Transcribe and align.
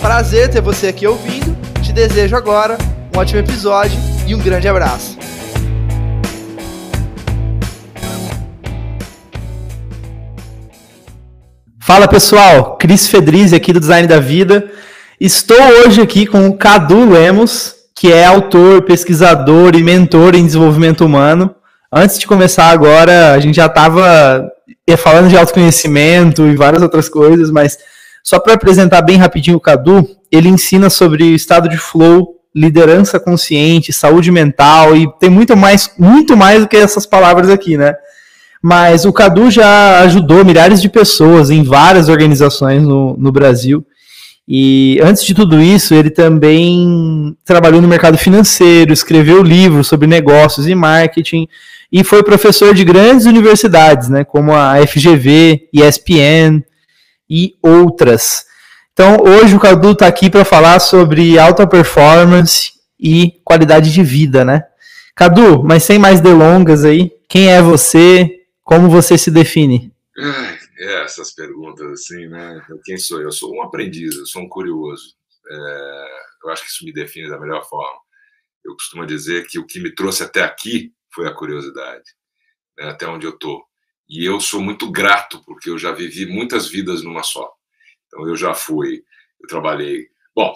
Prazer 0.00 0.48
ter 0.48 0.60
você 0.60 0.86
aqui 0.86 1.06
ouvindo. 1.06 1.56
Te 1.82 1.92
desejo 1.92 2.36
agora 2.36 2.78
um 3.14 3.18
ótimo 3.18 3.40
episódio 3.40 3.98
e 4.26 4.34
um 4.34 4.38
grande 4.38 4.68
abraço. 4.68 5.18
Fala 11.80 12.06
pessoal, 12.06 12.76
Cris 12.76 13.08
Fedrizzi 13.08 13.56
aqui 13.56 13.72
do 13.72 13.80
Design 13.80 14.06
da 14.06 14.20
Vida. 14.20 14.70
Estou 15.20 15.60
hoje 15.84 16.00
aqui 16.00 16.26
com 16.26 16.46
o 16.46 16.56
Cadu 16.56 17.10
Lemos, 17.10 17.74
que 17.92 18.12
é 18.12 18.24
autor, 18.24 18.82
pesquisador 18.82 19.74
e 19.74 19.82
mentor 19.82 20.36
em 20.36 20.46
desenvolvimento 20.46 21.04
humano. 21.04 21.52
Antes 21.92 22.18
de 22.18 22.26
começar 22.26 22.70
agora, 22.70 23.32
a 23.32 23.40
gente 23.40 23.56
já 23.56 23.66
estava 23.66 24.48
falando 24.96 25.28
de 25.28 25.36
autoconhecimento 25.36 26.46
e 26.46 26.54
várias 26.54 26.82
outras 26.82 27.08
coisas, 27.08 27.50
mas 27.50 27.78
só 28.22 28.38
para 28.38 28.54
apresentar 28.54 29.02
bem 29.02 29.16
rapidinho 29.16 29.56
o 29.56 29.60
Cadu, 29.60 30.08
ele 30.30 30.48
ensina 30.48 30.90
sobre 30.90 31.24
estado 31.34 31.68
de 31.68 31.76
flow, 31.76 32.36
liderança 32.54 33.20
consciente, 33.20 33.92
saúde 33.92 34.30
mental 34.30 34.96
e 34.96 35.10
tem 35.18 35.30
muito 35.30 35.56
mais, 35.56 35.90
muito 35.98 36.36
mais 36.36 36.62
do 36.62 36.68
que 36.68 36.76
essas 36.76 37.06
palavras 37.06 37.48
aqui, 37.48 37.76
né? 37.76 37.94
Mas 38.62 39.04
o 39.04 39.12
Cadu 39.12 39.50
já 39.50 40.00
ajudou 40.00 40.44
milhares 40.44 40.82
de 40.82 40.88
pessoas 40.88 41.50
em 41.50 41.62
várias 41.62 42.08
organizações 42.08 42.82
no, 42.82 43.16
no 43.16 43.30
Brasil. 43.30 43.86
E 44.50 44.98
antes 45.02 45.24
de 45.24 45.34
tudo 45.34 45.60
isso, 45.60 45.94
ele 45.94 46.10
também 46.10 47.36
trabalhou 47.44 47.82
no 47.82 47.86
mercado 47.86 48.16
financeiro, 48.16 48.92
escreveu 48.92 49.42
livros 49.42 49.86
sobre 49.86 50.06
negócios 50.06 50.66
e 50.66 50.74
marketing 50.74 51.46
e 51.92 52.02
foi 52.02 52.22
professor 52.22 52.74
de 52.74 52.82
grandes 52.84 53.26
universidades, 53.26 54.08
né, 54.08 54.24
como 54.24 54.54
a 54.54 54.74
FGV, 54.86 55.68
ESPN, 55.72 56.62
e 57.28 57.56
outras. 57.62 58.46
Então, 58.92 59.18
hoje 59.20 59.54
o 59.54 59.60
Cadu 59.60 59.92
está 59.92 60.06
aqui 60.06 60.28
para 60.28 60.44
falar 60.44 60.80
sobre 60.80 61.38
alta 61.38 61.66
performance 61.66 62.72
e 62.98 63.40
qualidade 63.44 63.92
de 63.92 64.02
vida, 64.02 64.44
né? 64.44 64.64
Cadu, 65.14 65.62
mas 65.62 65.82
sem 65.82 65.98
mais 65.98 66.20
delongas 66.20 66.84
aí, 66.84 67.10
quem 67.28 67.50
é 67.52 67.60
você? 67.60 68.44
Como 68.62 68.88
você 68.88 69.16
se 69.16 69.30
define? 69.30 69.92
É, 70.80 71.04
essas 71.04 71.32
perguntas 71.32 71.90
assim, 71.90 72.26
né? 72.28 72.64
Quem 72.84 72.96
sou 72.96 73.18
eu? 73.18 73.24
Eu 73.24 73.32
sou 73.32 73.54
um 73.54 73.62
aprendiz, 73.62 74.16
eu 74.16 74.26
sou 74.26 74.42
um 74.42 74.48
curioso. 74.48 75.14
É, 75.50 76.04
eu 76.44 76.50
acho 76.50 76.62
que 76.62 76.70
isso 76.70 76.84
me 76.84 76.92
define 76.92 77.28
da 77.28 77.38
melhor 77.38 77.64
forma. 77.68 78.00
Eu 78.64 78.74
costumo 78.74 79.06
dizer 79.06 79.46
que 79.46 79.58
o 79.58 79.66
que 79.66 79.80
me 79.80 79.94
trouxe 79.94 80.22
até 80.22 80.42
aqui 80.42 80.92
foi 81.12 81.26
a 81.26 81.34
curiosidade, 81.34 82.04
né? 82.78 82.90
até 82.90 83.06
onde 83.06 83.26
eu 83.26 83.32
estou. 83.32 83.64
E 84.08 84.24
eu 84.24 84.40
sou 84.40 84.60
muito 84.60 84.90
grato, 84.90 85.42
porque 85.44 85.68
eu 85.68 85.78
já 85.78 85.92
vivi 85.92 86.26
muitas 86.26 86.68
vidas 86.68 87.02
numa 87.02 87.22
só. 87.22 87.52
Então, 88.06 88.26
eu 88.26 88.34
já 88.34 88.54
fui, 88.54 89.04
eu 89.40 89.48
trabalhei. 89.48 90.08
Bom, 90.34 90.54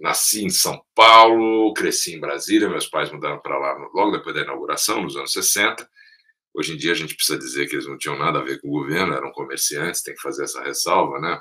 nasci 0.00 0.44
em 0.44 0.48
São 0.48 0.80
Paulo, 0.94 1.72
cresci 1.74 2.14
em 2.14 2.20
Brasília, 2.20 2.68
meus 2.68 2.86
pais 2.86 3.10
mudaram 3.10 3.40
para 3.40 3.58
lá 3.58 3.72
logo 3.92 4.12
depois 4.12 4.34
da 4.34 4.42
inauguração, 4.42 5.02
nos 5.02 5.16
anos 5.16 5.32
60. 5.32 5.88
Hoje 6.54 6.72
em 6.72 6.76
dia 6.76 6.92
a 6.92 6.94
gente 6.94 7.14
precisa 7.14 7.38
dizer 7.38 7.68
que 7.68 7.74
eles 7.74 7.86
não 7.86 7.98
tinham 7.98 8.18
nada 8.18 8.38
a 8.38 8.42
ver 8.42 8.60
com 8.60 8.68
o 8.68 8.70
governo, 8.70 9.12
eram 9.12 9.32
comerciantes, 9.32 10.02
tem 10.02 10.14
que 10.14 10.20
fazer 10.20 10.44
essa 10.44 10.62
ressalva, 10.62 11.20
né? 11.20 11.40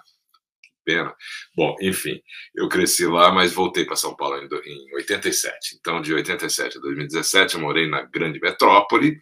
Que 0.62 0.70
pena. 0.84 1.16
Bom, 1.56 1.76
enfim, 1.82 2.22
eu 2.56 2.68
cresci 2.68 3.06
lá, 3.06 3.32
mas 3.32 3.54
voltei 3.54 3.86
para 3.86 3.96
São 3.96 4.16
Paulo 4.16 4.38
em 4.38 4.96
87. 4.96 5.78
Então, 5.80 6.02
de 6.02 6.14
87 6.14 6.78
a 6.78 6.82
2017, 6.82 7.56
eu 7.56 7.62
morei 7.62 7.88
na 7.88 8.02
grande 8.02 8.40
metrópole 8.40 9.18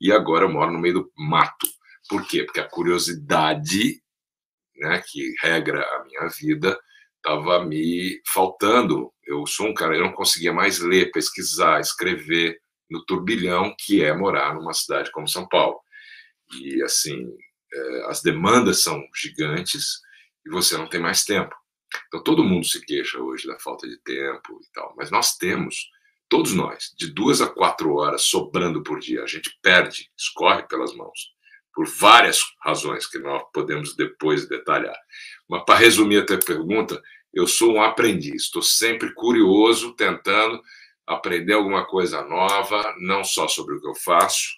e 0.00 0.12
agora 0.12 0.44
eu 0.44 0.52
moro 0.52 0.72
no 0.72 0.78
meio 0.78 0.94
do 0.94 1.12
mato. 1.16 1.66
Por 2.08 2.26
quê? 2.26 2.44
Porque 2.44 2.60
a 2.60 2.68
curiosidade, 2.68 4.00
né, 4.76 5.02
que 5.06 5.34
regra 5.42 5.82
a 5.82 6.04
minha 6.04 6.28
vida, 6.28 6.78
estava 7.16 7.64
me 7.64 8.20
faltando. 8.32 9.12
Eu 9.24 9.46
sou 9.46 9.66
um 9.66 9.74
cara, 9.74 9.96
eu 9.96 10.04
não 10.04 10.12
conseguia 10.12 10.52
mais 10.52 10.78
ler, 10.78 11.10
pesquisar, 11.10 11.80
escrever 11.80 12.58
no 12.88 13.04
turbilhão 13.04 13.74
que 13.78 14.02
é 14.02 14.14
morar 14.14 14.54
numa 14.54 14.72
cidade 14.72 15.10
como 15.10 15.28
São 15.28 15.48
Paulo. 15.48 15.80
E 16.60 16.82
assim, 16.82 17.26
é, 17.72 18.06
as 18.06 18.22
demandas 18.22 18.82
são 18.82 19.02
gigantes 19.14 20.00
e 20.44 20.50
você 20.50 20.76
não 20.76 20.88
tem 20.88 21.00
mais 21.00 21.24
tempo. 21.24 21.54
Então 22.06 22.22
todo 22.22 22.44
mundo 22.44 22.64
se 22.66 22.84
queixa 22.84 23.18
hoje 23.18 23.46
da 23.46 23.58
falta 23.58 23.88
de 23.88 23.98
tempo 24.02 24.60
e 24.62 24.72
tal, 24.72 24.94
mas 24.96 25.10
nós 25.10 25.36
temos 25.36 25.90
todos 26.28 26.52
nós, 26.52 26.92
de 26.96 27.12
duas 27.12 27.40
a 27.40 27.48
quatro 27.48 27.94
horas 27.94 28.22
sobrando 28.22 28.82
por 28.82 28.98
dia. 28.98 29.22
A 29.22 29.26
gente 29.26 29.56
perde, 29.62 30.10
escorre 30.16 30.62
pelas 30.64 30.94
mãos, 30.94 31.34
por 31.74 31.86
várias 31.86 32.40
razões 32.64 33.06
que 33.06 33.18
nós 33.18 33.42
podemos 33.52 33.94
depois 33.94 34.48
detalhar. 34.48 34.98
Mas, 35.48 35.64
para 35.64 35.78
resumir 35.78 36.18
a 36.18 36.26
tua 36.26 36.38
pergunta, 36.38 37.00
eu 37.32 37.46
sou 37.46 37.74
um 37.74 37.82
aprendiz, 37.82 38.44
estou 38.44 38.62
sempre 38.62 39.12
curioso, 39.12 39.94
tentando 39.94 40.60
aprender 41.06 41.52
alguma 41.52 41.86
coisa 41.86 42.22
nova, 42.22 42.94
não 42.98 43.22
só 43.22 43.46
sobre 43.46 43.76
o 43.76 43.80
que 43.80 43.86
eu 43.86 43.94
faço, 43.94 44.56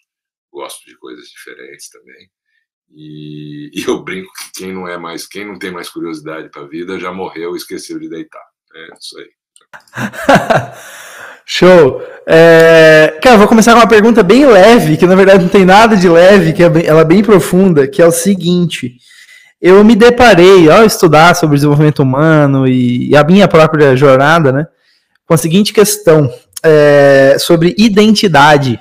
gosto 0.50 0.84
de 0.86 0.96
coisas 0.96 1.28
diferentes 1.28 1.90
também. 1.90 2.30
E, 2.90 3.70
e 3.74 3.84
eu 3.86 4.02
brinco 4.02 4.32
que 4.32 4.60
quem 4.60 4.72
não 4.72 4.88
é 4.88 4.96
mais, 4.96 5.26
quem 5.26 5.46
não 5.46 5.58
tem 5.58 5.70
mais 5.70 5.90
curiosidade 5.90 6.50
para 6.50 6.62
a 6.62 6.68
vida 6.68 6.98
já 6.98 7.12
morreu 7.12 7.54
e 7.54 7.58
esqueceu 7.58 7.98
de 7.98 8.08
deitar. 8.08 8.44
É 8.74 8.88
isso 8.98 9.18
aí. 9.18 9.30
Show! 11.50 12.02
É, 12.26 13.18
cara, 13.22 13.38
vou 13.38 13.48
começar 13.48 13.72
com 13.72 13.78
uma 13.78 13.88
pergunta 13.88 14.22
bem 14.22 14.44
leve, 14.44 14.98
que 14.98 15.06
na 15.06 15.14
verdade 15.14 15.44
não 15.44 15.48
tem 15.48 15.64
nada 15.64 15.96
de 15.96 16.06
leve, 16.06 16.52
que 16.52 16.62
é 16.62 16.68
bem, 16.68 16.84
ela 16.84 17.00
é 17.00 17.04
bem 17.06 17.24
profunda, 17.24 17.88
que 17.88 18.02
é 18.02 18.06
o 18.06 18.12
seguinte. 18.12 18.96
Eu 19.58 19.82
me 19.82 19.96
deparei, 19.96 20.70
ao 20.70 20.84
estudar 20.84 21.34
sobre 21.34 21.56
desenvolvimento 21.56 22.00
humano 22.00 22.68
e, 22.68 23.08
e 23.08 23.16
a 23.16 23.24
minha 23.24 23.48
própria 23.48 23.96
jornada, 23.96 24.52
né, 24.52 24.66
com 25.26 25.32
a 25.32 25.38
seguinte 25.38 25.72
questão 25.72 26.30
é, 26.62 27.36
sobre 27.38 27.74
identidade. 27.78 28.78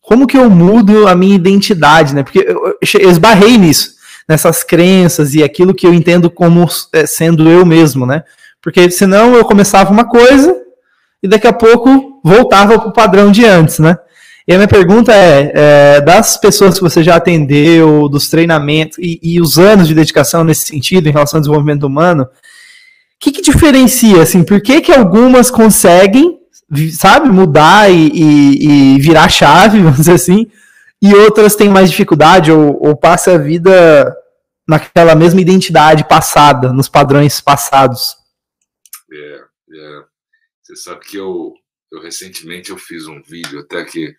Como 0.00 0.26
que 0.26 0.36
eu 0.36 0.50
mudo 0.50 1.06
a 1.06 1.14
minha 1.14 1.36
identidade, 1.36 2.12
né? 2.12 2.24
Porque 2.24 2.40
eu, 2.40 2.76
eu 3.00 3.10
esbarrei 3.10 3.56
nisso, 3.56 3.94
nessas 4.28 4.64
crenças 4.64 5.32
e 5.32 5.44
aquilo 5.44 5.72
que 5.72 5.86
eu 5.86 5.94
entendo 5.94 6.28
como 6.28 6.68
é, 6.92 7.06
sendo 7.06 7.48
eu 7.48 7.64
mesmo, 7.64 8.04
né? 8.04 8.24
Porque 8.60 8.90
senão 8.90 9.36
eu 9.36 9.44
começava 9.44 9.92
uma 9.92 10.04
coisa 10.04 10.60
e 11.22 11.28
daqui 11.28 11.46
a 11.46 11.52
pouco 11.52 12.20
voltava 12.24 12.78
para 12.78 12.88
o 12.88 12.92
padrão 12.92 13.30
de 13.30 13.44
antes, 13.44 13.78
né? 13.78 13.96
E 14.46 14.52
a 14.52 14.56
minha 14.56 14.68
pergunta 14.68 15.12
é, 15.12 15.52
é, 15.54 16.00
das 16.00 16.36
pessoas 16.36 16.74
que 16.74 16.80
você 16.80 17.02
já 17.02 17.16
atendeu, 17.16 18.08
dos 18.08 18.28
treinamentos 18.28 18.98
e, 18.98 19.20
e, 19.22 19.40
os 19.40 19.56
anos 19.56 19.86
de 19.86 19.94
dedicação 19.94 20.42
nesse 20.42 20.66
sentido 20.66 21.08
em 21.08 21.12
relação 21.12 21.38
ao 21.38 21.42
desenvolvimento 21.42 21.84
humano, 21.84 22.24
o 22.24 22.28
que, 23.20 23.30
que 23.30 23.40
diferencia, 23.40 24.20
assim, 24.20 24.42
por 24.42 24.60
que, 24.60 24.80
que 24.80 24.92
algumas 24.92 25.48
conseguem, 25.48 26.38
sabe, 26.90 27.28
mudar 27.28 27.88
e, 27.88 28.08
e, 28.08 28.96
e, 28.96 29.00
virar 29.00 29.28
chave, 29.28 29.78
vamos 29.80 29.98
dizer 29.98 30.14
assim, 30.14 30.48
e 31.00 31.14
outras 31.14 31.54
têm 31.54 31.68
mais 31.68 31.90
dificuldade 31.90 32.50
ou, 32.50 32.78
ou 32.84 32.96
passa 32.96 33.32
a 33.32 33.38
vida 33.38 34.12
naquela 34.66 35.14
mesma 35.14 35.40
identidade 35.40 36.04
passada, 36.08 36.72
nos 36.72 36.88
padrões 36.88 37.40
passados? 37.40 38.16
É. 39.12 39.41
Você 40.72 40.84
sabe 40.84 41.04
que 41.04 41.18
eu, 41.18 41.54
eu 41.90 42.00
recentemente 42.00 42.70
eu 42.70 42.78
fiz 42.78 43.06
um 43.06 43.20
vídeo 43.20 43.60
até 43.60 43.84
que, 43.84 44.16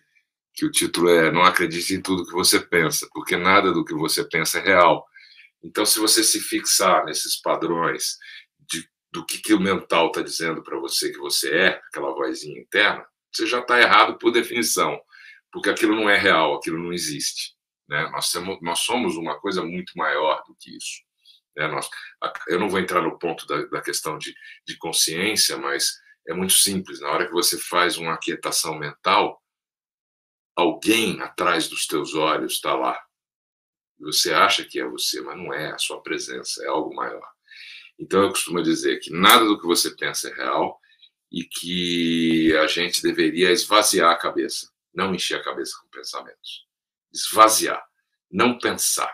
que 0.52 0.64
o 0.64 0.70
título 0.70 1.08
é 1.08 1.32
Não 1.32 1.42
acredite 1.42 1.94
em 1.94 2.00
tudo 2.00 2.24
que 2.24 2.32
você 2.32 2.60
pensa, 2.60 3.08
porque 3.12 3.36
nada 3.36 3.72
do 3.72 3.84
que 3.84 3.92
você 3.92 4.24
pensa 4.24 4.58
é 4.58 4.62
real. 4.62 5.04
Então, 5.64 5.84
se 5.84 5.98
você 5.98 6.22
se 6.22 6.38
fixar 6.40 7.04
nesses 7.06 7.40
padrões 7.40 8.18
de, 8.70 8.88
do 9.10 9.26
que, 9.26 9.38
que 9.38 9.52
o 9.52 9.58
mental 9.58 10.08
está 10.08 10.22
dizendo 10.22 10.62
para 10.62 10.78
você 10.78 11.10
que 11.10 11.18
você 11.18 11.50
é, 11.52 11.68
aquela 11.88 12.14
vozinha 12.14 12.60
interna, 12.60 13.04
você 13.32 13.46
já 13.46 13.58
está 13.58 13.80
errado 13.80 14.16
por 14.16 14.30
definição, 14.30 14.96
porque 15.50 15.70
aquilo 15.70 15.96
não 15.96 16.08
é 16.08 16.16
real, 16.16 16.54
aquilo 16.54 16.78
não 16.78 16.92
existe. 16.92 17.56
Né? 17.88 18.08
Nós, 18.10 18.30
temos, 18.30 18.58
nós 18.62 18.78
somos 18.78 19.16
uma 19.16 19.40
coisa 19.40 19.64
muito 19.64 19.92
maior 19.96 20.40
do 20.46 20.54
que 20.54 20.76
isso. 20.76 21.02
Né? 21.56 21.66
Nós, 21.66 21.88
eu 22.46 22.60
não 22.60 22.68
vou 22.68 22.78
entrar 22.78 23.02
no 23.02 23.18
ponto 23.18 23.44
da, 23.44 23.64
da 23.64 23.82
questão 23.82 24.16
de, 24.16 24.32
de 24.64 24.76
consciência, 24.76 25.56
mas 25.56 26.03
é 26.26 26.34
muito 26.34 26.54
simples. 26.54 27.00
Na 27.00 27.10
hora 27.10 27.26
que 27.26 27.32
você 27.32 27.58
faz 27.58 27.96
uma 27.96 28.14
aquietação 28.14 28.78
mental, 28.78 29.42
alguém 30.56 31.20
atrás 31.20 31.68
dos 31.68 31.86
teus 31.86 32.14
olhos 32.14 32.54
está 32.54 32.74
lá. 32.74 33.00
Você 33.98 34.32
acha 34.32 34.64
que 34.64 34.80
é 34.80 34.84
você, 34.84 35.20
mas 35.20 35.36
não 35.36 35.52
é 35.52 35.72
a 35.72 35.78
sua 35.78 36.02
presença, 36.02 36.64
é 36.64 36.68
algo 36.68 36.94
maior. 36.94 37.26
Então 37.98 38.22
eu 38.22 38.30
costumo 38.30 38.62
dizer 38.62 38.98
que 38.98 39.10
nada 39.10 39.44
do 39.44 39.58
que 39.58 39.66
você 39.66 39.94
pensa 39.94 40.28
é 40.28 40.34
real 40.34 40.80
e 41.30 41.44
que 41.44 42.56
a 42.56 42.66
gente 42.66 43.02
deveria 43.02 43.50
esvaziar 43.50 44.10
a 44.10 44.18
cabeça, 44.18 44.70
não 44.92 45.14
encher 45.14 45.38
a 45.38 45.42
cabeça 45.42 45.76
com 45.80 45.88
pensamentos. 45.88 46.66
Esvaziar, 47.12 47.84
não 48.30 48.58
pensar. 48.58 49.12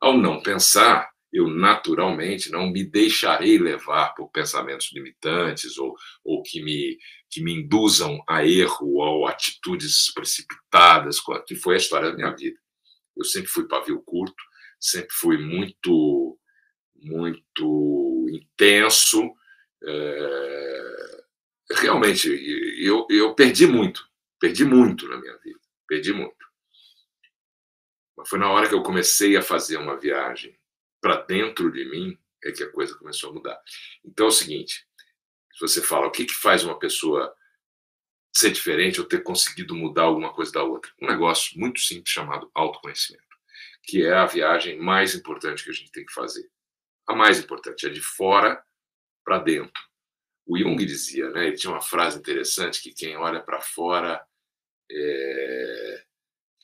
Ao 0.00 0.16
não 0.16 0.42
pensar, 0.42 1.09
eu 1.32 1.48
naturalmente 1.48 2.50
não 2.50 2.70
me 2.70 2.84
deixarei 2.84 3.58
levar 3.58 4.14
por 4.14 4.28
pensamentos 4.30 4.90
limitantes 4.92 5.78
ou, 5.78 5.94
ou 6.24 6.42
que, 6.42 6.62
me, 6.62 6.98
que 7.30 7.42
me 7.42 7.52
induzam 7.52 8.22
a 8.28 8.44
erro 8.44 8.96
ou 8.96 9.26
atitudes 9.26 10.12
precipitadas, 10.12 11.20
que 11.46 11.54
foi 11.54 11.74
a 11.74 11.78
história 11.78 12.10
da 12.10 12.16
minha 12.16 12.34
vida. 12.34 12.58
Eu 13.16 13.24
sempre 13.24 13.48
fui 13.48 13.68
pavio 13.68 14.02
curto, 14.02 14.42
sempre 14.78 15.12
fui 15.12 15.38
muito, 15.38 16.38
muito 16.96 18.26
intenso. 18.32 19.30
É... 19.84 21.20
Realmente, 21.72 22.28
eu, 22.84 23.06
eu 23.08 23.34
perdi 23.36 23.68
muito, 23.68 24.04
perdi 24.40 24.64
muito 24.64 25.06
na 25.08 25.16
minha 25.16 25.38
vida, 25.38 25.60
perdi 25.86 26.12
muito. 26.12 26.34
Mas 28.16 28.28
foi 28.28 28.40
na 28.40 28.50
hora 28.50 28.68
que 28.68 28.74
eu 28.74 28.82
comecei 28.82 29.36
a 29.36 29.42
fazer 29.42 29.76
uma 29.76 29.96
viagem 29.96 30.59
para 31.00 31.22
dentro 31.22 31.70
de 31.72 31.84
mim 31.86 32.18
é 32.44 32.52
que 32.52 32.62
a 32.62 32.70
coisa 32.70 32.94
começou 32.96 33.30
a 33.30 33.32
mudar. 33.32 33.60
Então 34.04 34.26
é 34.26 34.28
o 34.28 34.32
seguinte: 34.32 34.86
se 35.52 35.60
você 35.60 35.82
fala 35.82 36.06
o 36.06 36.10
que, 36.10 36.24
que 36.24 36.34
faz 36.34 36.64
uma 36.64 36.78
pessoa 36.78 37.34
ser 38.32 38.50
diferente 38.50 39.00
ou 39.00 39.06
ter 39.06 39.22
conseguido 39.22 39.74
mudar 39.74 40.02
alguma 40.02 40.32
coisa 40.32 40.52
da 40.52 40.62
outra, 40.62 40.92
um 41.00 41.06
negócio 41.06 41.58
muito 41.58 41.80
simples 41.80 42.12
chamado 42.12 42.50
autoconhecimento, 42.54 43.24
que 43.82 44.04
é 44.04 44.12
a 44.12 44.26
viagem 44.26 44.78
mais 44.78 45.14
importante 45.14 45.64
que 45.64 45.70
a 45.70 45.74
gente 45.74 45.90
tem 45.90 46.06
que 46.06 46.12
fazer. 46.12 46.48
A 47.06 47.14
mais 47.14 47.40
importante 47.40 47.86
é 47.86 47.90
de 47.90 48.00
fora 48.00 48.62
para 49.24 49.38
dentro. 49.38 49.82
O 50.46 50.56
Jung 50.56 50.84
dizia, 50.84 51.28
né? 51.30 51.48
Ele 51.48 51.56
tinha 51.56 51.72
uma 51.72 51.82
frase 51.82 52.18
interessante 52.18 52.80
que 52.80 52.92
quem 52.92 53.16
olha 53.16 53.40
para 53.40 53.60
fora 53.60 54.24
é, 54.90 56.04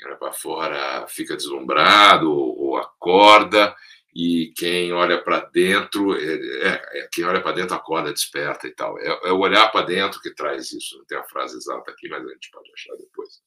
olha 0.05 0.17
para 0.17 0.33
fora 0.33 1.07
fica 1.09 1.37
deslumbrado 1.37 2.31
ou, 2.31 2.59
ou 2.59 2.77
acorda 2.77 3.75
e 4.19 4.51
quem 4.57 4.95
olha 4.95 5.23
para 5.23 5.41
dentro, 5.41 6.17
é, 6.17 6.25
é, 6.25 7.01
é, 7.01 7.09
quem 7.13 7.23
olha 7.23 7.43
para 7.43 7.53
dentro 7.53 7.77
acorda, 7.77 8.11
desperta 8.11 8.67
e 8.67 8.71
tal. 8.71 8.99
É, 8.99 9.09
é 9.29 9.31
o 9.31 9.41
olhar 9.41 9.71
para 9.71 9.85
dentro 9.85 10.23
que 10.23 10.35
traz 10.35 10.73
isso. 10.73 10.97
Não 10.97 11.05
tem 11.05 11.19
a 11.19 11.25
frase 11.25 11.55
exata 11.55 11.91
aqui, 11.91 12.09
mas 12.09 12.25
a 12.25 12.33
gente 12.33 12.51
pode 12.51 12.73
achar 12.73 12.97
depois. 12.97 13.43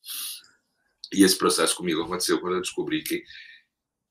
E 1.11 1.23
esse 1.23 1.35
processo 1.35 1.75
comigo 1.75 2.03
aconteceu 2.03 2.39
quando 2.39 2.57
eu 2.57 2.61
descobri 2.61 3.01
que, 3.01 3.23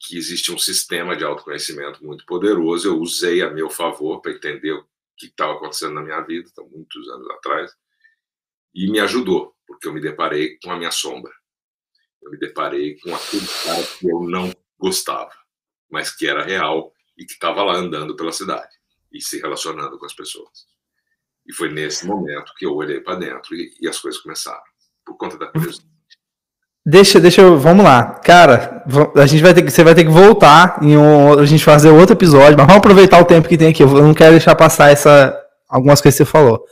que 0.01 0.19
existe 0.19 0.51
um 0.51 0.59
sistema 0.59 1.17
de 1.17 1.23
autoconhecimento 1.23 2.05
muito 2.05 2.27
poderoso. 2.27 2.89
Eu 2.89 2.99
usei 2.99 3.41
a 3.41 3.51
meu 3.51 3.71
favor 3.71 4.21
para 4.21 4.33
entender 4.33 4.73
o 4.73 4.85
que 5.17 5.27
estava 5.27 5.53
acontecendo 5.53 5.95
na 5.95 6.03
minha 6.03 6.21
vida, 6.23 6.51
há 6.59 6.63
muitos 6.65 7.09
anos 7.09 7.31
atrás, 7.31 7.73
e 8.75 8.91
me 8.91 8.99
ajudou, 8.99 9.55
porque 9.65 9.87
eu 9.87 9.93
me 9.93 10.01
deparei 10.01 10.59
com 10.61 10.73
a 10.73 10.77
minha 10.77 10.91
sombra. 10.91 11.33
Eu 12.21 12.33
me 12.33 12.37
deparei 12.37 12.99
com 12.99 13.15
aquele 13.15 13.47
cara 13.65 13.87
que 13.97 14.11
eu 14.11 14.23
não 14.23 14.53
gostava 14.77 15.31
mas 15.91 16.15
que 16.15 16.27
era 16.27 16.45
real 16.45 16.93
e 17.17 17.25
que 17.25 17.33
estava 17.33 17.63
lá 17.63 17.75
andando 17.75 18.17
pela 18.17 18.33
cidade 18.33 18.69
e 19.13 19.21
se 19.21 19.41
relacionando 19.41 19.99
com 19.99 20.07
as 20.07 20.15
pessoas. 20.15 20.67
E 21.47 21.53
foi 21.53 21.71
nesse 21.71 22.07
momento 22.07 22.53
que 22.57 22.67
eu 22.67 22.75
olhei 22.75 23.01
para 23.01 23.17
dentro 23.17 23.55
e, 23.55 23.73
e, 23.81 23.89
as 23.89 23.99
coisas 23.99 24.21
começaram, 24.21 24.63
por 25.05 25.17
conta 25.17 25.39
da 25.39 25.47
curiosidade. 25.47 25.89
Deixa, 26.85 27.19
deixa 27.19 27.43
eu, 27.43 27.59
vamos 27.59 27.85
lá. 27.85 28.15
Cara, 28.25 28.85
a 29.17 29.27
gente 29.27 29.43
vai 29.43 29.53
ter 29.55 29.63
que, 29.63 29.71
você 29.71 29.83
vai 29.83 29.95
ter 29.95 30.05
que 30.05 30.11
voltar 30.11 30.79
em 30.83 30.97
um, 30.97 31.39
a 31.39 31.45
gente 31.45 31.65
fazer 31.65 31.91
outro 31.91 32.15
episódio, 32.15 32.57
mas 32.57 32.67
vamos 32.67 32.77
aproveitar 32.77 33.21
o 33.21 33.25
tempo 33.25 33.49
que 33.49 33.59
tem 33.59 33.69
aqui. 33.69 33.83
Eu 33.83 33.89
não 33.89 34.15
quero 34.15 34.33
deixar 34.33 34.55
passar 34.55 34.91
essa 34.91 35.37
algumas 35.69 36.01
coisas 36.01 36.19
que 36.19 36.25
você 36.25 36.31
falou. 36.31 36.65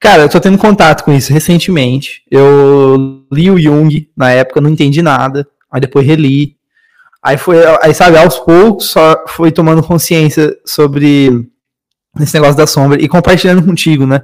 Cara, 0.00 0.22
eu 0.22 0.28
tô 0.28 0.40
tendo 0.40 0.56
contato 0.56 1.02
com 1.02 1.12
isso 1.12 1.32
recentemente. 1.32 2.22
Eu 2.30 3.26
li 3.32 3.50
o 3.50 3.58
Jung 3.58 4.10
na 4.16 4.30
época, 4.30 4.60
não 4.60 4.70
entendi 4.70 5.02
nada. 5.02 5.46
Aí 5.70 5.80
depois 5.80 6.06
reli, 6.06 6.56
Aí 7.22 7.36
foi, 7.36 7.58
aí 7.82 7.92
sabe, 7.92 8.16
aos 8.16 8.38
poucos 8.38 8.90
só 8.90 9.24
foi 9.26 9.50
tomando 9.50 9.82
consciência 9.82 10.56
sobre 10.64 11.48
esse 12.20 12.34
negócio 12.34 12.56
da 12.56 12.66
sombra 12.66 13.02
e 13.02 13.08
compartilhando 13.08 13.64
contigo, 13.64 14.06
né? 14.06 14.22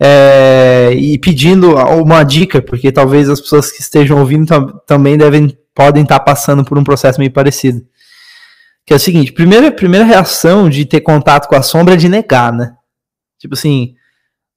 É, 0.00 0.92
e 0.94 1.16
pedindo 1.18 1.76
uma 1.76 2.24
dica, 2.24 2.60
porque 2.60 2.90
talvez 2.90 3.28
as 3.28 3.40
pessoas 3.40 3.70
que 3.70 3.80
estejam 3.80 4.18
ouvindo 4.18 4.46
também 4.86 5.16
devem 5.16 5.56
podem 5.72 6.02
estar 6.02 6.20
passando 6.20 6.64
por 6.64 6.78
um 6.78 6.84
processo 6.84 7.18
meio 7.18 7.32
parecido. 7.32 7.84
Que 8.86 8.92
é 8.92 8.96
o 8.96 9.00
seguinte, 9.00 9.32
primeira 9.32 9.70
primeira 9.72 10.04
reação 10.04 10.68
de 10.68 10.84
ter 10.84 11.00
contato 11.00 11.48
com 11.48 11.54
a 11.56 11.62
sombra 11.62 11.94
é 11.94 11.96
de 11.96 12.08
negar, 12.08 12.52
né? 12.52 12.74
Tipo 13.38 13.54
assim, 13.54 13.94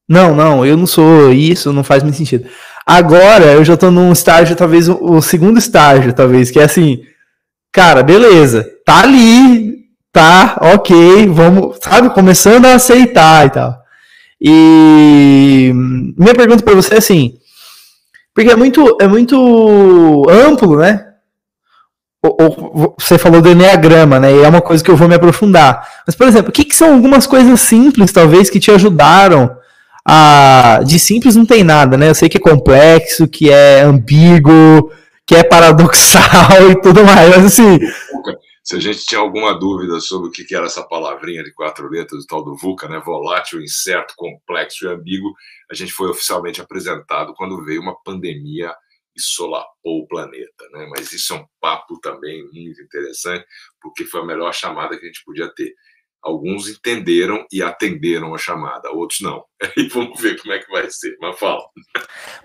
não, 0.10 0.36
não, 0.36 0.66
eu 0.66 0.76
não 0.76 0.88
sou 0.88 1.32
isso, 1.32 1.74
não 1.74 1.84
faz 1.84 2.02
muito 2.02 2.18
sentido. 2.18 2.50
Agora 2.86 3.46
eu 3.46 3.64
já 3.64 3.74
estou 3.76 3.92
num 3.92 4.12
estágio, 4.12 4.56
talvez 4.56 4.88
o 4.90 5.22
segundo 5.22 5.60
estágio, 5.60 6.14
talvez, 6.14 6.50
que 6.50 6.60
é 6.60 6.64
assim, 6.64 7.02
cara, 7.78 8.02
beleza, 8.02 8.68
tá 8.84 9.04
ali, 9.04 9.86
tá, 10.12 10.58
ok, 10.62 11.28
vamos, 11.28 11.78
sabe, 11.80 12.10
começando 12.10 12.66
a 12.66 12.74
aceitar 12.74 13.46
e 13.46 13.50
tal. 13.52 13.78
E 14.42 15.72
minha 16.18 16.34
pergunta 16.34 16.64
para 16.64 16.74
você 16.74 16.96
é 16.96 16.98
assim, 16.98 17.34
porque 18.34 18.50
é 18.50 18.56
muito, 18.56 18.98
é 19.00 19.08
muito 19.08 20.26
amplo, 20.28 20.78
né? 20.78 21.04
você 23.00 23.20
falou 23.20 23.42
do 23.42 23.50
Enneagrama, 23.50 24.20
né? 24.20 24.34
E 24.34 24.44
é 24.44 24.50
uma 24.50 24.60
coisa 24.60 24.84
que 24.84 24.90
eu 24.90 24.98
vou 24.98 25.08
me 25.08 25.14
aprofundar. 25.14 25.88
Mas, 26.06 26.16
por 26.16 26.28
exemplo, 26.28 26.50
o 26.50 26.52
que, 26.52 26.66
que 26.66 26.76
são 26.76 26.96
algumas 26.96 27.28
coisas 27.28 27.62
simples, 27.62 28.12
talvez, 28.12 28.50
que 28.50 28.60
te 28.60 28.72
ajudaram 28.72 29.56
a. 30.04 30.82
De 30.84 30.98
simples 30.98 31.36
não 31.36 31.46
tem 31.46 31.64
nada, 31.64 31.96
né? 31.96 32.10
Eu 32.10 32.16
sei 32.16 32.28
que 32.28 32.38
é 32.38 32.42
complexo, 32.42 33.28
que 33.28 33.52
é 33.52 33.82
ambíguo, 33.82 34.92
que 35.28 35.36
é 35.36 35.44
paradoxal 35.44 36.72
e 36.72 36.82
tudo 36.82 37.04
mais. 37.04 37.46
Assim. 37.46 37.78
Se 38.64 38.76
a 38.76 38.80
gente 38.80 39.06
tinha 39.06 39.20
alguma 39.20 39.54
dúvida 39.54 40.00
sobre 40.00 40.30
o 40.30 40.32
que 40.32 40.56
era 40.56 40.66
essa 40.66 40.84
palavrinha 40.84 41.44
de 41.44 41.54
quatro 41.54 41.90
letras, 41.90 42.24
o 42.24 42.28
tal 42.28 42.44
do 42.44 42.56
VUCA, 42.56 42.88
né? 42.88 43.00
volátil, 43.00 43.62
incerto, 43.62 44.14
complexo 44.18 44.86
e 44.86 44.90
ambíguo, 44.90 45.34
a 45.70 45.76
gente 45.76 45.92
foi 45.92 46.10
oficialmente 46.10 46.62
apresentado 46.62 47.34
quando 47.36 47.64
veio 47.64 47.82
uma 47.82 47.96
pandemia 48.04 48.74
e 49.16 49.22
solapou 49.22 50.02
o 50.02 50.08
planeta. 50.08 50.70
Né? 50.72 50.88
Mas 50.90 51.12
isso 51.12 51.34
é 51.34 51.38
um 51.38 51.46
papo 51.60 52.00
também 52.00 52.44
muito 52.54 52.82
interessante, 52.82 53.46
porque 53.82 54.06
foi 54.06 54.22
a 54.22 54.26
melhor 54.26 54.54
chamada 54.54 54.98
que 54.98 55.04
a 55.04 55.08
gente 55.08 55.24
podia 55.26 55.50
ter. 55.54 55.74
Alguns 56.24 56.68
entenderam 56.68 57.46
e 57.52 57.64
atenderam 57.64 58.34
a 58.34 58.38
chamada, 58.38 58.92
outros 58.92 59.22
não. 59.22 59.44
E 59.78 59.88
vamos 59.88 60.20
ver 60.20 60.40
como 60.42 60.54
é 60.54 60.60
que 60.60 60.70
vai 60.70 60.90
ser. 60.90 61.16
Mas 61.22 61.40
fala. 61.40 61.62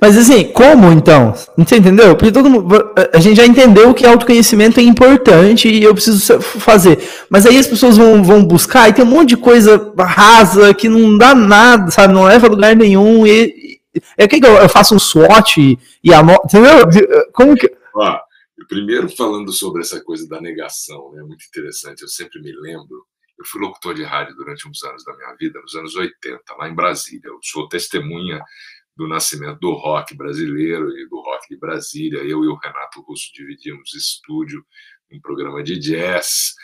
Mas 0.01 0.17
assim, 0.17 0.45
como 0.53 0.93
então? 0.93 1.33
Você 1.57 1.77
entendeu? 1.77 2.15
Porque 2.15 2.31
todo 2.31 2.49
mundo, 2.49 2.93
a 3.13 3.19
gente 3.19 3.37
já 3.37 3.47
entendeu 3.47 3.93
que 3.93 4.07
autoconhecimento 4.07 4.79
é 4.79 4.83
importante 4.83 5.69
e 5.69 5.83
eu 5.83 5.95
preciso 5.95 6.41
fazer. 6.41 6.99
Mas 7.29 7.47
aí 7.47 7.59
as 7.59 7.67
pessoas 7.67 7.97
vão, 7.97 8.23
vão 8.23 8.45
buscar 8.45 8.89
e 8.89 8.93
tem 8.93 9.05
um 9.05 9.09
monte 9.09 9.31
de 9.31 9.37
coisa 9.37 9.93
rasa 9.99 10.73
que 10.75 10.89
não 10.89 11.19
dá 11.19 11.35
nada, 11.35 11.91
sabe? 11.91 12.15
Não 12.15 12.25
leva 12.25 12.47
a 12.47 12.51
lugar 12.51 12.77
nenhum. 12.77 13.27
E, 13.27 13.81
é 14.17 14.27
que 14.27 14.37
eu 14.37 14.69
faço 14.69 14.95
um 14.95 14.99
SWOT 14.99 15.79
e 16.03 16.15
anoto. 16.15 16.47
Entendeu? 16.47 16.87
Como 17.33 17.57
que. 17.57 17.71
Ah, 18.01 18.23
primeiro 18.69 19.09
falando 19.09 19.53
sobre 19.53 19.83
essa 19.83 20.03
coisa 20.03 20.27
da 20.29 20.41
negação, 20.41 21.13
é 21.15 21.17
né? 21.17 21.23
muito 21.25 21.45
interessante. 21.47 22.03
Eu 22.03 22.09
sempre 22.09 22.41
me 22.41 22.53
lembro 22.53 23.05
eu 23.43 23.47
fui 23.47 23.61
locutor 23.61 23.95
de 23.95 24.05
rádio 24.05 24.35
durante 24.37 24.69
uns 24.69 24.83
anos 24.85 25.05
da 25.05 25.15
minha 25.17 25.35
vida, 25.35 25.61
nos 25.61 25.75
anos 25.75 25.97
80, 25.97 26.55
lá 26.57 26.69
em 26.69 26.75
Brasília. 26.75 27.29
Eu 27.29 27.39
sou 27.43 27.69
testemunha 27.69 28.43
do 28.97 29.09
nascimento 29.09 29.59
do 29.59 29.73
rock 29.73 30.17
brasileiro 30.17 30.97
e 30.97 31.09
do 31.09 31.21
rock 31.21 31.49
de 31.49 31.57
Brasília. 31.57 32.21
Eu 32.21 32.45
e 32.45 32.49
o 32.49 32.55
Renato 32.55 33.01
Russo 33.01 33.33
dividimos 33.35 33.95
estúdio 33.95 34.65
em 35.11 35.21
programa 35.21 35.63
de 35.63 35.79
jazz 35.79 36.55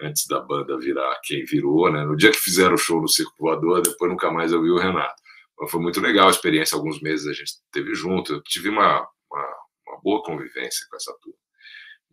antes 0.00 0.26
da 0.26 0.40
banda 0.40 0.78
virar 0.78 1.18
quem 1.24 1.44
virou, 1.44 1.90
né? 1.90 2.04
No 2.04 2.16
dia 2.16 2.30
que 2.30 2.38
fizeram 2.38 2.74
o 2.74 2.78
show 2.78 3.00
no 3.00 3.08
Circo 3.08 3.34
Voador, 3.38 3.80
depois 3.80 4.10
nunca 4.10 4.30
mais 4.30 4.52
eu 4.52 4.62
vi 4.62 4.70
o 4.70 4.78
Renato. 4.78 5.22
Mas 5.58 5.70
foi 5.70 5.80
muito 5.80 6.00
legal 6.00 6.28
a 6.28 6.30
experiência, 6.30 6.76
alguns 6.76 7.00
meses 7.00 7.26
a 7.26 7.32
gente 7.32 7.52
teve 7.72 7.94
junto. 7.94 8.34
Eu 8.34 8.42
tive 8.42 8.68
uma, 8.68 9.08
uma, 9.30 9.56
uma 9.88 10.00
boa 10.02 10.22
convivência 10.22 10.86
com 10.90 10.96
essa 10.96 11.16
turma. 11.22 11.45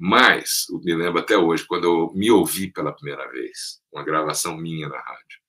Mas, 0.05 0.65
me 0.83 0.93
lembro 0.93 1.21
até 1.21 1.37
hoje, 1.37 1.65
quando 1.65 1.85
eu 1.85 2.13
me 2.13 2.29
ouvi 2.29 2.69
pela 2.69 2.91
primeira 2.91 3.25
vez, 3.31 3.81
uma 3.89 4.03
gravação 4.03 4.57
minha 4.57 4.89
na 4.89 4.99
rádio, 4.99 5.39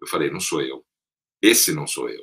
eu 0.00 0.06
falei: 0.08 0.28
não 0.28 0.40
sou 0.40 0.60
eu. 0.60 0.84
Esse 1.40 1.72
não 1.72 1.86
sou 1.86 2.10
eu. 2.10 2.20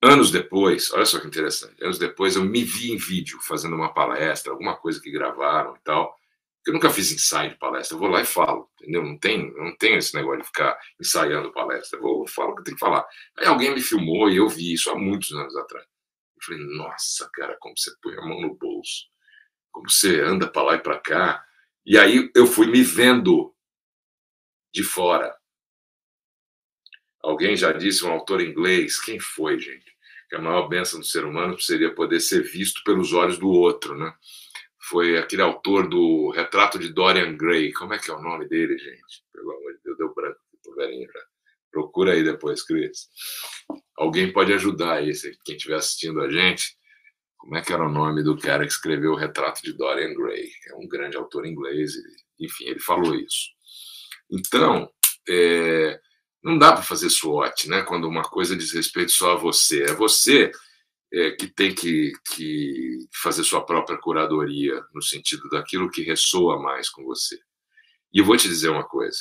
Anos 0.00 0.30
depois, 0.30 0.92
olha 0.92 1.04
só 1.04 1.18
que 1.18 1.26
interessante, 1.26 1.82
anos 1.82 1.98
depois 1.98 2.36
eu 2.36 2.44
me 2.44 2.62
vi 2.62 2.92
em 2.92 2.96
vídeo 2.96 3.40
fazendo 3.42 3.74
uma 3.74 3.92
palestra, 3.92 4.52
alguma 4.52 4.76
coisa 4.76 5.00
que 5.00 5.10
gravaram 5.10 5.74
e 5.74 5.80
tal. 5.80 6.16
Eu 6.64 6.72
nunca 6.72 6.90
fiz 6.90 7.10
ensaio 7.10 7.50
de 7.50 7.58
palestra, 7.58 7.96
eu 7.96 7.98
vou 7.98 8.08
lá 8.08 8.20
e 8.20 8.24
falo, 8.24 8.70
entendeu? 8.80 9.02
Não 9.02 9.18
tem, 9.18 9.52
não 9.56 9.76
tem 9.76 9.96
esse 9.96 10.14
negócio 10.14 10.42
de 10.42 10.46
ficar 10.46 10.78
ensaiando 11.00 11.52
palestra, 11.52 11.98
eu 11.98 12.02
vou, 12.02 12.22
eu 12.22 12.28
falo 12.28 12.52
o 12.52 12.54
que 12.54 12.60
eu 12.60 12.64
tenho 12.66 12.76
que 12.76 12.84
falar. 12.84 13.04
Aí 13.36 13.46
alguém 13.46 13.74
me 13.74 13.80
filmou 13.80 14.30
e 14.30 14.36
eu 14.36 14.48
vi 14.48 14.72
isso 14.74 14.90
há 14.90 14.96
muitos 14.96 15.32
anos 15.32 15.56
atrás. 15.56 15.84
Eu 16.36 16.42
falei, 16.44 16.64
nossa, 16.76 17.28
cara, 17.34 17.56
como 17.58 17.74
você 17.76 17.90
põe 18.00 18.16
a 18.16 18.22
mão 18.22 18.40
no 18.40 18.54
bolso 18.54 19.11
como 19.72 19.90
você 19.90 20.20
anda 20.20 20.46
para 20.46 20.62
lá 20.62 20.74
e 20.76 20.82
para 20.82 21.00
cá. 21.00 21.44
E 21.84 21.98
aí 21.98 22.30
eu 22.34 22.46
fui 22.46 22.66
me 22.66 22.82
vendo 22.82 23.52
de 24.72 24.84
fora. 24.84 25.34
Alguém 27.20 27.56
já 27.56 27.72
disse, 27.72 28.04
um 28.04 28.12
autor 28.12 28.40
inglês, 28.40 29.00
quem 29.00 29.18
foi, 29.18 29.58
gente? 29.58 29.92
Que 30.28 30.36
a 30.36 30.40
maior 30.40 30.68
bênção 30.68 31.00
do 31.00 31.06
ser 31.06 31.24
humano 31.24 31.58
seria 31.60 31.94
poder 31.94 32.20
ser 32.20 32.42
visto 32.42 32.82
pelos 32.84 33.12
olhos 33.12 33.38
do 33.38 33.48
outro, 33.48 33.96
né? 33.96 34.12
Foi 34.88 35.16
aquele 35.16 35.42
autor 35.42 35.88
do 35.88 36.30
Retrato 36.30 36.78
de 36.78 36.92
Dorian 36.92 37.36
Gray. 37.36 37.72
Como 37.72 37.94
é 37.94 37.98
que 37.98 38.10
é 38.10 38.14
o 38.14 38.22
nome 38.22 38.48
dele, 38.48 38.76
gente? 38.76 39.24
Pelo 39.32 39.52
amor 39.52 39.72
de 39.74 39.80
Deus, 39.84 39.98
deu 39.98 40.14
branco 40.14 40.40
velhinho 40.76 41.10
já. 41.12 41.20
Procura 41.70 42.12
aí 42.12 42.22
depois, 42.22 42.62
Cris. 42.62 43.08
Alguém 43.96 44.32
pode 44.32 44.52
ajudar 44.52 44.94
aí, 44.94 45.12
quem 45.44 45.56
estiver 45.56 45.76
assistindo 45.76 46.20
a 46.20 46.30
gente. 46.30 46.76
Como 47.42 47.56
é 47.56 47.60
que 47.60 47.72
era 47.72 47.84
o 47.84 47.90
nome 47.90 48.22
do 48.22 48.38
cara 48.38 48.64
que 48.64 48.72
escreveu 48.72 49.10
o 49.10 49.16
Retrato 49.16 49.62
de 49.64 49.72
Dorian 49.72 50.14
Gray? 50.14 50.48
É 50.68 50.76
um 50.76 50.86
grande 50.86 51.16
autor 51.16 51.44
inglês, 51.44 51.92
enfim, 52.38 52.66
ele 52.66 52.78
falou 52.78 53.16
isso. 53.16 53.48
Então, 54.30 54.88
é, 55.28 56.00
não 56.40 56.56
dá 56.56 56.72
para 56.72 56.82
fazer 56.82 57.10
SWOT, 57.10 57.68
né? 57.68 57.82
Quando 57.82 58.06
uma 58.06 58.22
coisa 58.22 58.54
diz 58.54 58.72
respeito 58.72 59.10
só 59.10 59.32
a 59.32 59.36
você. 59.36 59.82
É 59.82 59.92
você 59.92 60.52
é, 61.12 61.32
que 61.32 61.48
tem 61.48 61.74
que, 61.74 62.12
que 62.32 63.08
fazer 63.20 63.42
sua 63.42 63.66
própria 63.66 63.98
curadoria, 63.98 64.80
no 64.94 65.02
sentido 65.02 65.48
daquilo 65.48 65.90
que 65.90 66.02
ressoa 66.02 66.62
mais 66.62 66.88
com 66.88 67.02
você. 67.02 67.40
E 68.12 68.20
eu 68.20 68.24
vou 68.24 68.36
te 68.36 68.46
dizer 68.46 68.68
uma 68.68 68.84
coisa. 68.86 69.18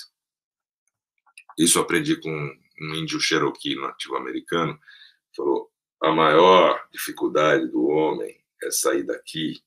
Isso 1.58 1.80
aprendi 1.80 2.22
com 2.22 2.30
um 2.30 2.94
índio 2.94 3.20
Cherokee 3.20 3.74
nativo 3.74 4.16
americano. 4.16 4.80
Falou: 5.36 5.71
a 6.02 6.12
maior 6.12 6.88
dificuldade 6.92 7.68
do 7.68 7.86
homem 7.86 8.44
é 8.64 8.72
sair 8.72 9.04
daqui 9.04 9.64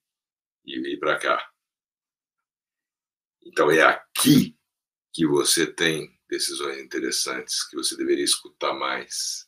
e 0.65 0.81
vir 0.81 0.99
para 0.99 1.17
cá. 1.17 1.51
Então 3.45 3.71
é 3.71 3.83
aqui 3.83 4.57
que 5.13 5.27
você 5.27 5.67
tem 5.67 6.19
decisões 6.29 6.79
interessantes 6.79 7.69
que 7.69 7.77
você 7.77 7.97
deveria 7.97 8.25
escutar 8.25 8.73
mais. 8.75 9.47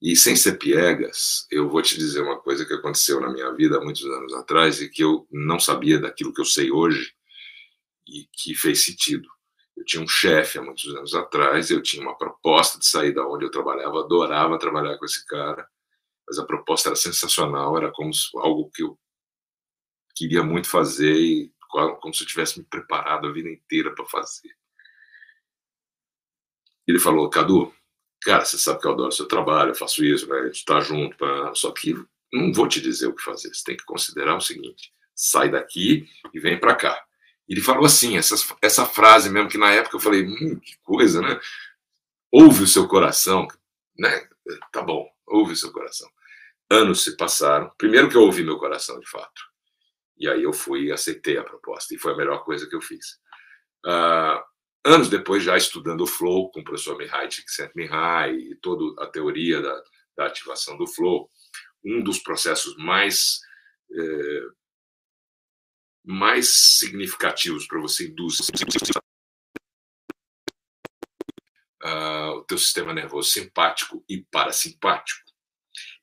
E 0.00 0.16
sem 0.16 0.34
ser 0.34 0.56
piegas, 0.56 1.46
eu 1.50 1.68
vou 1.68 1.82
te 1.82 1.98
dizer 1.98 2.22
uma 2.22 2.40
coisa 2.40 2.64
que 2.64 2.72
aconteceu 2.72 3.20
na 3.20 3.30
minha 3.30 3.52
vida 3.54 3.76
há 3.76 3.84
muitos 3.84 4.04
anos 4.06 4.32
atrás 4.32 4.80
e 4.80 4.88
que 4.88 5.04
eu 5.04 5.28
não 5.30 5.60
sabia 5.60 5.98
daquilo 5.98 6.32
que 6.32 6.40
eu 6.40 6.46
sei 6.46 6.70
hoje 6.70 7.14
e 8.08 8.26
que 8.32 8.54
fez 8.54 8.84
sentido. 8.84 9.28
Eu 9.76 9.84
tinha 9.84 10.02
um 10.02 10.08
chefe 10.08 10.58
há 10.58 10.62
muitos 10.62 10.86
anos 10.96 11.14
atrás, 11.14 11.70
eu 11.70 11.82
tinha 11.82 12.02
uma 12.02 12.16
proposta 12.16 12.78
de 12.78 12.86
sair 12.86 13.12
da 13.12 13.26
onde 13.26 13.44
eu 13.44 13.50
trabalhava, 13.50 14.00
adorava 14.00 14.58
trabalhar 14.58 14.96
com 14.96 15.04
esse 15.04 15.26
cara, 15.26 15.68
mas 16.30 16.38
a 16.38 16.44
proposta 16.44 16.90
era 16.90 16.96
sensacional, 16.96 17.76
era 17.76 17.90
como 17.90 18.12
algo 18.36 18.70
que 18.70 18.84
eu 18.84 18.96
queria 20.14 20.44
muito 20.44 20.68
fazer 20.68 21.12
e 21.12 21.52
como 21.68 22.14
se 22.14 22.22
eu 22.22 22.26
tivesse 22.28 22.56
me 22.60 22.64
preparado 22.64 23.26
a 23.26 23.32
vida 23.32 23.50
inteira 23.50 23.92
para 23.92 24.06
fazer. 24.06 24.54
Ele 26.86 27.00
falou, 27.00 27.28
Cadu, 27.28 27.74
cara, 28.22 28.44
você 28.44 28.58
sabe 28.58 28.80
que 28.80 28.86
eu 28.86 28.92
adoro 28.92 29.10
seu 29.10 29.26
trabalho, 29.26 29.72
eu 29.72 29.74
faço 29.74 30.04
isso, 30.04 30.28
né? 30.28 30.38
a 30.38 30.46
gente 30.46 30.58
está 30.58 30.80
junto, 30.80 31.16
pra... 31.16 31.52
só 31.56 31.72
que 31.72 31.94
não 32.32 32.52
vou 32.52 32.68
te 32.68 32.80
dizer 32.80 33.08
o 33.08 33.14
que 33.14 33.24
fazer. 33.24 33.52
Você 33.52 33.64
tem 33.64 33.76
que 33.76 33.84
considerar 33.84 34.36
o 34.36 34.40
seguinte: 34.40 34.92
sai 35.12 35.50
daqui 35.50 36.08
e 36.32 36.38
vem 36.38 36.60
para 36.60 36.76
cá. 36.76 37.04
Ele 37.48 37.60
falou 37.60 37.86
assim, 37.86 38.16
essa, 38.16 38.36
essa 38.62 38.86
frase 38.86 39.28
mesmo, 39.30 39.48
que 39.48 39.58
na 39.58 39.72
época 39.72 39.96
eu 39.96 40.00
falei, 40.00 40.24
hum, 40.24 40.60
que 40.60 40.76
coisa, 40.84 41.20
né? 41.20 41.40
Ouve 42.30 42.62
o 42.62 42.68
seu 42.68 42.86
coração, 42.86 43.48
né? 43.98 44.28
Tá 44.70 44.80
bom, 44.80 45.08
ouve 45.26 45.54
o 45.54 45.56
seu 45.56 45.72
coração. 45.72 46.08
Anos 46.70 47.02
se 47.02 47.16
passaram. 47.16 47.70
Primeiro 47.76 48.08
que 48.08 48.16
eu 48.16 48.22
ouvi 48.22 48.42
meu 48.42 48.58
coração, 48.58 48.98
de 49.00 49.08
fato. 49.08 49.42
E 50.16 50.28
aí 50.28 50.42
eu 50.42 50.52
fui 50.52 50.84
e 50.84 50.92
aceitei 50.92 51.36
a 51.38 51.44
proposta. 51.44 51.94
E 51.94 51.98
foi 51.98 52.12
a 52.12 52.16
melhor 52.16 52.44
coisa 52.44 52.68
que 52.68 52.76
eu 52.76 52.80
fiz. 52.80 53.18
Uh, 53.84 54.40
anos 54.84 55.08
depois, 55.08 55.42
já 55.42 55.56
estudando 55.56 56.02
o 56.02 56.06
flow 56.06 56.50
com 56.50 56.60
o 56.60 56.64
professor 56.64 56.96
Mihai 56.96 57.28
Csikszentmihalyi 57.28 58.52
e 58.52 58.56
toda 58.56 59.02
a 59.02 59.06
teoria 59.06 59.60
da, 59.60 59.82
da, 60.16 60.26
ativação 60.26 60.76
do 60.76 60.86
flow, 60.86 61.30
um 61.84 62.02
dos 62.02 62.18
processos 62.18 62.76
mais 62.76 63.40
é, 63.92 64.42
mais 66.04 66.48
significativos 66.78 67.66
para 67.66 67.80
você 67.80 68.08
induzir 68.08 68.46
uh, 71.82 72.30
o 72.36 72.44
teu 72.44 72.58
sistema 72.58 72.92
nervoso 72.92 73.30
simpático 73.30 74.04
e 74.08 74.22
parasimpático. 74.30 75.29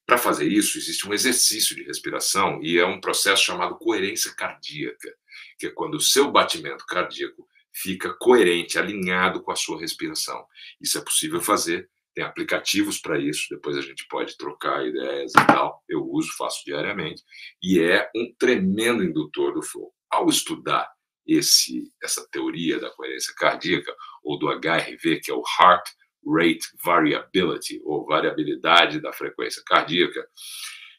Para 0.07 0.17
fazer 0.17 0.47
isso, 0.47 0.77
existe 0.77 1.05
um 1.05 1.13
exercício 1.13 1.75
de 1.75 1.83
respiração 1.83 2.63
e 2.63 2.77
é 2.77 2.85
um 2.85 3.01
processo 3.01 3.43
chamado 3.43 3.75
coerência 3.75 4.33
cardíaca, 4.33 5.13
que 5.59 5.67
é 5.67 5.69
quando 5.69 5.95
o 5.95 6.01
seu 6.01 6.31
batimento 6.31 6.85
cardíaco 6.85 7.45
fica 7.73 8.13
coerente, 8.13 8.79
alinhado 8.79 9.43
com 9.43 9.51
a 9.51 9.55
sua 9.57 9.77
respiração. 9.77 10.45
Isso 10.79 10.97
é 10.97 11.01
possível 11.01 11.41
fazer, 11.41 11.89
tem 12.15 12.23
aplicativos 12.23 12.99
para 12.99 13.19
isso, 13.19 13.47
depois 13.49 13.75
a 13.75 13.81
gente 13.81 14.07
pode 14.07 14.37
trocar 14.37 14.87
ideias 14.87 15.31
e 15.31 15.45
tal. 15.45 15.83
Eu 15.89 16.07
uso, 16.09 16.29
faço 16.37 16.63
diariamente, 16.65 17.21
e 17.61 17.77
é 17.81 18.09
um 18.15 18.33
tremendo 18.39 19.03
indutor 19.03 19.53
do 19.53 19.61
flow. 19.61 19.93
Ao 20.09 20.29
estudar 20.29 20.89
esse, 21.27 21.91
essa 22.01 22.25
teoria 22.31 22.79
da 22.79 22.89
coerência 22.91 23.33
cardíaca, 23.35 23.93
ou 24.23 24.39
do 24.39 24.47
HRV, 24.47 25.19
que 25.19 25.29
é 25.29 25.33
o 25.33 25.43
Heart 25.59 25.89
Rate 26.27 26.67
Variability, 26.83 27.81
ou 27.83 28.05
variabilidade 28.05 28.99
da 28.99 29.13
frequência 29.13 29.63
cardíaca, 29.65 30.27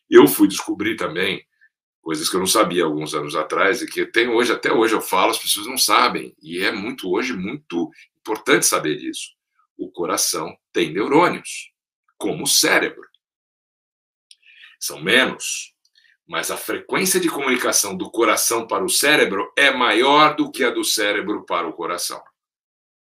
eu 0.09 0.27
fui 0.27 0.49
descobrir 0.49 0.97
também 0.97 1.47
coisas 2.01 2.29
que 2.31 2.37
eu 2.37 2.41
não 2.41 2.47
sabia 2.47 2.85
alguns 2.85 3.15
anos 3.15 3.37
atrás 3.37 3.83
e 3.83 3.87
que 3.87 4.07
tem 4.07 4.29
hoje, 4.29 4.53
até 4.53 4.73
hoje 4.73 4.95
eu 4.95 5.01
falo, 5.01 5.31
as 5.31 5.39
pessoas 5.39 5.67
não 5.67 5.77
sabem. 5.77 6.35
E 6.43 6.65
é 6.65 6.73
muito 6.73 7.11
hoje 7.11 7.35
muito 7.35 7.91
importante 8.19 8.65
saber 8.65 8.97
disso. 8.97 9.37
O 9.77 9.91
coração 9.91 10.57
tem 10.73 10.93
neurônios, 10.93 11.71
como 12.17 12.45
o 12.45 12.47
cérebro. 12.47 13.07
São 14.81 15.03
menos, 15.03 15.75
mas 16.27 16.51
a 16.51 16.57
frequência 16.57 17.21
de 17.21 17.29
comunicação 17.29 17.97
do 17.97 18.11
coração 18.11 18.67
para 18.67 18.85
o 18.85 18.89
cérebro 18.89 19.53
é 19.57 19.71
maior 19.71 20.35
do 20.35 20.51
que 20.51 20.65
a 20.65 20.71
do 20.71 20.85
cérebro 20.85 21.45
para 21.45 21.69
o 21.69 21.73
coração. 21.73 22.23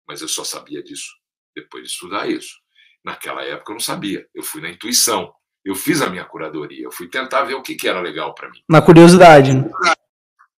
Mas 0.08 0.22
eu 0.22 0.28
só 0.28 0.44
sabia 0.44 0.82
disso 0.82 1.23
depois 1.56 1.84
de 1.84 1.90
estudar 1.90 2.30
isso. 2.30 2.56
Naquela 3.04 3.44
época 3.44 3.72
eu 3.72 3.76
não 3.76 3.82
sabia, 3.82 4.28
eu 4.34 4.44
fui 4.44 4.62
na 4.62 4.70
intuição. 4.70 5.34
Eu 5.64 5.76
fiz 5.76 6.02
a 6.02 6.10
minha 6.10 6.26
curadoria, 6.26 6.84
eu 6.84 6.92
fui 6.92 7.08
tentar 7.08 7.44
ver 7.44 7.54
o 7.54 7.62
que, 7.62 7.76
que 7.76 7.88
era 7.88 8.02
legal 8.02 8.36
para 8.36 8.50
mim. 8.50 8.62
Na 8.68 8.82
curiosidade, 8.82 9.54
né? 9.54 9.72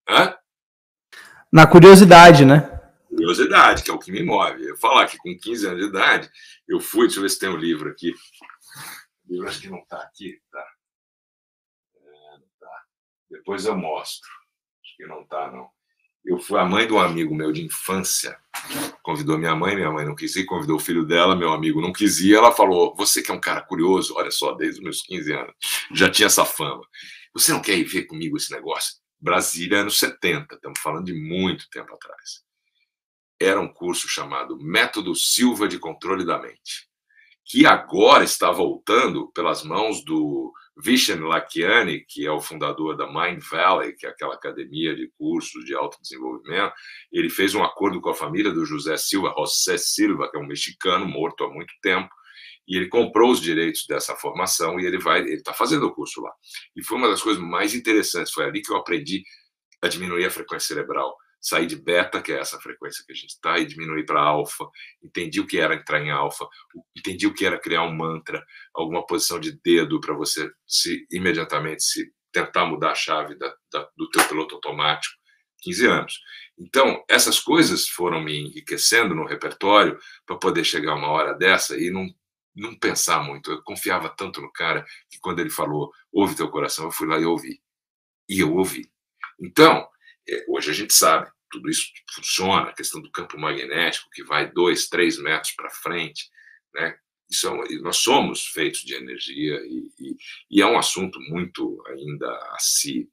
Hã? 0.10 0.36
Na 1.52 1.68
curiosidade, 1.68 2.44
né? 2.44 2.72
Curiosidade, 3.08 3.84
que 3.84 3.92
é 3.92 3.94
o 3.94 4.00
que 4.00 4.12
me 4.12 4.24
move. 4.24 4.66
Eu 4.66 4.78
falar 4.78 5.08
que 5.08 5.18
com 5.18 5.38
15 5.38 5.68
anos 5.68 5.80
de 5.80 5.88
idade, 5.88 6.30
eu 6.68 6.80
fui, 6.80 7.06
deixa 7.06 7.20
eu 7.20 7.22
ver 7.22 7.30
se 7.30 7.40
tem 7.40 7.50
um 7.50 7.56
livro 7.56 7.90
aqui. 7.90 8.12
O 9.28 9.32
livro 9.32 9.48
acho 9.48 9.62
que 9.62 9.70
não 9.70 9.80
está 9.80 10.02
aqui, 10.02 10.42
tá? 10.52 10.68
É, 11.96 12.40
tá. 12.60 12.84
Depois 13.30 13.66
eu 13.66 13.76
mostro. 13.78 14.30
Acho 14.84 14.98
que 14.98 15.06
não 15.06 15.22
está, 15.22 15.52
não. 15.52 15.70
Eu 16.26 16.40
fui 16.40 16.60
a 16.60 16.66
mãe 16.66 16.88
de 16.88 16.94
um 16.94 17.00
amigo 17.00 17.36
meu 17.36 17.52
de 17.52 17.64
infância, 17.64 18.36
convidou 19.04 19.38
minha 19.38 19.56
mãe, 19.56 19.76
minha 19.76 19.92
mãe 19.92 20.04
não 20.04 20.16
quis 20.16 20.36
ir, 20.36 20.46
convidou 20.46 20.78
o 20.78 20.80
filho 20.80 21.06
dela, 21.06 21.36
meu 21.36 21.54
amigo 21.54 21.80
não 21.80 21.94
quis 21.94 22.20
ir. 22.20 22.34
Ela 22.34 22.52
falou: 22.52 22.96
Você 22.96 23.22
que 23.22 23.30
é 23.30 23.34
um 23.34 23.40
cara 23.40 23.62
curioso, 23.62 24.16
olha 24.16 24.32
só, 24.32 24.54
desde 24.54 24.80
os 24.80 24.84
meus 24.84 25.02
15 25.04 25.34
anos, 25.34 25.54
já 25.94 26.10
tinha 26.10 26.26
essa 26.26 26.44
fama. 26.44 26.82
Você 27.32 27.52
não 27.52 27.62
quer 27.62 27.78
ir 27.78 27.84
ver 27.84 28.06
comigo 28.06 28.38
esse 28.38 28.52
negócio? 28.52 28.96
Brasília, 29.20 29.82
anos 29.82 30.00
70, 30.00 30.56
estamos 30.56 30.80
falando 30.80 31.06
de 31.06 31.14
muito 31.14 31.70
tempo 31.70 31.94
atrás. 31.94 32.44
Era 33.40 33.60
um 33.62 33.72
curso 33.72 34.08
chamado 34.08 34.58
Método 34.58 35.14
Silva 35.14 35.68
de 35.68 35.78
Controle 35.78 36.26
da 36.26 36.40
Mente, 36.40 36.90
que 37.44 37.68
agora 37.68 38.24
está 38.24 38.50
voltando 38.52 39.28
pelas 39.28 39.64
mãos 39.64 40.04
do 40.04 40.52
Vishen 40.78 41.22
Lakhiani, 41.22 42.02
que 42.02 42.26
é 42.26 42.32
o 42.32 42.42
fundador 42.42 42.98
da 42.98 43.08
Mind 43.08 43.42
Valley, 43.42 43.94
que 43.94 44.06
é 44.06 44.10
aquela 44.10 44.36
academia 44.36 44.96
de 44.96 45.10
cursos 45.18 45.64
de 45.64 45.74
autodesenvolvimento, 45.74 46.74
ele 47.12 47.30
fez 47.30 47.56
um 47.56 47.64
acordo 47.64 48.02
com 48.02 48.10
a 48.10 48.14
família 48.14 48.52
do 48.52 48.66
José 48.66 48.98
Silva, 48.98 49.34
José 49.38 49.78
Silva, 49.78 50.30
que 50.30 50.38
é 50.38 50.40
um 50.40 50.48
mexicano 50.48 51.08
morto 51.08 51.44
há 51.46 51.50
muito 51.50 51.74
tempo, 51.82 52.10
e 52.68 52.76
ele 52.76 52.88
comprou 52.88 53.32
os 53.32 53.40
direitos 53.40 53.86
dessa 53.88 54.16
formação 54.16 54.80
e 54.80 54.86
ele 54.86 55.00
vai, 55.00 55.22
ele 55.22 55.36
está 55.36 55.54
fazendo 55.54 55.86
o 55.86 55.94
curso 55.94 56.20
lá. 56.22 56.32
E 56.76 56.84
foi 56.84 56.98
uma 56.98 57.08
das 57.08 57.22
coisas 57.22 57.42
mais 57.42 57.74
interessantes, 57.74 58.34
foi 58.34 58.46
ali 58.46 58.62
que 58.62 58.72
eu 58.72 58.78
aprendi 58.78 59.24
a 59.82 59.88
diminuir 59.88 60.26
a 60.26 60.32
frequência 60.32 60.76
cerebral 60.76 61.16
sair 61.46 61.68
de 61.68 61.76
beta, 61.76 62.22
que 62.22 62.32
é 62.32 62.40
essa 62.40 62.60
frequência 62.60 63.04
que 63.06 63.14
a 63.14 63.16
gente 63.16 63.30
está, 63.30 63.60
e 63.60 63.66
diminuir 63.66 64.04
para 64.04 64.20
alfa. 64.20 64.66
Entendi 65.04 65.40
o 65.40 65.46
que 65.46 65.60
era 65.60 65.76
entrar 65.76 66.02
em 66.02 66.10
alfa, 66.10 66.48
entendi 66.98 67.28
o 67.28 67.34
que 67.34 67.46
era 67.46 67.60
criar 67.60 67.84
um 67.84 67.96
mantra, 67.96 68.44
alguma 68.74 69.06
posição 69.06 69.40
de 69.40 69.52
dedo 69.64 70.02
para 70.02 70.16
você 70.16 70.50
se 70.66 71.06
imediatamente 71.12 71.84
se 71.84 72.12
tentar 72.32 72.66
mudar 72.66 72.92
a 72.92 72.96
chave 72.96 73.36
da, 73.36 73.54
da, 73.72 73.88
do 73.96 74.10
teu 74.10 74.28
piloto 74.28 74.56
automático. 74.56 75.14
15 75.62 75.86
anos. 75.88 76.20
Então, 76.58 77.04
essas 77.10 77.40
coisas 77.40 77.88
foram 77.88 78.22
me 78.22 78.40
enriquecendo 78.40 79.16
no 79.16 79.26
repertório 79.26 79.98
para 80.26 80.38
poder 80.38 80.64
chegar 80.64 80.96
uma 80.96 81.10
hora 81.10 81.34
dessa 81.34 81.78
e 81.78 81.90
não, 81.90 82.08
não 82.56 82.78
pensar 82.78 83.24
muito. 83.24 83.52
Eu 83.52 83.64
confiava 83.64 84.10
tanto 84.10 84.42
no 84.42 84.52
cara 84.52 84.86
que 85.10 85.20
quando 85.20 85.40
ele 85.40 85.50
falou, 85.50 85.92
ouve 86.12 86.36
teu 86.36 86.50
coração, 86.50 86.86
eu 86.86 86.92
fui 86.92 87.08
lá 87.08 87.20
e 87.20 87.26
ouvi. 87.26 87.60
E 88.30 88.40
eu 88.40 88.54
ouvi. 88.54 88.90
Então, 89.40 89.88
é, 90.28 90.46
hoje 90.48 90.72
a 90.72 90.74
gente 90.74 90.94
sabe, 90.94 91.30
tudo 91.50 91.70
isso 91.70 91.88
funciona, 92.14 92.70
a 92.70 92.74
questão 92.74 93.02
do 93.02 93.12
campo 93.12 93.38
magnético 93.38 94.10
que 94.12 94.24
vai 94.24 94.52
dois, 94.52 94.88
três 94.88 95.18
metros 95.18 95.54
para 95.54 95.70
frente, 95.70 96.30
né? 96.74 96.98
isso 97.30 97.48
é, 97.48 97.76
nós 97.80 97.98
somos 97.98 98.48
feitos 98.48 98.82
de 98.82 98.94
energia 98.94 99.60
e, 99.66 99.92
e, 100.00 100.18
e, 100.52 100.62
é 100.62 100.66
um 100.66 100.78
assunto 100.78 101.20
muito 101.22 101.82
ainda 101.88 102.30
a 102.30 102.58
se, 102.60 103.10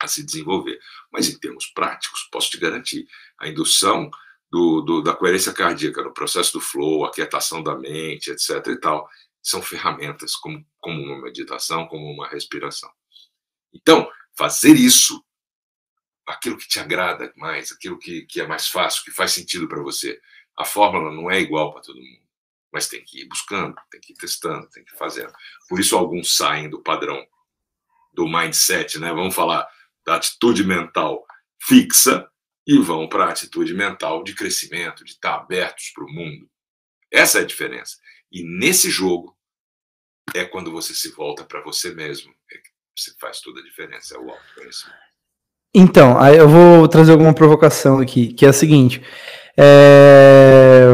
a 0.00 0.06
se 0.06 0.24
desenvolver. 0.24 0.78
Mas 1.12 1.28
em 1.28 1.38
termos 1.38 1.66
práticos, 1.66 2.28
posso 2.30 2.50
te 2.50 2.58
garantir, 2.58 3.06
a 3.38 3.48
indução 3.48 4.10
do, 4.50 4.80
do, 4.80 5.02
da 5.02 5.14
coerência 5.14 5.52
cardíaca 5.52 6.02
no 6.02 6.12
processo 6.12 6.54
do 6.54 6.60
flow, 6.60 7.04
a 7.04 7.12
quietação 7.12 7.62
da 7.62 7.76
mente, 7.76 8.30
etc. 8.30 8.66
e 8.68 8.80
tal, 8.80 9.08
são 9.42 9.62
ferramentas 9.62 10.34
como, 10.34 10.64
como 10.78 11.00
uma 11.02 11.22
meditação, 11.22 11.86
como 11.86 12.04
uma 12.10 12.28
respiração. 12.28 12.90
Então, 13.72 14.10
fazer 14.36 14.74
isso, 14.74 15.24
aquilo 16.30 16.56
que 16.56 16.68
te 16.68 16.78
agrada 16.78 17.32
mais, 17.36 17.72
aquilo 17.72 17.98
que, 17.98 18.22
que 18.22 18.40
é 18.40 18.46
mais 18.46 18.68
fácil, 18.68 19.04
que 19.04 19.10
faz 19.10 19.32
sentido 19.32 19.68
para 19.68 19.82
você, 19.82 20.20
a 20.56 20.64
fórmula 20.64 21.12
não 21.14 21.30
é 21.30 21.40
igual 21.40 21.72
para 21.72 21.82
todo 21.82 22.00
mundo, 22.00 22.22
mas 22.72 22.88
tem 22.88 23.02
que 23.04 23.22
ir 23.22 23.28
buscando, 23.28 23.74
tem 23.90 24.00
que 24.00 24.12
ir 24.12 24.16
testando, 24.16 24.68
tem 24.68 24.84
que 24.84 24.94
ir 24.94 24.98
fazendo. 24.98 25.32
Por 25.68 25.80
isso, 25.80 25.96
alguns 25.96 26.36
saem 26.36 26.68
do 26.68 26.82
padrão 26.82 27.26
do 28.12 28.26
mindset, 28.28 28.98
né? 28.98 29.12
Vamos 29.12 29.34
falar 29.34 29.68
da 30.04 30.16
atitude 30.16 30.64
mental 30.64 31.24
fixa 31.62 32.28
e 32.66 32.78
vão 32.78 33.08
para 33.08 33.26
a 33.26 33.30
atitude 33.30 33.74
mental 33.74 34.22
de 34.22 34.34
crescimento, 34.34 35.04
de 35.04 35.12
estar 35.12 35.34
abertos 35.34 35.90
para 35.94 36.04
o 36.04 36.12
mundo. 36.12 36.50
Essa 37.10 37.38
é 37.38 37.42
a 37.42 37.46
diferença. 37.46 37.96
E 38.30 38.42
nesse 38.42 38.90
jogo 38.90 39.36
é 40.34 40.44
quando 40.44 40.70
você 40.70 40.94
se 40.94 41.10
volta 41.10 41.44
para 41.44 41.62
você 41.62 41.92
mesmo, 41.94 42.34
é 42.50 42.58
que 42.58 42.70
você 42.96 43.14
faz 43.18 43.40
toda 43.40 43.60
a 43.60 43.64
diferença, 43.64 44.14
é 44.14 44.18
o 44.18 44.30
autoconhecimento. 44.30 45.09
Então, 45.74 46.18
aí 46.18 46.36
eu 46.36 46.48
vou 46.48 46.88
trazer 46.88 47.12
alguma 47.12 47.32
provocação 47.32 47.98
aqui, 47.98 48.28
que 48.28 48.44
é 48.44 48.48
a 48.48 48.52
seguinte. 48.52 49.00
É... 49.56 50.90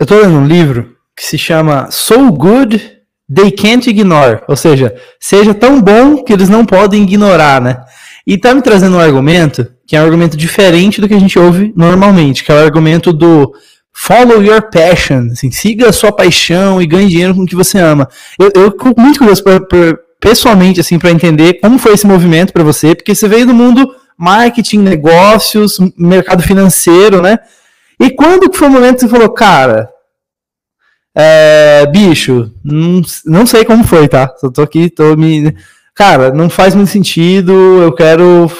Eu 0.00 0.04
estou 0.04 0.20
lendo 0.20 0.38
um 0.38 0.46
livro 0.46 0.94
que 1.16 1.24
se 1.24 1.36
chama 1.36 1.88
So 1.90 2.30
Good 2.30 2.98
They 3.34 3.50
Can't 3.50 3.88
Ignore, 3.88 4.40
ou 4.48 4.56
seja, 4.56 4.94
seja 5.20 5.52
tão 5.52 5.80
bom 5.80 6.22
que 6.22 6.32
eles 6.32 6.48
não 6.48 6.64
podem 6.64 7.02
ignorar, 7.02 7.60
né? 7.60 7.78
E 8.26 8.38
tá 8.38 8.54
me 8.54 8.62
trazendo 8.62 8.96
um 8.96 9.00
argumento 9.00 9.66
que 9.86 9.96
é 9.96 10.00
um 10.00 10.04
argumento 10.04 10.36
diferente 10.36 11.00
do 11.00 11.08
que 11.08 11.14
a 11.14 11.18
gente 11.18 11.38
ouve 11.38 11.72
normalmente, 11.74 12.44
que 12.44 12.52
é 12.52 12.54
o 12.54 12.58
argumento 12.58 13.10
do 13.10 13.54
follow 13.90 14.42
your 14.42 14.62
passion, 14.70 15.30
assim, 15.32 15.50
siga 15.50 15.88
a 15.88 15.92
sua 15.92 16.12
paixão 16.12 16.80
e 16.80 16.86
ganhe 16.86 17.08
dinheiro 17.08 17.34
com 17.34 17.42
o 17.42 17.46
que 17.46 17.56
você 17.56 17.78
ama. 17.78 18.06
Eu, 18.38 18.50
eu 18.54 18.94
muito 18.96 19.18
curioso 19.18 19.42
pra, 19.42 19.58
pra, 19.58 19.96
pessoalmente 20.20 20.78
assim 20.78 20.98
para 20.98 21.10
entender 21.10 21.54
como 21.54 21.78
foi 21.78 21.94
esse 21.94 22.06
movimento 22.06 22.52
para 22.52 22.62
você, 22.62 22.94
porque 22.94 23.14
você 23.14 23.26
veio 23.26 23.46
do 23.46 23.54
mundo 23.54 23.90
marketing, 24.18 24.80
negócios, 24.80 25.78
mercado 25.96 26.42
financeiro, 26.42 27.22
né? 27.22 27.38
E 28.00 28.10
quando 28.10 28.50
que 28.50 28.58
foi 28.58 28.68
o 28.68 28.70
momento 28.70 28.96
que 28.96 29.00
você 29.02 29.08
falou, 29.08 29.30
cara, 29.30 29.88
é, 31.16 31.86
bicho, 31.86 32.52
não, 32.64 33.02
não 33.24 33.46
sei 33.46 33.64
como 33.64 33.84
foi, 33.84 34.08
tá? 34.08 34.32
Só 34.38 34.50
tô 34.50 34.62
aqui, 34.62 34.90
tô 34.90 35.16
me. 35.16 35.54
Cara, 35.94 36.32
não 36.32 36.48
faz 36.48 36.74
muito 36.74 36.90
sentido, 36.90 37.52
eu 37.82 37.92
quero 37.92 38.50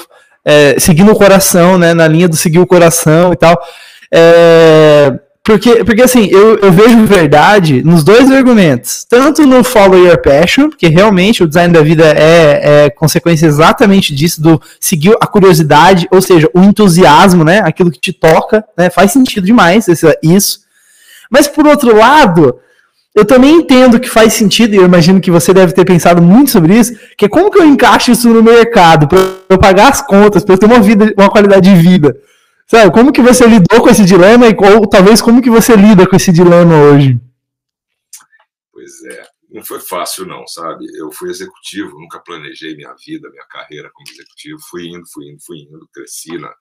é, 0.43 0.77
seguir 0.79 1.03
no 1.03 1.15
coração, 1.15 1.77
né? 1.77 1.93
Na 1.93 2.07
linha 2.07 2.27
do 2.27 2.35
seguir 2.35 2.59
o 2.59 2.67
coração 2.67 3.31
e 3.31 3.35
tal. 3.37 3.57
É, 4.13 5.17
porque, 5.49 5.83
porque 5.83 6.03
assim, 6.03 6.27
eu, 6.27 6.59
eu 6.59 6.71
vejo 6.71 7.07
verdade 7.07 7.81
nos 7.81 8.03
dois 8.03 8.31
argumentos. 8.31 9.03
Tanto 9.09 9.47
no 9.47 9.63
Follow 9.63 9.97
Your 9.97 10.21
Passion, 10.21 10.69
porque 10.69 10.87
realmente 10.87 11.43
o 11.43 11.47
design 11.47 11.73
da 11.73 11.81
vida 11.81 12.05
é, 12.05 12.85
é 12.85 12.89
consequência 12.91 13.47
exatamente 13.47 14.13
disso, 14.13 14.39
do 14.43 14.61
seguir 14.79 15.17
a 15.19 15.25
curiosidade, 15.25 16.07
ou 16.11 16.21
seja, 16.21 16.47
o 16.53 16.61
entusiasmo, 16.61 17.43
né? 17.43 17.63
Aquilo 17.65 17.89
que 17.89 17.99
te 17.99 18.13
toca, 18.13 18.63
né? 18.77 18.91
Faz 18.91 19.11
sentido 19.11 19.43
demais 19.43 19.87
isso. 20.21 20.59
Mas 21.31 21.47
por 21.47 21.65
outro 21.65 21.97
lado, 21.97 22.59
eu 23.15 23.25
também 23.25 23.55
entendo 23.55 23.99
que 23.99 24.07
faz 24.07 24.33
sentido, 24.33 24.75
e 24.75 24.77
eu 24.77 24.85
imagino 24.85 25.19
que 25.19 25.31
você 25.31 25.51
deve 25.51 25.73
ter 25.73 25.83
pensado 25.83 26.21
muito 26.21 26.51
sobre 26.51 26.77
isso, 26.77 26.93
que 27.17 27.25
é 27.25 27.27
como 27.27 27.49
que 27.49 27.57
eu 27.57 27.65
encaixo 27.65 28.11
isso 28.11 28.29
no 28.29 28.43
mercado, 28.43 29.07
para 29.07 29.17
eu 29.49 29.57
pagar 29.57 29.89
as 29.89 29.99
contas, 29.99 30.43
para 30.43 30.53
eu 30.53 30.59
ter 30.59 30.67
uma 30.67 30.79
vida, 30.79 31.11
uma 31.17 31.27
qualidade 31.31 31.73
de 31.73 31.75
vida. 31.75 32.15
Sabe, 32.69 32.93
como 32.93 33.11
que 33.11 33.19
você 33.19 33.47
lidou 33.47 33.81
com 33.81 33.89
esse 33.89 34.05
dilema 34.05 34.47
e 34.47 34.55
ou 34.55 34.87
talvez 34.87 35.23
como 35.23 35.41
que 35.41 35.49
você 35.49 35.75
lida 35.75 36.07
com 36.07 36.15
esse 36.15 36.31
dilema 36.31 36.75
hoje? 36.83 37.19
Pois 38.71 39.03
é, 39.05 39.23
não 39.49 39.65
foi 39.65 39.79
fácil 39.79 40.27
não, 40.27 40.45
sabe? 40.45 40.85
Eu 40.95 41.11
fui 41.11 41.31
executivo, 41.31 41.99
nunca 41.99 42.19
planejei 42.19 42.75
minha 42.75 42.93
vida, 42.93 43.27
minha 43.31 43.45
carreira 43.47 43.89
como 43.91 44.07
executivo, 44.11 44.59
fui 44.69 44.85
indo, 44.85 45.03
fui 45.11 45.31
indo, 45.31 45.41
fui 45.43 45.57
indo, 45.57 45.89
cresci 45.91 46.37
na, 46.37 46.53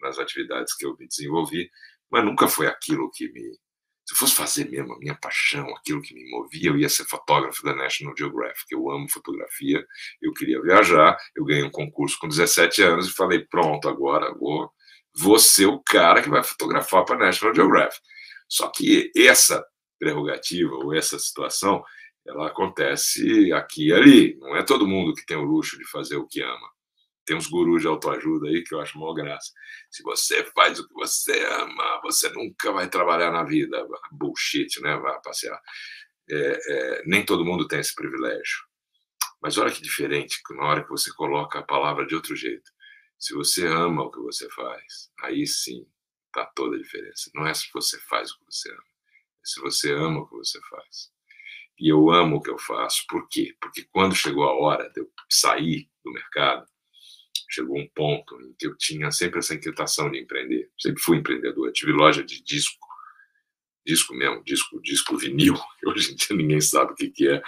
nas 0.00 0.18
atividades 0.18 0.74
que 0.74 0.84
eu 0.84 0.96
me 0.98 1.06
desenvolvi, 1.06 1.70
mas 2.10 2.24
nunca 2.24 2.48
foi 2.48 2.66
aquilo 2.66 3.08
que 3.14 3.30
me 3.30 3.56
se 4.04 4.14
eu 4.14 4.18
fosse 4.18 4.34
fazer 4.34 4.68
mesmo 4.68 4.94
a 4.94 4.98
minha 4.98 5.14
paixão, 5.14 5.64
aquilo 5.76 6.02
que 6.02 6.12
me 6.12 6.28
movia, 6.28 6.70
eu 6.70 6.76
ia 6.76 6.88
ser 6.88 7.04
fotógrafo 7.04 7.62
da 7.62 7.72
National 7.72 8.12
Geographic. 8.18 8.66
Eu 8.72 8.90
amo 8.90 9.08
fotografia, 9.08 9.86
eu 10.20 10.32
queria 10.32 10.60
viajar, 10.60 11.16
eu 11.36 11.44
ganhei 11.44 11.62
um 11.62 11.70
concurso 11.70 12.18
com 12.18 12.26
17 12.26 12.82
anos 12.82 13.06
e 13.06 13.12
falei: 13.12 13.46
pronto, 13.48 13.88
agora 13.88 14.34
vou 14.34 14.68
vou 15.16 15.38
ser 15.38 15.66
o 15.66 15.82
cara 15.82 16.22
que 16.22 16.30
vai 16.30 16.42
fotografar 16.42 17.04
para 17.04 17.16
a 17.16 17.26
National 17.26 17.54
Geographic. 17.54 18.00
Só 18.48 18.68
que 18.68 19.10
essa 19.16 19.64
prerrogativa 20.02 20.74
ou 20.74 20.92
essa 20.92 21.16
situação, 21.16 21.84
ela 22.26 22.48
acontece 22.48 23.52
aqui 23.52 23.88
e 23.88 23.92
ali. 23.92 24.36
Não 24.40 24.56
é 24.56 24.62
todo 24.64 24.86
mundo 24.86 25.14
que 25.14 25.24
tem 25.24 25.36
o 25.36 25.44
luxo 25.44 25.78
de 25.78 25.88
fazer 25.88 26.16
o 26.16 26.26
que 26.26 26.42
ama. 26.42 26.72
Tem 27.24 27.36
uns 27.36 27.46
gurus 27.46 27.82
de 27.82 27.88
autoajuda 27.88 28.48
aí 28.48 28.64
que 28.64 28.74
eu 28.74 28.80
acho 28.80 28.98
mó 28.98 29.14
graça. 29.14 29.52
Se 29.88 30.02
você 30.02 30.42
faz 30.56 30.80
o 30.80 30.88
que 30.88 30.92
você 30.92 31.44
ama, 31.46 32.00
você 32.02 32.28
nunca 32.30 32.72
vai 32.72 32.88
trabalhar 32.88 33.30
na 33.30 33.44
vida. 33.44 33.86
Bullshit, 34.10 34.80
né? 34.80 34.96
Vai 34.96 35.20
passear. 35.22 35.60
É, 36.28 36.58
é, 36.68 37.02
nem 37.06 37.24
todo 37.24 37.44
mundo 37.44 37.68
tem 37.68 37.78
esse 37.78 37.94
privilégio. 37.94 38.58
Mas 39.40 39.56
olha 39.56 39.70
que 39.70 39.82
diferente, 39.82 40.40
na 40.50 40.64
hora 40.64 40.82
que 40.82 40.90
você 40.90 41.12
coloca 41.14 41.60
a 41.60 41.62
palavra 41.62 42.04
de 42.06 42.14
outro 42.14 42.34
jeito. 42.34 42.71
Se 43.22 43.34
você 43.34 43.64
ama 43.68 44.02
o 44.02 44.10
que 44.10 44.18
você 44.18 44.50
faz, 44.50 45.08
aí 45.22 45.46
sim 45.46 45.86
está 46.26 46.44
toda 46.56 46.74
a 46.74 46.78
diferença. 46.78 47.30
Não 47.32 47.46
é 47.46 47.54
se 47.54 47.68
você 47.72 47.96
faz 48.00 48.32
o 48.32 48.38
que 48.40 48.46
você 48.46 48.68
ama, 48.72 48.82
é 48.82 49.44
se 49.44 49.60
você 49.60 49.92
ama 49.92 50.22
o 50.22 50.26
que 50.26 50.34
você 50.34 50.60
faz. 50.68 51.12
E 51.78 51.88
eu 51.88 52.10
amo 52.10 52.38
o 52.38 52.42
que 52.42 52.50
eu 52.50 52.58
faço. 52.58 53.04
Por 53.08 53.28
quê? 53.28 53.56
Porque 53.60 53.84
quando 53.92 54.16
chegou 54.16 54.42
a 54.42 54.52
hora 54.52 54.90
de 54.90 55.02
eu 55.02 55.12
sair 55.30 55.88
do 56.04 56.10
mercado, 56.10 56.66
chegou 57.48 57.78
um 57.78 57.88
ponto 57.94 58.40
em 58.42 58.54
que 58.54 58.66
eu 58.66 58.76
tinha 58.76 59.08
sempre 59.12 59.38
essa 59.38 59.54
inquietação 59.54 60.10
de 60.10 60.18
empreender. 60.18 60.68
Sempre 60.76 61.00
fui 61.00 61.18
empreendedor. 61.18 61.68
Eu 61.68 61.72
tive 61.72 61.92
loja 61.92 62.24
de 62.24 62.42
disco, 62.42 62.88
disco 63.86 64.14
mesmo, 64.14 64.42
disco, 64.42 64.82
disco 64.82 65.16
vinil. 65.16 65.54
Hoje 65.86 66.12
em 66.12 66.16
dia 66.16 66.36
ninguém 66.36 66.60
sabe 66.60 66.90
o 66.90 66.96
que, 66.96 67.08
que 67.08 67.28
é 67.28 67.40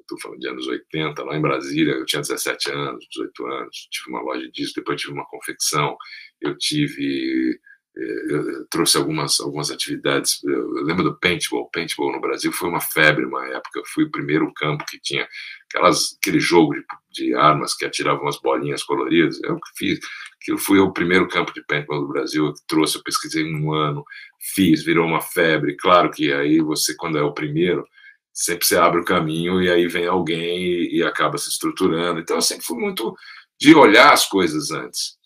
estou 0.00 0.20
falando 0.20 0.40
de 0.40 0.48
anos 0.48 0.66
80, 0.66 1.22
lá 1.24 1.36
em 1.36 1.40
Brasília, 1.40 1.94
eu 1.94 2.04
tinha 2.04 2.22
17 2.22 2.70
anos, 2.70 3.06
18 3.10 3.46
anos, 3.46 3.88
tive 3.90 4.10
uma 4.10 4.22
loja 4.22 4.48
disso, 4.50 4.72
depois 4.76 5.00
tive 5.00 5.12
uma 5.12 5.26
confecção, 5.26 5.96
eu 6.40 6.56
tive, 6.56 7.58
eh, 7.96 8.26
eu 8.30 8.66
trouxe 8.68 8.96
algumas, 8.96 9.40
algumas 9.40 9.70
atividades, 9.70 10.42
eu 10.44 10.84
lembro 10.84 11.02
do 11.02 11.18
paintball, 11.18 11.70
paintball 11.70 12.12
no 12.12 12.20
Brasil 12.20 12.52
foi 12.52 12.68
uma 12.68 12.80
febre 12.80 13.24
uma 13.24 13.46
época, 13.48 13.80
eu 13.80 13.84
fui 13.86 14.04
o 14.04 14.10
primeiro 14.10 14.52
campo 14.54 14.84
que 14.86 15.00
tinha 15.00 15.26
aquelas, 15.68 16.16
aquele 16.20 16.40
jogo 16.40 16.74
de, 16.74 16.84
de 17.10 17.34
armas 17.34 17.74
que 17.74 17.84
atiravam 17.84 18.22
umas 18.22 18.40
bolinhas 18.40 18.82
coloridas, 18.82 19.40
eu 19.42 19.56
que 19.56 19.70
fiz, 19.76 20.00
que 20.40 20.56
fui 20.58 20.78
o 20.78 20.92
primeiro 20.92 21.28
campo 21.28 21.52
de 21.52 21.64
paintball 21.64 22.00
do 22.00 22.08
Brasil, 22.08 22.46
eu 22.46 22.54
trouxe, 22.66 22.96
eu 22.96 23.02
pesquisei 23.02 23.44
um 23.44 23.72
ano, 23.72 24.04
fiz, 24.54 24.84
virou 24.84 25.06
uma 25.06 25.20
febre, 25.20 25.76
claro 25.76 26.10
que 26.10 26.32
aí 26.32 26.60
você, 26.60 26.94
quando 26.96 27.18
é 27.18 27.22
o 27.22 27.34
primeiro, 27.34 27.84
sempre 28.32 28.66
você 28.66 28.76
abre 28.76 29.00
o 29.00 29.04
caminho 29.04 29.62
e 29.62 29.70
aí 29.70 29.86
vem 29.86 30.06
alguém 30.06 30.62
e, 30.62 30.98
e, 30.98 31.02
acaba 31.04 31.36
se 31.36 31.48
estruturando. 31.48 32.20
Então 32.20 32.36
eu 32.36 32.42
sempre 32.42 32.64
fui 32.64 32.78
muito 32.78 33.14
de 33.60 33.74
olhar 33.74 34.12
as 34.12 34.26
coisas 34.26 34.70
antes. 34.70 35.16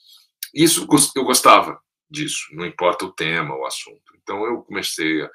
Isso 0.52 0.86
eu 1.14 1.24
gostava 1.24 1.80
disso, 2.10 2.46
não 2.52 2.66
importa 2.66 3.04
o 3.04 3.12
tema, 3.12 3.56
o 3.56 3.66
assunto. 3.66 4.14
Então 4.22 4.44
eu 4.44 4.62
comecei 4.62 5.22
a 5.22 5.30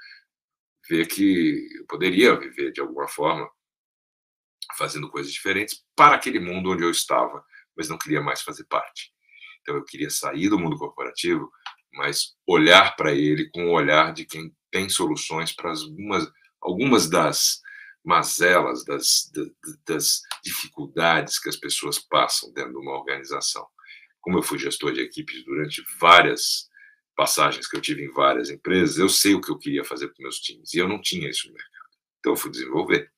ver 0.90 1.08
que 1.08 1.68
eu 1.80 1.86
poderia 1.86 2.38
viver 2.38 2.72
de 2.72 2.82
alguma 2.82 3.08
forma 3.08 3.50
fazendo 4.78 5.10
coisas 5.10 5.32
diferentes 5.32 5.84
para 5.96 6.16
aquele 6.16 6.40
mundo 6.40 6.72
onde 6.72 6.84
eu 6.84 6.92
estava, 6.92 7.44
mas 7.76 7.90
não 7.90 7.98
queria 7.98 8.22
mais 8.22 8.42
fazer 8.42 8.66
parte. 8.66 9.12
Então 9.62 9.76
eu 9.76 9.86
queria 9.86 10.10
sair 10.10 10.50
do 10.50 10.60
mundo 10.60 10.78
corporativo, 10.78 11.50
mas 11.94 12.36
olhar 12.48 12.96
para 12.96 13.14
ele 13.14 13.50
com 13.52 13.68
o 13.68 13.72
olhar 13.72 14.14
de 14.14 14.26
quem 14.26 14.54
tem 14.72 14.90
soluções 14.90 15.52
para 15.54 15.70
algumas 15.70 16.30
algumas 16.62 17.10
das 17.10 17.62
mazelas, 18.04 18.84
das, 18.84 19.32
das 19.86 20.22
dificuldades 20.44 21.40
que 21.40 21.50
as 21.50 21.56
pessoas 21.56 22.00
passam 22.00 22.52
dentro 22.54 22.72
de 22.72 22.78
uma 22.78 22.98
organização. 22.98 23.66
Como 24.20 24.38
eu 24.38 24.44
fui 24.44 24.58
gestor 24.58 24.94
de 24.94 25.02
equipes 25.02 25.44
durante 25.44 25.84
várias 26.00 26.70
passagens 27.16 27.68
que 27.68 27.76
eu 27.76 27.82
tive 27.82 28.04
em 28.04 28.12
várias 28.12 28.50
empresas, 28.50 28.98
eu 28.98 29.10
sei 29.10 29.36
o 29.36 29.42
que 29.42 29.52
eu 29.52 29.58
queria 29.58 29.84
fazer 29.84 30.08
com 30.10 30.24
meus 30.24 30.40
times 30.40 30.74
e 30.74 30.80
eu 30.80 30.88
não 30.88 31.02
tinha 31.02 31.30
isso 31.30 31.48
no 31.48 31.54
mercado. 31.54 31.72
Então 32.20 32.34
eu 32.34 32.38
fui 32.38 32.52
desenvolver. 32.52 33.12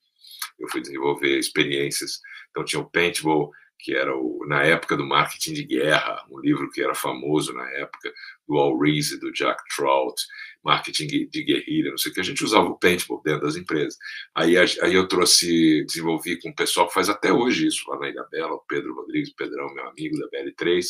Eu 0.60 0.70
fui 0.70 0.82
desenvolver 0.82 1.38
experiências. 1.38 2.20
Então 2.50 2.64
tinha 2.64 2.82
o 2.82 2.90
paintball, 2.90 3.52
que 3.80 3.94
era 3.94 4.16
o, 4.16 4.46
na 4.48 4.64
época 4.64 4.96
do 4.96 5.06
marketing 5.06 5.54
de 5.54 5.64
guerra, 5.66 6.26
um 6.30 6.40
livro 6.40 6.70
que 6.70 6.82
era 6.82 6.96
famoso 6.96 7.54
na 7.54 7.70
época, 7.72 8.14
do 8.48 8.58
Al 8.58 8.80
Ries, 8.80 9.20
do 9.20 9.32
Jack 9.32 9.62
Trout, 9.76 10.22
marketing 10.64 11.08
de 11.08 11.44
guerrilha, 11.44 11.92
não 11.92 11.98
sei 11.98 12.12
o 12.12 12.16
que, 12.16 12.22
a 12.22 12.24
gente 12.24 12.44
usava 12.44 12.68
o 12.68 12.78
Paintball 12.78 13.22
dentro 13.24 13.42
das 13.42 13.56
empresas. 13.56 13.98
Aí, 14.34 14.58
aí 14.58 14.94
eu 14.94 15.08
trouxe, 15.08 15.84
desenvolvi 15.86 16.40
com 16.40 16.50
o 16.50 16.56
pessoal 16.56 16.88
que 16.88 16.94
faz 16.94 17.10
até 17.10 17.32
hoje 17.32 17.68
isso, 17.68 17.90
lá 17.90 18.00
na 18.00 18.10
Ilha 18.10 18.26
Bela, 18.32 18.54
o 18.54 18.64
Pedro 18.68 18.96
Rodrigues, 18.96 19.30
o 19.30 19.36
Pedrão, 19.36 19.74
meu 19.74 19.88
amigo 19.88 20.18
da 20.18 20.28
BL3, 20.30 20.86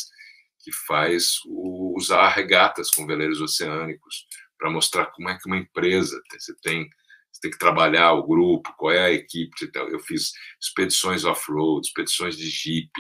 que 0.60 0.72
faz 0.72 1.40
o, 1.46 1.96
usar 1.98 2.30
regatas 2.30 2.90
com 2.90 3.08
veleiros 3.08 3.42
oceânicos 3.42 4.28
para 4.58 4.70
mostrar 4.70 5.08
como 5.08 5.30
é 5.30 5.38
que 5.38 5.48
uma 5.48 5.58
empresa, 5.58 6.22
você 6.32 6.54
tem 6.62 6.88
você 7.34 7.42
tem 7.42 7.52
que 7.52 7.58
trabalhar 7.58 8.14
o 8.14 8.26
grupo, 8.26 8.74
qual 8.78 8.94
é 8.94 9.06
a 9.06 9.12
equipe. 9.12 9.52
Eu 9.90 10.00
fiz 10.00 10.32
expedições 10.62 11.26
off-road, 11.26 11.88
expedições 11.88 12.38
de 12.38 12.48
jeep, 12.48 12.92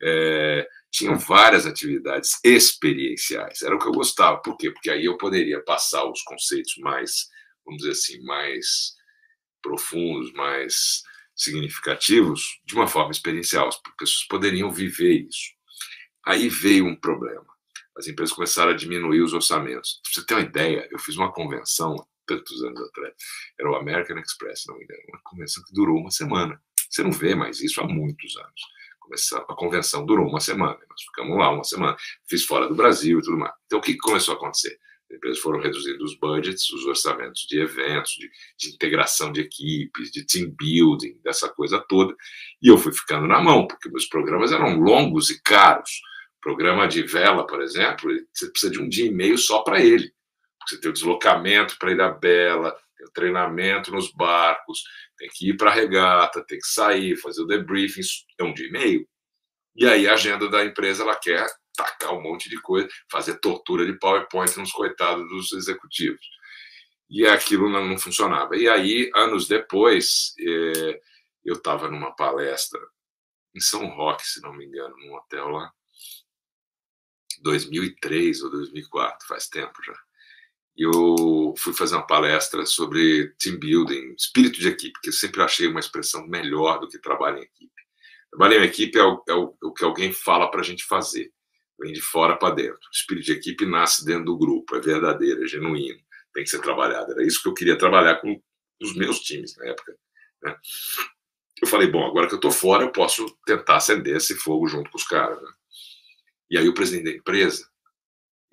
é, 0.00 0.66
tinham 0.92 1.18
várias 1.18 1.66
atividades 1.66 2.38
experienciais. 2.44 3.62
Era 3.62 3.74
o 3.74 3.78
que 3.78 3.88
eu 3.88 3.92
gostava. 3.92 4.38
Por 4.38 4.56
quê? 4.56 4.70
Porque 4.70 4.90
aí 4.90 5.04
eu 5.04 5.18
poderia 5.18 5.60
passar 5.64 6.08
os 6.08 6.22
conceitos 6.22 6.76
mais, 6.78 7.26
vamos 7.66 7.82
dizer 7.82 7.92
assim, 7.92 8.22
mais 8.22 8.94
profundos, 9.60 10.32
mais 10.34 11.02
significativos, 11.34 12.60
de 12.64 12.74
uma 12.76 12.86
forma 12.86 13.10
experiencial. 13.10 13.66
As 13.66 13.80
pessoas 13.98 14.24
poderiam 14.28 14.70
viver 14.70 15.26
isso. 15.28 15.52
Aí 16.24 16.48
veio 16.48 16.86
um 16.86 16.94
problema. 16.94 17.44
As 17.96 18.06
empresas 18.06 18.34
começaram 18.34 18.70
a 18.70 18.76
diminuir 18.76 19.20
os 19.20 19.32
orçamentos. 19.32 20.00
Pra 20.02 20.12
você 20.12 20.26
ter 20.26 20.34
uma 20.34 20.42
ideia, 20.42 20.88
eu 20.92 20.98
fiz 20.98 21.16
uma 21.16 21.32
convenção 21.32 21.96
tantos 22.26 22.62
anos 22.62 22.80
atrás. 22.80 23.14
Era 23.58 23.70
o 23.70 23.76
American 23.76 24.18
Express, 24.18 24.64
não 24.66 24.76
me 24.76 24.84
engano. 24.84 25.00
Uma 25.08 25.20
convenção 25.24 25.62
que 25.64 25.72
durou 25.72 25.98
uma 25.98 26.10
semana. 26.10 26.60
Você 26.88 27.02
não 27.02 27.12
vê 27.12 27.34
mais 27.34 27.60
isso 27.60 27.80
há 27.80 27.86
muitos 27.86 28.36
anos. 28.36 28.74
A 29.48 29.54
convenção 29.54 30.06
durou 30.06 30.28
uma 30.28 30.40
semana. 30.40 30.78
Nós 30.88 31.02
ficamos 31.02 31.36
lá 31.36 31.50
uma 31.50 31.64
semana. 31.64 31.96
Fiz 32.28 32.44
fora 32.44 32.68
do 32.68 32.74
Brasil 32.74 33.18
e 33.18 33.22
tudo 33.22 33.36
mais. 33.36 33.52
Então, 33.66 33.78
o 33.78 33.82
que 33.82 33.96
começou 33.96 34.34
a 34.34 34.36
acontecer? 34.36 34.78
As 35.10 35.16
empresas 35.16 35.38
foram 35.40 35.60
reduzindo 35.60 36.02
os 36.02 36.18
budgets, 36.18 36.70
os 36.70 36.86
orçamentos 36.86 37.42
de 37.48 37.60
eventos, 37.60 38.12
de, 38.12 38.30
de, 38.58 38.74
integração 38.74 39.30
de 39.30 39.42
equipes, 39.42 40.10
de 40.10 40.24
team 40.24 40.50
building, 40.58 41.20
dessa 41.22 41.48
coisa 41.48 41.84
toda. 41.88 42.14
E 42.62 42.68
eu 42.68 42.78
fui 42.78 42.92
ficando 42.92 43.26
na 43.26 43.40
mão, 43.40 43.66
porque 43.66 43.90
meus 43.90 44.06
programas 44.06 44.52
eram 44.52 44.78
longos 44.78 45.30
e 45.30 45.40
caros. 45.42 46.00
Programa 46.40 46.86
de 46.86 47.02
vela, 47.02 47.46
por 47.46 47.62
exemplo, 47.62 48.10
você 48.32 48.50
precisa 48.50 48.72
de 48.72 48.80
um 48.80 48.88
dia 48.88 49.06
e 49.06 49.10
meio 49.10 49.36
só 49.36 49.62
para 49.62 49.82
ele. 49.82 50.13
Você 50.66 50.80
tem 50.80 50.90
o 50.90 50.94
deslocamento 50.94 51.76
para 51.78 51.92
ir 51.92 52.00
à 52.00 52.10
Bela, 52.10 52.76
tem 52.96 53.06
o 53.06 53.10
treinamento 53.10 53.90
nos 53.90 54.10
barcos, 54.10 54.82
tem 55.16 55.28
que 55.32 55.50
ir 55.50 55.56
para 55.56 55.70
a 55.70 55.74
regata, 55.74 56.44
tem 56.46 56.58
que 56.58 56.66
sair, 56.66 57.16
fazer 57.16 57.42
o 57.42 57.46
debriefing, 57.46 58.02
é 58.38 58.44
um 58.44 58.54
dia 58.54 58.68
e 58.68 58.72
meio. 58.72 59.08
E 59.76 59.86
aí 59.86 60.08
a 60.08 60.14
agenda 60.14 60.48
da 60.48 60.64
empresa 60.64 61.02
ela 61.02 61.16
quer 61.16 61.46
tacar 61.76 62.14
um 62.14 62.22
monte 62.22 62.48
de 62.48 62.60
coisa, 62.60 62.88
fazer 63.10 63.40
tortura 63.40 63.84
de 63.84 63.98
PowerPoint 63.98 64.56
nos 64.58 64.72
coitados 64.72 65.28
dos 65.28 65.52
executivos. 65.52 66.24
E 67.10 67.26
aquilo 67.26 67.68
não, 67.68 67.84
não 67.86 67.98
funcionava. 67.98 68.56
E 68.56 68.68
aí, 68.68 69.10
anos 69.14 69.46
depois, 69.46 70.32
é, 70.38 71.00
eu 71.44 71.54
estava 71.54 71.90
numa 71.90 72.14
palestra 72.14 72.80
em 73.54 73.60
São 73.60 73.86
Roque, 73.88 74.26
se 74.26 74.40
não 74.40 74.52
me 74.52 74.64
engano, 74.64 74.96
num 74.96 75.14
hotel 75.14 75.48
lá, 75.48 75.72
2003 77.42 78.42
ou 78.42 78.50
2004, 78.50 79.26
faz 79.26 79.48
tempo 79.48 79.82
já 79.84 79.94
eu 80.76 81.54
fui 81.56 81.72
fazer 81.72 81.94
uma 81.94 82.06
palestra 82.06 82.66
sobre 82.66 83.28
team 83.38 83.58
building, 83.58 84.14
espírito 84.18 84.58
de 84.58 84.68
equipe, 84.68 85.00
que 85.00 85.08
eu 85.08 85.12
sempre 85.12 85.42
achei 85.42 85.68
uma 85.68 85.80
expressão 85.80 86.26
melhor 86.26 86.80
do 86.80 86.88
que 86.88 86.98
trabalho 86.98 87.38
em 87.38 87.42
equipe. 87.42 87.72
Trabalho 88.30 88.60
em 88.60 88.64
equipe 88.64 88.98
é 88.98 89.04
o, 89.04 89.22
é 89.28 89.34
o, 89.34 89.56
é 89.62 89.66
o 89.66 89.72
que 89.72 89.84
alguém 89.84 90.12
fala 90.12 90.50
para 90.50 90.60
a 90.60 90.64
gente 90.64 90.84
fazer, 90.84 91.32
vem 91.78 91.92
de 91.92 92.00
fora 92.00 92.36
para 92.36 92.54
dentro. 92.54 92.74
O 92.74 92.92
espírito 92.92 93.26
de 93.26 93.32
equipe 93.32 93.64
nasce 93.64 94.04
dentro 94.04 94.24
do 94.24 94.38
grupo, 94.38 94.74
é 94.74 94.80
verdadeiro, 94.80 95.44
é 95.44 95.46
genuíno, 95.46 96.00
tem 96.32 96.42
que 96.42 96.50
ser 96.50 96.60
trabalhado. 96.60 97.12
Era 97.12 97.24
isso 97.24 97.40
que 97.40 97.48
eu 97.48 97.54
queria 97.54 97.78
trabalhar 97.78 98.16
com 98.16 98.40
os 98.82 98.96
meus 98.96 99.20
times 99.20 99.56
na 99.56 99.66
época. 99.66 99.96
Né? 100.42 100.56
Eu 101.62 101.68
falei, 101.68 101.86
bom, 101.86 102.04
agora 102.04 102.26
que 102.26 102.34
eu 102.34 102.38
estou 102.38 102.50
fora, 102.50 102.82
eu 102.82 102.90
posso 102.90 103.24
tentar 103.46 103.76
acender 103.76 104.16
esse 104.16 104.34
fogo 104.34 104.66
junto 104.66 104.90
com 104.90 104.98
os 104.98 105.06
caras. 105.06 105.40
Né? 105.40 105.48
E 106.50 106.58
aí 106.58 106.68
o 106.68 106.74
presidente 106.74 107.04
da 107.04 107.16
empresa 107.16 107.68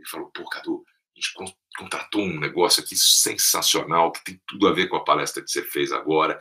ele 0.01 0.07
falou, 0.07 0.31
pô, 0.31 0.47
Cadu, 0.49 0.83
a 1.15 1.19
gente 1.19 1.33
contratou 1.77 2.21
um 2.21 2.39
negócio 2.39 2.83
aqui 2.83 2.95
sensacional, 2.95 4.11
que 4.11 4.23
tem 4.23 4.41
tudo 4.47 4.67
a 4.67 4.73
ver 4.73 4.87
com 4.87 4.95
a 4.95 5.03
palestra 5.03 5.43
que 5.43 5.51
você 5.51 5.63
fez 5.63 5.91
agora. 5.91 6.39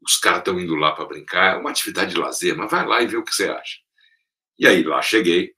Os 0.00 0.16
caras 0.16 0.38
estão 0.38 0.58
indo 0.58 0.74
lá 0.74 0.92
para 0.92 1.04
brincar, 1.04 1.54
é 1.54 1.58
uma 1.58 1.70
atividade 1.70 2.12
de 2.12 2.20
lazer, 2.20 2.56
mas 2.56 2.70
vai 2.70 2.86
lá 2.86 3.02
e 3.02 3.06
vê 3.06 3.16
o 3.16 3.24
que 3.24 3.34
você 3.34 3.48
acha. 3.48 3.78
E 4.58 4.66
aí 4.66 4.82
lá 4.82 5.02
cheguei, 5.02 5.54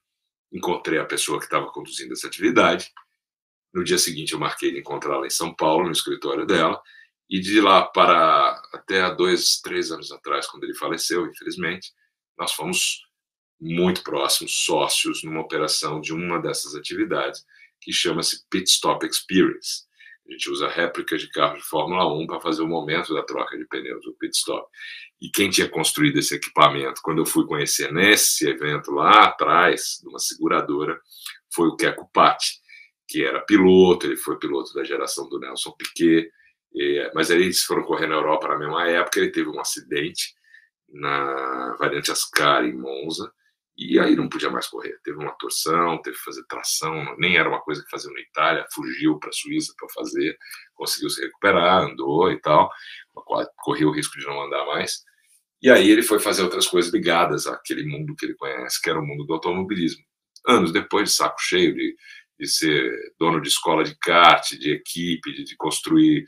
encontrei 0.52 0.98
a 0.98 1.04
pessoa 1.04 1.38
que 1.38 1.44
estava 1.44 1.70
conduzindo 1.70 2.12
essa 2.12 2.26
atividade. 2.26 2.92
No 3.72 3.84
dia 3.84 3.98
seguinte 3.98 4.32
eu 4.32 4.38
marquei 4.38 4.72
de 4.72 4.78
encontrá-la 4.78 5.26
em 5.26 5.30
São 5.30 5.54
Paulo, 5.54 5.84
no 5.84 5.92
escritório 5.92 6.46
dela, 6.46 6.80
e 7.28 7.40
de 7.40 7.60
lá 7.60 7.82
para 7.82 8.62
até 8.72 9.02
há 9.02 9.10
dois, 9.10 9.60
três 9.60 9.90
anos 9.90 10.10
atrás, 10.12 10.46
quando 10.46 10.64
ele 10.64 10.74
faleceu, 10.74 11.26
infelizmente, 11.26 11.92
nós 12.38 12.52
fomos 12.52 13.04
muito 13.60 14.02
próximos, 14.02 14.64
sócios, 14.64 15.22
numa 15.24 15.40
operação 15.40 16.00
de 16.00 16.12
uma 16.12 16.40
dessas 16.40 16.74
atividades 16.74 17.44
que 17.86 17.92
chama-se 17.92 18.44
Pit 18.50 18.68
Stop 18.68 19.06
Experience. 19.06 19.86
A 20.28 20.32
gente 20.32 20.50
usa 20.50 20.66
réplicas 20.66 21.20
de 21.20 21.30
carros 21.30 21.62
de 21.62 21.68
Fórmula 21.68 22.12
1 22.12 22.26
para 22.26 22.40
fazer 22.40 22.60
o 22.62 22.66
momento 22.66 23.14
da 23.14 23.22
troca 23.22 23.56
de 23.56 23.64
pneus, 23.64 24.04
o 24.06 24.12
pit 24.14 24.36
stop. 24.36 24.68
E 25.20 25.30
quem 25.30 25.48
tinha 25.48 25.68
construído 25.68 26.18
esse 26.18 26.34
equipamento, 26.34 27.00
quando 27.00 27.18
eu 27.18 27.24
fui 27.26 27.46
conhecer 27.46 27.92
nesse 27.92 28.48
evento 28.48 28.90
lá 28.90 29.26
atrás, 29.26 30.00
numa 30.02 30.18
seguradora, 30.18 31.00
foi 31.54 31.68
o 31.68 31.76
Keco 31.76 32.10
Patti, 32.12 32.60
que 33.06 33.24
era 33.24 33.40
piloto, 33.40 34.06
ele 34.06 34.16
foi 34.16 34.36
piloto 34.36 34.74
da 34.74 34.82
geração 34.82 35.28
do 35.28 35.38
Nelson 35.38 35.70
Piquet, 35.78 36.28
mas 37.14 37.30
eles 37.30 37.62
foram 37.62 37.84
correr 37.84 38.08
na 38.08 38.16
Europa 38.16 38.48
na 38.48 38.58
mesma 38.58 38.84
época, 38.88 39.20
ele 39.20 39.30
teve 39.30 39.48
um 39.48 39.60
acidente 39.60 40.34
na 40.88 41.76
variante 41.78 42.10
Ascari, 42.10 42.70
em 42.70 42.76
Monza, 42.76 43.32
e 43.76 43.98
aí 43.98 44.16
não 44.16 44.28
podia 44.28 44.50
mais 44.50 44.66
correr. 44.66 44.98
Teve 45.04 45.18
uma 45.18 45.32
torção, 45.32 46.00
teve 46.00 46.16
que 46.16 46.22
fazer 46.22 46.44
tração, 46.46 47.14
nem 47.18 47.36
era 47.36 47.48
uma 47.48 47.60
coisa 47.60 47.82
que 47.82 47.90
fazia 47.90 48.10
na 48.10 48.20
Itália, 48.20 48.66
fugiu 48.72 49.18
para 49.18 49.28
a 49.28 49.32
Suíça 49.32 49.74
para 49.78 49.88
fazer, 49.90 50.36
conseguiu 50.74 51.10
se 51.10 51.20
recuperar, 51.20 51.82
andou 51.82 52.32
e 52.32 52.40
tal, 52.40 52.70
correu 53.56 53.88
o 53.88 53.92
risco 53.92 54.18
de 54.18 54.26
não 54.26 54.42
andar 54.42 54.64
mais. 54.66 55.04
E 55.60 55.70
aí 55.70 55.90
ele 55.90 56.02
foi 56.02 56.18
fazer 56.18 56.42
outras 56.42 56.66
coisas 56.66 56.92
ligadas 56.92 57.46
àquele 57.46 57.84
mundo 57.84 58.14
que 58.16 58.26
ele 58.26 58.34
conhece, 58.34 58.80
que 58.80 58.88
era 58.88 59.00
o 59.00 59.06
mundo 59.06 59.24
do 59.24 59.34
automobilismo. 59.34 60.02
Anos 60.46 60.72
depois, 60.72 61.10
de 61.10 61.16
saco 61.16 61.40
cheio 61.40 61.74
de, 61.74 61.94
de 62.38 62.46
ser 62.46 62.92
dono 63.18 63.40
de 63.40 63.48
escola 63.48 63.82
de 63.84 63.96
kart, 63.98 64.52
de 64.52 64.72
equipe, 64.72 65.32
de, 65.32 65.44
de 65.44 65.56
construir 65.56 66.24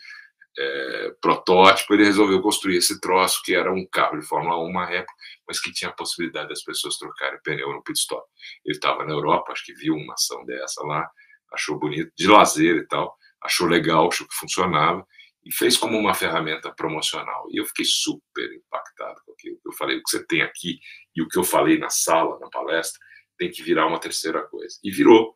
é, 0.57 1.15
protótipo, 1.21 1.95
ele 1.95 2.05
resolveu 2.05 2.41
construir 2.41 2.77
esse 2.77 3.01
troço, 3.01 3.43
que 3.45 3.55
era 3.55 3.73
um 3.73 3.87
carro 3.87 4.19
de 4.19 4.27
Fórmula 4.27 4.59
1 4.59 4.65
uma 4.65 4.91
época, 4.91 5.13
mas 5.47 5.61
que 5.61 5.73
tinha 5.73 5.91
a 5.91 5.95
possibilidade 5.95 6.49
das 6.49 6.63
pessoas 6.63 6.97
trocarem 6.97 7.41
pneu 7.43 7.73
no 7.73 7.83
pit 7.83 7.99
stop. 7.99 8.27
Ele 8.65 8.75
estava 8.77 9.05
na 9.05 9.13
Europa, 9.13 9.53
acho 9.53 9.65
que 9.65 9.75
viu 9.75 9.95
uma 9.95 10.15
ação 10.15 10.45
dessa 10.45 10.83
lá, 10.85 11.09
achou 11.53 11.79
bonito, 11.79 12.13
de 12.17 12.27
lazer 12.27 12.77
e 12.77 12.87
tal, 12.87 13.17
achou 13.43 13.67
legal, 13.67 14.09
achou 14.09 14.27
que 14.27 14.35
funcionava, 14.35 15.07
e 15.45 15.53
fez 15.53 15.79
como 15.79 15.97
uma 15.97 16.13
ferramenta 16.13 16.71
promocional. 16.73 17.47
E 17.51 17.59
eu 17.59 17.65
fiquei 17.65 17.85
super 17.87 18.53
impactado 18.53 19.21
com 19.25 19.33
aquilo. 19.33 19.59
Eu 19.65 19.73
falei, 19.73 19.97
o 19.97 20.03
que 20.03 20.11
você 20.11 20.27
tem 20.27 20.43
aqui 20.43 20.79
e 21.17 21.23
o 21.23 21.29
que 21.29 21.39
eu 21.39 21.45
falei 21.45 21.79
na 21.79 21.89
sala, 21.89 22.39
na 22.39 22.51
palestra, 22.51 23.01
tem 23.39 23.51
que 23.51 23.63
virar 23.63 23.87
uma 23.87 23.99
terceira 23.99 24.43
coisa. 24.43 24.79
E 24.85 24.91
virou. 24.91 25.35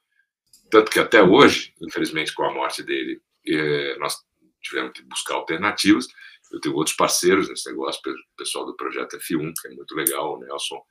Tanto 0.70 0.90
que 0.90 0.98
até 0.98 1.22
hoje, 1.22 1.72
infelizmente 1.81 2.35
com 2.35 2.44
a 2.44 2.53
morte 2.53 2.83
dele, 2.83 3.22
eh, 3.46 3.96
nós 3.98 4.16
tivemos 4.62 4.92
que 4.92 5.03
buscar 5.03 5.35
alternativas. 5.35 6.07
Eu 6.51 6.61
tenho 6.61 6.75
outros 6.75 6.96
parceiros 6.96 7.48
nesse 7.48 7.68
negócio, 7.70 8.01
o 8.07 8.37
pessoal 8.37 8.66
do 8.66 8.77
projeto 8.77 9.16
F1, 9.18 9.53
que 9.61 9.68
é 9.68 9.70
muito 9.70 9.94
legal, 9.94 10.35
o 10.35 10.38
Nelson 10.38 10.83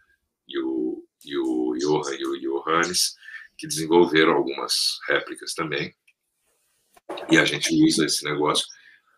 e 0.48 0.60
o, 0.60 1.06
e 1.24 1.38
o 1.38 1.74
Johan 1.78 2.16
e 2.16 2.26
o 2.26 2.40
Johannes, 2.40 3.16
que 3.58 3.68
desenvolveram 3.68 4.34
algumas 4.34 5.00
réplicas 5.08 5.54
também. 5.54 5.96
E 7.30 7.38
a 7.38 7.46
gente 7.46 7.74
usa 7.86 8.06
esse 8.06 8.24
negócio 8.24 8.66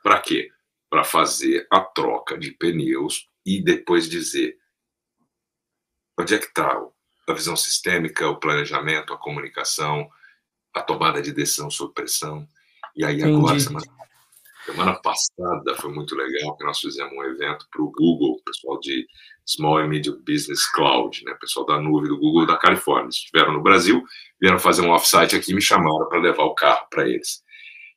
para 0.01 0.19
quê? 0.19 0.51
Para 0.89 1.03
fazer 1.03 1.65
a 1.71 1.79
troca 1.79 2.37
de 2.37 2.51
pneus 2.51 3.29
e 3.45 3.63
depois 3.63 4.09
dizer 4.09 4.57
onde 6.17 6.35
é 6.35 6.37
que 6.37 6.45
está 6.45 6.79
a 7.27 7.33
visão 7.33 7.55
sistêmica, 7.55 8.29
o 8.29 8.39
planejamento, 8.39 9.13
a 9.13 9.17
comunicação, 9.17 10.09
a 10.73 10.81
tomada 10.81 11.21
de 11.21 11.31
decisão 11.31 11.69
sob 11.71 11.93
pressão. 11.93 12.47
E 12.95 13.05
aí 13.05 13.23
agora, 13.23 13.59
semana 13.59 13.85
Semana 14.65 14.95
passada 14.95 15.75
foi 15.75 15.91
muito 15.91 16.15
legal 16.15 16.55
que 16.55 16.63
nós 16.63 16.79
fizemos 16.79 17.11
um 17.11 17.23
evento 17.23 17.67
para 17.69 17.81
o 17.81 17.91
Google, 17.91 18.41
pessoal 18.45 18.79
de 18.79 19.05
Small 19.45 19.79
and 19.79 19.89
Medium 19.89 20.17
Business 20.23 20.65
Cloud, 20.71 21.21
né, 21.25 21.33
pessoal 21.33 21.65
da 21.65 21.81
nuvem 21.81 22.07
do 22.07 22.17
Google 22.17 22.45
da 22.45 22.57
Califórnia. 22.57 23.09
Estiveram 23.09 23.51
no 23.51 23.61
Brasil, 23.61 24.01
vieram 24.39 24.57
fazer 24.57 24.81
um 24.81 24.91
offsite 24.91 25.35
aqui 25.35 25.51
e 25.51 25.53
me 25.53 25.61
chamaram 25.61 26.07
para 26.07 26.17
levar 26.17 26.43
o 26.43 26.55
carro 26.55 26.87
para 26.89 27.07
eles. 27.07 27.43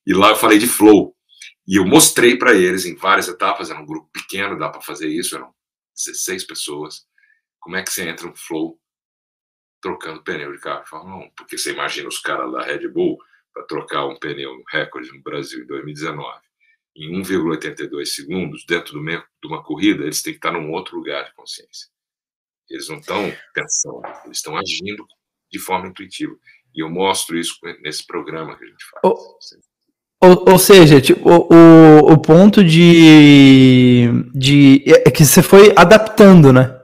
E 0.04 0.12
lá 0.12 0.30
eu 0.30 0.36
falei 0.36 0.58
de 0.58 0.66
Flow. 0.66 1.14
E 1.68 1.76
eu 1.76 1.86
mostrei 1.86 2.36
para 2.36 2.52
eles 2.52 2.84
em 2.84 2.96
várias 2.96 3.28
etapas, 3.28 3.70
era 3.70 3.80
um 3.80 3.86
grupo 3.86 4.10
pequeno, 4.12 4.58
dá 4.58 4.68
para 4.68 4.80
fazer 4.80 5.08
isso, 5.08 5.36
eram 5.36 5.54
16 5.96 6.44
pessoas, 6.44 7.06
como 7.60 7.76
é 7.76 7.82
que 7.82 7.92
você 7.92 8.08
entra 8.08 8.28
um 8.28 8.34
flow 8.34 8.78
trocando 9.80 10.22
pneu 10.22 10.52
de 10.52 10.60
carro 10.60 10.86
Fórmula 10.86 11.24
1? 11.26 11.30
Porque 11.36 11.58
você 11.58 11.72
imagina 11.72 12.08
os 12.08 12.18
caras 12.18 12.52
da 12.52 12.62
Red 12.62 12.86
Bull 12.88 13.18
para 13.52 13.64
trocar 13.64 14.06
um 14.06 14.16
pneu 14.16 14.62
recorde 14.70 15.12
no 15.12 15.22
Brasil 15.22 15.64
em 15.64 15.66
2019 15.66 16.46
em 16.96 17.22
1,82 17.22 18.06
segundos 18.06 18.64
dentro 18.66 18.94
do 18.94 19.02
meio 19.02 19.22
de 19.42 19.48
uma 19.48 19.62
corrida, 19.62 20.02
eles 20.02 20.22
têm 20.22 20.32
que 20.32 20.38
estar 20.38 20.52
num 20.52 20.70
outro 20.72 20.96
lugar 20.96 21.24
de 21.24 21.34
consciência. 21.34 21.88
Eles 22.68 22.88
não 22.88 22.96
estão 22.96 23.32
pensando, 23.54 24.02
eles 24.24 24.38
estão 24.38 24.56
agindo 24.56 25.06
de 25.50 25.58
forma 25.58 25.88
intuitiva. 25.88 26.34
E 26.74 26.82
eu 26.82 26.90
mostro 26.90 27.38
isso 27.38 27.54
nesse 27.82 28.06
programa 28.06 28.56
que 28.56 28.64
a 28.64 28.68
gente 28.68 28.84
faz. 28.90 29.00
Ou, 29.04 29.38
ou, 30.20 30.52
ou 30.52 30.58
seja, 30.58 31.00
tipo, 31.00 31.28
o, 31.28 32.12
o 32.12 32.18
ponto 32.18 32.64
de, 32.64 34.08
de. 34.34 34.82
É 34.86 35.10
que 35.10 35.24
você 35.24 35.42
foi 35.42 35.72
adaptando, 35.76 36.52
né? 36.52 36.74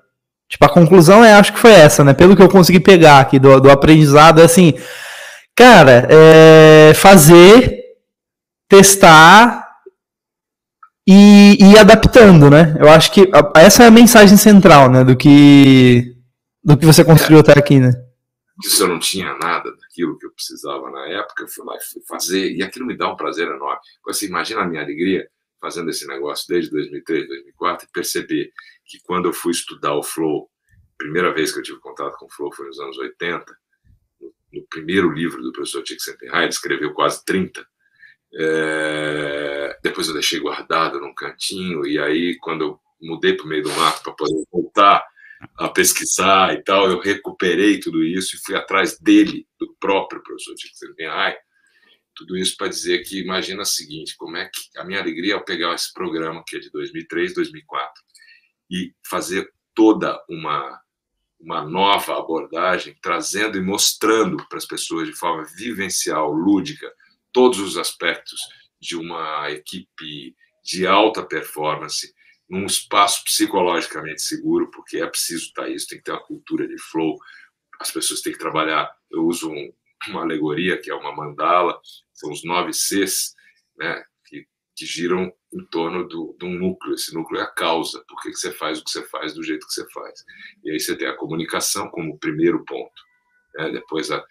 Tipo, 0.49 0.67
a 0.67 0.73
conclusão 0.73 1.25
é, 1.25 1.33
acho 1.33 1.53
que 1.53 1.59
foi 1.59 1.73
essa, 1.73 2.05
né? 2.05 2.13
Pelo 2.13 2.37
que 2.37 2.43
eu 2.43 2.49
consegui 2.49 2.79
pegar 2.79 3.21
aqui 3.21 3.39
do, 3.39 3.59
do 3.59 3.71
aprendizado, 3.71 4.41
é 4.41 4.45
assim, 4.45 4.75
cara, 5.57 6.07
é 6.11 6.93
fazer, 6.95 7.83
testar 8.69 9.62
e 11.07 11.57
ir 11.61 11.79
adaptando, 11.79 12.49
né? 12.49 12.77
Eu 12.79 12.89
acho 12.89 13.13
que 13.13 13.29
essa 13.57 13.85
é 13.85 13.87
a 13.87 13.91
mensagem 13.91 14.37
central, 14.37 14.91
né? 14.91 15.05
Do 15.05 15.17
que, 15.17 16.15
do 16.63 16.77
que 16.77 16.87
você 16.87 17.05
construiu 17.05 17.41
até 17.41 17.59
aqui, 17.59 17.79
né? 17.81 17.93
Isso 18.65 18.85
eu 18.85 18.89
não 18.89 18.99
tinha 18.99 19.37
nada 19.39 19.75
daquilo 19.77 20.17
que 20.19 20.27
eu 20.27 20.33
precisava 20.33 20.91
na 20.91 21.07
época, 21.09 21.43
eu 21.43 21.49
fui 21.49 21.65
lá 21.65 21.77
e 21.77 21.85
fui 21.85 22.03
fazer, 22.07 22.53
e 22.53 22.63
aquilo 22.63 22.87
me 22.87 22.97
dá 22.97 23.11
um 23.11 23.17
prazer 23.17 23.49
enorme. 23.49 23.81
Você 24.05 24.27
imagina 24.27 24.61
a 24.61 24.67
minha 24.67 24.83
alegria 24.83 25.29
fazendo 25.61 25.91
esse 25.91 26.07
negócio 26.07 26.47
desde 26.49 26.71
2003, 26.71 27.27
2004 27.29 27.87
e 27.87 27.93
perceber 27.93 28.53
que 28.85 28.99
quando 29.05 29.27
eu 29.27 29.33
fui 29.33 29.53
estudar 29.53 29.95
o 29.95 30.03
Flow, 30.03 30.51
primeira 30.99 31.33
vez 31.33 31.53
que 31.53 31.61
eu 31.61 31.63
tive 31.63 31.79
contato 31.79 32.17
com 32.19 32.27
o 32.27 32.31
Flow 32.31 32.53
foi 32.53 32.67
nos 32.67 32.79
anos 32.79 32.99
80, 32.99 33.45
no, 34.53 34.67
primeiro 34.69 35.11
livro 35.11 35.43
do 35.43 35.53
professor 35.53 35.83
Csikszentmihalyi, 35.83 36.45
ele 36.45 36.49
escreveu 36.51 36.93
quase 36.93 37.25
30. 37.25 37.67
É, 38.35 39.79
depois 39.83 40.09
eu 40.09 40.15
deixei 40.15 40.41
guardado 40.41 40.99
num 40.99 41.15
cantinho 41.15 41.87
e 41.87 41.99
aí 41.99 42.37
quando 42.39 42.65
eu 42.65 42.81
mudei 43.01 43.35
para 43.35 43.45
o 43.45 43.49
meio 43.49 43.63
do 43.63 43.71
mato 43.73 44.03
para 44.03 44.13
poder 44.13 44.45
voltar 44.51 45.05
a 45.59 45.69
pesquisar 45.69 46.55
e 46.55 46.63
tal, 46.63 46.89
eu 46.89 47.01
recuperei 47.01 47.79
tudo 47.81 48.03
isso 48.03 48.37
e 48.37 48.39
fui 48.39 48.55
atrás 48.55 48.99
dele, 48.99 49.47
do 49.59 49.75
próprio 49.79 50.23
professor 50.23 50.55
Csikszentmihalyi, 50.55 51.37
tudo 52.15 52.37
isso 52.37 52.57
para 52.57 52.69
dizer 52.69 53.03
que 53.03 53.21
imagina 53.21 53.63
o 53.63 53.67
seguinte, 53.67 54.17
como 54.17 54.37
é 54.37 54.49
que 54.49 54.79
a 54.79 54.85
minha 54.85 55.01
alegria 55.01 55.35
ao 55.35 55.45
pegar 55.45 55.75
esse 55.75 55.93
programa 55.93 56.45
que 56.47 56.57
é 56.57 56.61
de 56.61 56.71
2003, 56.71 57.35
2004 57.35 58.03
e 58.71 58.95
fazer 59.05 59.51
toda 59.75 60.23
uma 60.29 60.81
uma 61.43 61.61
nova 61.61 62.17
abordagem, 62.17 62.97
trazendo 63.03 63.59
e 63.59 63.61
mostrando 63.61 64.37
para 64.49 64.59
as 64.59 64.65
pessoas 64.65 65.09
de 65.09 65.13
forma 65.13 65.45
vivencial, 65.57 66.31
lúdica, 66.31 66.89
todos 67.33 67.59
os 67.59 67.77
aspectos 67.77 68.41
de 68.81 68.97
uma 68.97 69.51
equipe 69.51 70.35
de 70.65 70.87
alta 70.87 71.25
performance, 71.25 72.13
num 72.49 72.67
espaço 72.67 73.25
psicologicamente 73.25 74.23
seguro, 74.23 74.71
porque 74.71 74.99
é 74.99 75.07
preciso 75.07 75.47
estar 75.47 75.69
isso, 75.69 75.89
tem 75.89 75.99
que 75.99 76.05
ter 76.05 76.13
uma 76.13 76.25
cultura 76.25 76.67
de 76.69 76.79
flow, 76.79 77.17
as 77.81 77.91
pessoas 77.91 78.21
têm 78.21 78.33
que 78.33 78.39
trabalhar. 78.39 78.91
Eu 79.11 79.25
uso 79.25 79.51
um, 79.51 79.73
uma 80.09 80.23
alegoria 80.23 80.81
que 80.81 80.91
é 80.91 80.95
uma 80.95 81.15
mandala, 81.15 81.81
são 82.13 82.31
os 82.31 82.45
nove 82.45 82.73
Cs, 82.73 83.35
né, 83.77 84.05
que, 84.27 84.47
que 84.77 84.87
giram 84.87 85.33
em 85.53 85.65
torno 85.67 86.07
do, 86.07 86.37
de 86.39 86.47
um 86.47 86.55
núcleo. 86.59 86.95
Esse 86.95 87.15
núcleo 87.15 87.41
é 87.41 87.45
a 87.45 87.51
causa, 87.51 88.05
por 88.09 88.21
que 88.23 88.33
você 88.35 88.53
faz 88.53 88.79
o 88.79 88.85
que 88.85 88.91
você 88.91 89.03
faz 89.09 89.35
do 89.35 89.43
jeito 89.43 89.67
que 89.67 89.73
você 89.73 89.89
faz. 89.91 90.25
E 90.65 90.71
aí 90.71 90.79
você 90.79 90.97
tem 90.97 91.09
a 91.09 91.17
comunicação 91.17 91.89
como 91.91 92.19
primeiro 92.19 92.65
ponto. 92.65 93.03
Né? 93.57 93.71
Depois 93.71 94.11
a 94.11 94.25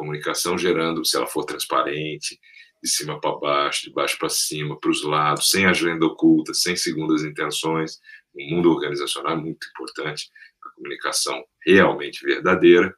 comunicação 0.00 0.56
gerando, 0.56 1.04
se 1.04 1.14
ela 1.14 1.26
for 1.26 1.44
transparente, 1.44 2.40
de 2.82 2.88
cima 2.88 3.20
para 3.20 3.38
baixo, 3.38 3.84
de 3.84 3.92
baixo 3.92 4.18
para 4.18 4.30
cima, 4.30 4.80
para 4.80 4.90
os 4.90 5.04
lados, 5.04 5.50
sem 5.50 5.66
agenda 5.66 6.06
oculta, 6.06 6.54
sem 6.54 6.74
segundas 6.74 7.22
intenções. 7.22 8.00
No 8.34 8.56
mundo 8.56 8.70
organizacional 8.70 9.34
é 9.34 9.36
muito 9.36 9.66
importante 9.68 10.30
a 10.64 10.70
comunicação 10.70 11.44
realmente 11.66 12.24
verdadeira, 12.24 12.96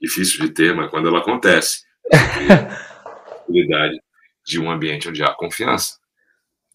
difícil 0.00 0.46
de 0.46 0.52
ter, 0.52 0.74
mas 0.76 0.88
quando 0.90 1.08
ela 1.08 1.18
acontece, 1.18 1.84
a 2.12 3.26
possibilidade 3.34 4.00
de 4.46 4.60
um 4.60 4.70
ambiente 4.70 5.08
onde 5.08 5.24
há 5.24 5.34
confiança. 5.34 5.98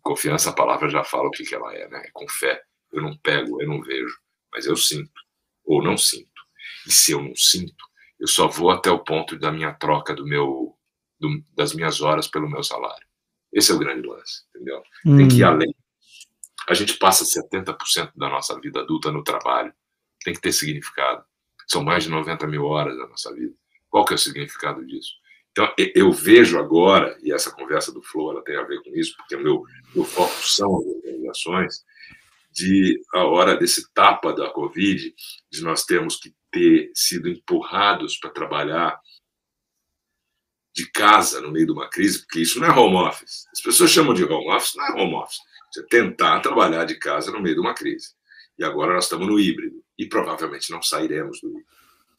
Confiança, 0.02 0.50
a 0.50 0.54
palavra 0.54 0.89
já 0.89 1.06
fala 1.06 1.28
o 1.28 1.32
que, 1.32 1.46
que 1.46 1.56
ela 1.56 1.74
é, 1.74 1.88
né? 1.88 2.04
É 2.06 2.10
com 2.12 2.28
fé. 2.28 2.62
Eu 2.92 3.02
não 3.02 3.18
pego, 3.18 3.62
eu 3.62 3.68
não 3.68 3.82
vejo, 3.82 4.18
mas 4.52 4.65
eu 4.65 4.76
sinto, 4.76 5.22
ou 5.63 5.82
não 5.82 5.96
sinto. 5.96 6.28
E 6.86 6.92
se 6.92 7.13
eu 7.13 7.22
não 7.22 7.36
sinto, 7.36 7.88
eu 8.19 8.27
só 8.27 8.47
vou 8.47 8.69
até 8.69 8.91
o 8.91 8.99
ponto 8.99 9.38
da 9.38 9.51
minha 9.51 9.73
troca 9.73 10.13
do 10.13 10.25
meu, 10.25 10.75
do, 11.19 11.43
das 11.55 11.73
minhas 11.73 12.01
horas 12.01 12.27
pelo 12.27 12.49
meu 12.49 12.63
salário. 12.63 13.08
Esse 13.51 13.71
é 13.71 13.75
o 13.75 13.79
grande 13.79 14.08
lance, 14.08 14.43
entendeu? 14.49 14.84
Hum. 15.05 15.17
Tem 15.17 15.27
que 15.27 15.38
ir 15.38 15.45
hum. 15.45 15.47
além. 15.47 15.75
A 16.67 16.73
gente 16.73 16.97
passa 16.97 17.23
70% 17.23 18.12
da 18.15 18.29
nossa 18.29 18.60
vida 18.60 18.82
adulta 18.82 19.12
no 19.12 19.23
trabalho. 19.23 19.73
Tem 20.23 20.34
que 20.34 20.41
ter 20.41 20.51
significado. 20.51 21.23
São 21.67 21.84
mais 21.84 22.03
de 22.03 22.10
90 22.10 22.45
mil 22.47 22.65
horas 22.65 22.97
da 22.97 23.08
nossa 23.08 23.34
vida. 23.34 23.55
Qual 23.89 24.05
que 24.05 24.13
é 24.13 24.15
o 24.15 24.19
significado 24.19 24.86
disso? 24.86 25.13
Então, 25.51 25.73
eu 25.95 26.12
vejo 26.12 26.60
agora, 26.60 27.17
e 27.23 27.34
essa 27.34 27.51
conversa 27.51 27.91
do 27.91 28.01
ela 28.29 28.43
tem 28.43 28.55
a 28.55 28.63
ver 28.63 28.82
com 28.84 28.91
isso, 28.91 29.15
porque 29.17 29.36
o 29.36 29.41
meu, 29.41 29.63
meu 29.95 30.05
foco 30.05 30.32
são 30.43 30.77
as 30.77 30.86
organizações, 30.86 31.84
de 32.51 33.01
a 33.13 33.23
hora 33.25 33.58
desse 33.58 33.91
tapa 33.93 34.32
da 34.32 34.49
Covid, 34.51 35.13
de 35.51 35.62
nós 35.63 35.84
termos 35.86 36.17
que 36.17 36.34
ter 36.51 36.91
sido 36.93 37.29
empurrados 37.29 38.17
para 38.17 38.31
trabalhar 38.31 38.99
de 40.73 40.89
casa 40.91 41.41
no 41.41 41.51
meio 41.51 41.65
de 41.65 41.71
uma 41.71 41.89
crise, 41.89 42.19
porque 42.19 42.39
isso 42.41 42.59
não 42.59 42.67
é 42.67 42.71
home 42.71 42.95
office. 42.95 43.45
As 43.51 43.62
pessoas 43.62 43.91
chamam 43.91 44.13
de 44.13 44.23
home 44.23 44.49
office, 44.51 44.75
não 44.75 44.85
é 44.85 44.91
home 44.91 45.15
office. 45.15 45.39
Você 45.71 45.85
tentar 45.88 46.39
trabalhar 46.39 46.85
de 46.85 46.95
casa 46.95 47.31
no 47.31 47.41
meio 47.41 47.55
de 47.55 47.62
uma 47.62 47.73
crise. 47.73 48.13
E 48.57 48.63
agora 48.63 48.93
nós 48.93 49.05
estamos 49.05 49.27
no 49.27 49.39
híbrido, 49.39 49.83
e 49.97 50.07
provavelmente 50.07 50.71
não 50.71 50.81
sairemos 50.81 51.39
do 51.41 51.49
híbrido. 51.49 51.67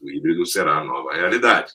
O 0.01 0.11
híbrido 0.11 0.47
será 0.47 0.79
a 0.79 0.85
nova 0.85 1.13
realidade. 1.15 1.73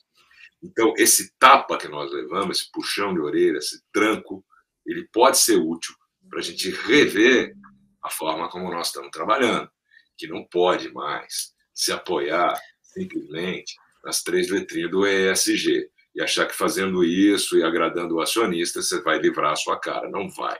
Então, 0.62 0.94
esse 0.96 1.32
tapa 1.38 1.76
que 1.78 1.86
nós 1.86 2.10
levamos, 2.12 2.58
esse 2.58 2.70
puxão 2.72 3.14
de 3.14 3.20
orelha, 3.20 3.58
esse 3.58 3.82
tranco, 3.92 4.44
ele 4.84 5.08
pode 5.12 5.38
ser 5.38 5.56
útil 5.56 5.94
para 6.28 6.40
a 6.40 6.42
gente 6.42 6.70
rever 6.70 7.54
a 8.02 8.10
forma 8.10 8.48
como 8.48 8.70
nós 8.70 8.88
estamos 8.88 9.10
trabalhando, 9.10 9.70
que 10.16 10.26
não 10.26 10.44
pode 10.46 10.92
mais 10.92 11.54
se 11.76 11.92
apoiar 11.92 12.58
simplesmente 12.82 13.74
nas 14.02 14.22
três 14.22 14.50
letrinhas 14.50 14.90
do 14.90 15.06
ESG 15.06 15.86
e 16.14 16.22
achar 16.22 16.46
que 16.46 16.56
fazendo 16.56 17.04
isso 17.04 17.58
e 17.58 17.62
agradando 17.62 18.16
o 18.16 18.20
acionista 18.20 18.80
você 18.80 19.02
vai 19.02 19.18
livrar 19.18 19.52
a 19.52 19.56
sua 19.56 19.78
cara. 19.78 20.08
Não 20.08 20.30
vai. 20.30 20.56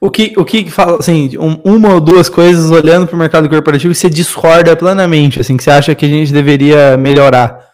O 0.00 0.10
que, 0.10 0.34
o 0.36 0.44
que 0.44 0.68
fala, 0.70 0.98
assim, 0.98 1.38
um, 1.38 1.54
uma 1.64 1.94
ou 1.94 2.00
duas 2.00 2.28
coisas 2.28 2.70
olhando 2.70 3.06
para 3.06 3.14
o 3.14 3.18
mercado 3.18 3.48
corporativo 3.48 3.94
você 3.94 4.10
discorda 4.10 4.76
plenamente, 4.76 5.40
assim, 5.40 5.56
que 5.56 5.62
você 5.62 5.70
acha 5.70 5.94
que 5.94 6.04
a 6.04 6.08
gente 6.08 6.32
deveria 6.32 6.96
melhorar? 6.96 7.72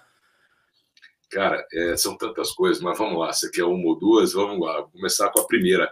Cara, 1.30 1.64
é, 1.72 1.96
são 1.96 2.16
tantas 2.16 2.50
coisas, 2.50 2.82
mas 2.82 2.98
vamos 2.98 3.18
lá. 3.18 3.32
Você 3.32 3.50
quer 3.50 3.64
uma 3.64 3.86
ou 3.86 3.98
duas? 3.98 4.32
Vamos 4.32 4.60
lá. 4.60 4.80
Vou 4.80 4.90
começar 4.90 5.30
com 5.30 5.40
a 5.40 5.46
primeira. 5.46 5.90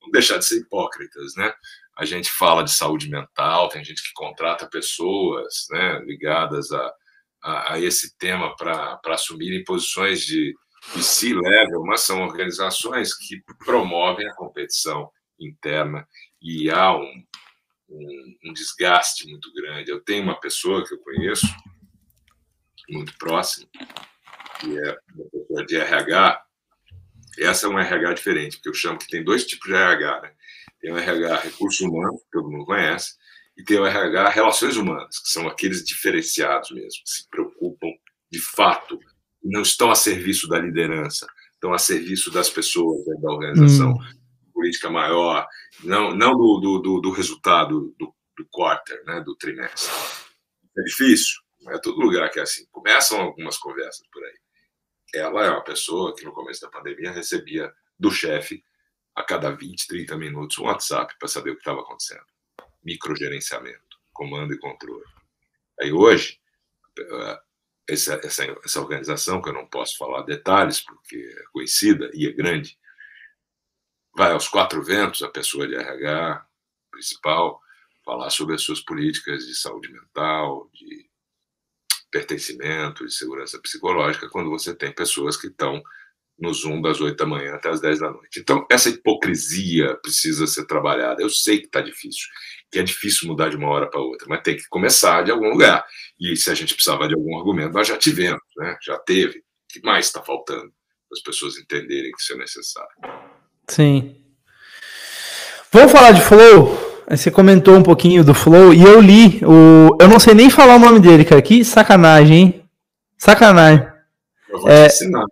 Vamos 0.00 0.12
deixar 0.12 0.36
de 0.36 0.44
ser 0.44 0.58
hipócritas, 0.58 1.34
né? 1.36 1.52
A 2.00 2.06
gente 2.06 2.30
fala 2.30 2.64
de 2.64 2.72
saúde 2.72 3.10
mental, 3.10 3.68
tem 3.68 3.84
gente 3.84 4.02
que 4.02 4.14
contrata 4.14 4.66
pessoas 4.66 5.66
né, 5.68 5.98
ligadas 6.06 6.72
a, 6.72 6.94
a, 7.42 7.74
a 7.74 7.78
esse 7.78 8.16
tema 8.16 8.56
para 8.56 8.98
assumirem 9.08 9.62
posições 9.64 10.24
de, 10.24 10.56
de 10.96 11.02
C-level, 11.02 11.84
mas 11.84 12.00
são 12.00 12.22
organizações 12.22 13.14
que 13.14 13.42
promovem 13.66 14.26
a 14.26 14.34
competição 14.34 15.10
interna 15.38 16.08
e 16.40 16.70
há 16.70 16.96
um, 16.96 17.24
um, 17.90 18.36
um 18.46 18.52
desgaste 18.54 19.28
muito 19.28 19.52
grande. 19.52 19.90
Eu 19.90 20.00
tenho 20.00 20.22
uma 20.22 20.40
pessoa 20.40 20.82
que 20.82 20.94
eu 20.94 20.98
conheço, 21.00 21.46
muito 22.88 23.12
próximo, 23.18 23.68
que 24.58 24.78
é 24.78 24.98
uma 25.14 25.30
pessoa 25.30 25.66
de 25.66 25.76
RH, 25.76 26.42
essa 27.40 27.66
é 27.66 27.68
um 27.68 27.78
RH 27.78 28.14
diferente, 28.14 28.56
porque 28.56 28.70
eu 28.70 28.74
chamo 28.74 28.98
que 28.98 29.06
tem 29.06 29.22
dois 29.22 29.46
tipos 29.46 29.68
de 29.68 29.74
RH. 29.74 30.22
Né? 30.22 30.32
Tem 30.80 30.92
o 30.92 30.96
RH 30.96 31.36
recursos 31.40 31.80
humanos, 31.80 32.22
que 32.22 32.30
todo 32.32 32.50
mundo 32.50 32.64
conhece, 32.64 33.14
e 33.56 33.64
tem 33.64 33.78
o 33.78 33.86
RH 33.86 34.30
relações 34.30 34.76
humanas, 34.76 35.18
que 35.18 35.28
são 35.28 35.46
aqueles 35.46 35.84
diferenciados 35.84 36.70
mesmo, 36.70 37.02
que 37.04 37.10
se 37.10 37.28
preocupam 37.28 37.88
de 38.30 38.40
fato, 38.40 38.98
não 39.42 39.62
estão 39.62 39.90
a 39.90 39.94
serviço 39.94 40.48
da 40.48 40.58
liderança, 40.58 41.26
estão 41.54 41.72
a 41.72 41.78
serviço 41.78 42.30
das 42.30 42.48
pessoas 42.48 43.04
né, 43.06 43.14
da 43.20 43.30
organização. 43.30 43.92
Hum. 43.92 44.20
Política 44.52 44.90
maior, 44.90 45.46
não, 45.82 46.14
não 46.14 46.32
do, 46.32 46.80
do, 46.82 47.00
do 47.00 47.10
resultado 47.10 47.94
do, 47.98 48.14
do 48.36 48.46
quarter, 48.50 49.02
né, 49.04 49.20
do 49.20 49.34
trimestre. 49.36 49.90
É 50.78 50.82
difícil, 50.82 51.40
não 51.62 51.72
é 51.72 51.80
todo 51.80 52.00
lugar 52.00 52.30
que 52.30 52.38
é 52.38 52.42
assim. 52.42 52.64
Começam 52.70 53.20
algumas 53.20 53.56
conversas 53.58 54.06
por 54.12 54.22
aí 54.22 54.34
ela 55.14 55.44
é 55.44 55.50
uma 55.50 55.64
pessoa 55.64 56.14
que 56.14 56.24
no 56.24 56.32
começo 56.32 56.60
da 56.60 56.68
pandemia 56.68 57.10
recebia 57.10 57.72
do 57.98 58.10
chefe 58.10 58.62
a 59.14 59.22
cada 59.22 59.50
20, 59.50 59.86
30 59.86 60.16
minutos 60.16 60.58
um 60.58 60.64
WhatsApp 60.64 61.14
para 61.18 61.28
saber 61.28 61.50
o 61.50 61.54
que 61.54 61.60
estava 61.60 61.80
acontecendo. 61.80 62.24
Microgerenciamento, 62.82 63.98
comando 64.12 64.54
e 64.54 64.58
controle. 64.58 65.04
Aí 65.80 65.92
hoje, 65.92 66.40
essa, 67.88 68.20
essa, 68.24 68.44
essa 68.64 68.80
organização, 68.80 69.42
que 69.42 69.48
eu 69.48 69.54
não 69.54 69.66
posso 69.66 69.96
falar 69.96 70.22
detalhes, 70.22 70.80
porque 70.80 71.16
é 71.16 71.42
conhecida 71.52 72.10
e 72.14 72.26
é 72.26 72.32
grande, 72.32 72.78
vai 74.14 74.32
aos 74.32 74.48
quatro 74.48 74.82
ventos, 74.82 75.22
a 75.22 75.28
pessoa 75.28 75.66
de 75.66 75.74
RH 75.74 76.46
principal, 76.90 77.60
falar 78.04 78.30
sobre 78.30 78.54
as 78.54 78.62
suas 78.62 78.80
políticas 78.80 79.46
de 79.46 79.54
saúde 79.54 79.92
mental, 79.92 80.68
de 80.72 81.08
pertencimento, 82.10 83.06
de 83.06 83.14
segurança 83.14 83.58
psicológica, 83.60 84.28
quando 84.28 84.50
você 84.50 84.74
tem 84.74 84.92
pessoas 84.92 85.36
que 85.36 85.46
estão 85.46 85.82
no 86.40 86.52
Zoom 86.54 86.80
das 86.80 87.00
8 87.00 87.16
da 87.16 87.26
manhã 87.26 87.54
até 87.54 87.68
as 87.68 87.80
10 87.80 88.00
da 88.00 88.10
noite. 88.10 88.40
Então, 88.40 88.66
essa 88.70 88.88
hipocrisia 88.88 89.96
precisa 90.02 90.46
ser 90.46 90.66
trabalhada. 90.66 91.22
Eu 91.22 91.28
sei 91.28 91.58
que 91.58 91.66
está 91.66 91.80
difícil, 91.80 92.26
que 92.70 92.78
é 92.78 92.82
difícil 92.82 93.28
mudar 93.28 93.50
de 93.50 93.56
uma 93.56 93.68
hora 93.68 93.88
para 93.88 94.00
outra, 94.00 94.26
mas 94.28 94.42
tem 94.42 94.56
que 94.56 94.68
começar 94.68 95.22
de 95.22 95.30
algum 95.30 95.50
lugar. 95.50 95.84
E 96.18 96.34
se 96.36 96.50
a 96.50 96.54
gente 96.54 96.74
precisava 96.74 97.06
de 97.06 97.14
algum 97.14 97.38
argumento, 97.38 97.74
nós 97.74 97.86
já 97.86 97.96
tivemos, 97.96 98.40
né? 98.56 98.76
já 98.82 98.98
teve. 98.98 99.38
O 99.38 99.42
que 99.72 99.80
mais 99.84 100.06
está 100.06 100.22
faltando 100.22 100.72
para 101.08 101.16
as 101.16 101.22
pessoas 101.22 101.58
entenderem 101.58 102.10
que 102.12 102.20
isso 102.20 102.32
é 102.32 102.36
necessário? 102.36 102.90
Sim. 103.68 104.16
Vamos 105.70 105.92
falar 105.92 106.12
de 106.12 106.22
Flow? 106.22 106.90
Você 107.08 107.30
comentou 107.30 107.76
um 107.76 107.82
pouquinho 107.82 108.24
do 108.24 108.34
Flow 108.34 108.72
e 108.72 108.82
eu 108.82 109.00
li 109.00 109.40
o. 109.44 109.96
Eu 110.00 110.08
não 110.08 110.20
sei 110.20 110.32
nem 110.32 110.48
falar 110.48 110.76
o 110.76 110.78
nome 110.78 111.00
dele, 111.00 111.24
cara. 111.24 111.42
Que 111.42 111.64
sacanagem, 111.64 112.36
hein? 112.36 112.64
Sacanagem. 113.18 113.86
Eu 114.48 114.60
vou 114.60 114.70
é... 114.70 114.88
te 114.88 114.94
ensinar. 114.94 115.26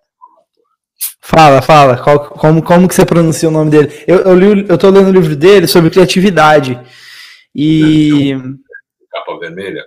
Fala, 1.28 1.60
fala. 1.60 1.98
Qual, 1.98 2.20
como, 2.30 2.62
como 2.62 2.88
que 2.88 2.94
você 2.94 3.04
pronuncia 3.04 3.50
o 3.50 3.52
nome 3.52 3.70
dele? 3.70 3.92
Eu, 4.06 4.20
eu, 4.20 4.34
li, 4.34 4.66
eu 4.66 4.78
tô 4.78 4.88
lendo 4.88 5.08
o 5.08 5.12
livro 5.12 5.36
dele 5.36 5.66
sobre 5.66 5.90
criatividade. 5.90 6.80
E. 7.54 8.34
Capa 9.12 9.38
vermelha? 9.38 9.84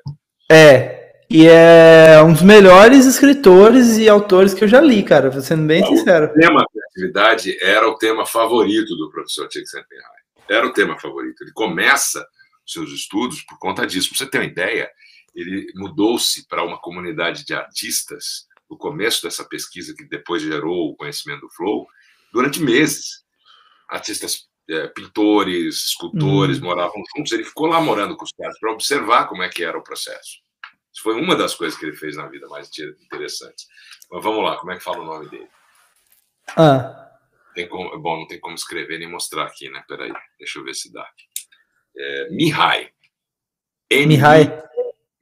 É. 0.51 1.23
E 1.27 1.47
é 1.47 2.21
um 2.23 2.31
dos 2.31 2.43
melhores 2.43 3.07
escritores 3.07 3.97
e 3.97 4.07
autores 4.07 4.53
que 4.53 4.63
eu 4.63 4.67
já 4.67 4.79
li, 4.79 5.01
cara, 5.01 5.31
sendo 5.41 5.65
bem 5.65 5.83
sincero. 5.83 6.27
O 6.27 6.33
tema 6.33 6.63
criatividade 6.71 7.57
era 7.59 7.89
o 7.89 7.95
tema 7.95 8.23
favorito 8.23 8.95
do 8.95 9.09
professor 9.09 9.47
Csikszentmihalyi. 9.49 10.21
Era 10.47 10.67
o 10.67 10.73
tema 10.73 10.99
favorito. 10.99 11.41
Ele 11.41 11.53
começa 11.53 12.23
seus 12.67 12.91
estudos 12.91 13.41
por 13.41 13.57
conta 13.57 13.87
disso. 13.87 14.09
Para 14.09 14.17
você 14.19 14.25
ter 14.29 14.37
uma 14.37 14.45
ideia, 14.45 14.91
ele 15.33 15.71
mudou-se 15.73 16.47
para 16.47 16.63
uma 16.63 16.77
comunidade 16.77 17.43
de 17.43 17.55
artistas 17.55 18.45
no 18.71 18.77
começo 18.77 19.21
dessa 19.21 19.43
pesquisa, 19.43 19.93
que 19.93 20.05
depois 20.05 20.41
gerou 20.41 20.89
o 20.89 20.95
conhecimento 20.95 21.41
do 21.41 21.49
Flow, 21.49 21.85
durante 22.31 22.61
meses. 22.61 23.25
Artistas, 23.89 24.47
é, 24.69 24.87
pintores, 24.87 25.83
escultores 25.83 26.57
uhum. 26.59 26.63
moravam 26.63 27.03
juntos. 27.13 27.33
Ele 27.33 27.43
ficou 27.43 27.67
lá 27.67 27.81
morando 27.81 28.15
com 28.15 28.23
os 28.23 28.31
caras 28.31 28.57
para 28.57 28.71
observar 28.71 29.27
como 29.27 29.43
é 29.43 29.49
que 29.49 29.61
era 29.61 29.77
o 29.77 29.83
processo. 29.83 30.39
Isso 30.93 31.03
foi 31.03 31.15
uma 31.15 31.35
das 31.35 31.53
coisas 31.53 31.77
que 31.77 31.85
ele 31.85 31.97
fez 31.97 32.15
na 32.15 32.27
vida 32.27 32.47
mais 32.47 32.69
interessantes. 32.79 33.67
Mas 34.09 34.23
vamos 34.23 34.43
lá, 34.43 34.57
como 34.57 34.71
é 34.71 34.77
que 34.77 34.83
fala 34.83 34.99
o 34.99 35.05
nome 35.05 35.29
dele? 35.29 35.49
Ah. 36.55 37.09
Tem 37.53 37.67
como, 37.67 37.99
bom, 37.99 38.21
não 38.21 38.27
tem 38.27 38.39
como 38.39 38.55
escrever 38.55 38.99
nem 38.99 39.11
mostrar 39.11 39.43
aqui, 39.43 39.69
né? 39.69 39.83
Peraí, 39.85 40.13
deixa 40.39 40.59
eu 40.59 40.63
ver 40.63 40.73
se 40.73 40.91
dá. 40.91 41.05
É, 41.97 42.29
Mihai. 42.29 42.89
Mihai. 43.91 44.63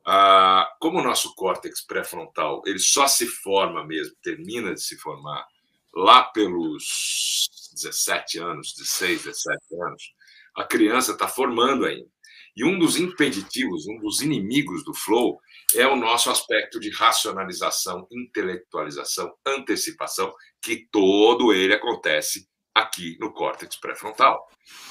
Ah, 0.05 0.71
como 0.79 1.01
o 1.01 1.03
nosso 1.03 1.35
córtex 1.35 1.85
pré-frontal 1.85 2.63
ele 2.65 2.79
só 2.79 3.09
se 3.09 3.27
forma 3.27 3.85
mesmo, 3.85 4.15
termina 4.23 4.73
de 4.73 4.81
se 4.81 4.97
formar 4.97 5.45
lá 5.93 6.23
pelos 6.25 7.49
17 7.75 8.39
anos, 8.39 8.75
16, 8.77 9.25
17 9.25 9.59
anos, 9.83 10.15
a 10.55 10.63
criança 10.63 11.13
está 11.13 11.27
formando 11.27 11.87
ainda. 11.87 12.07
E 12.57 12.65
um 12.65 12.79
dos 12.79 12.97
impeditivos, 12.97 13.87
um 13.87 13.99
dos 13.99 14.23
inimigos 14.23 14.83
do 14.83 14.95
flow 14.95 15.39
é 15.75 15.87
o 15.87 15.95
nosso 15.95 16.31
aspecto 16.31 16.81
de 16.81 16.89
racionalização, 16.91 18.07
intelectualização, 18.11 19.35
antecipação, 19.47 20.33
que 20.63 20.89
todo 20.91 21.53
ele 21.53 21.75
acontece 21.75 22.49
aqui 22.75 23.19
no 23.21 23.33
córtex 23.33 23.77
pré-frontal. 23.77 24.43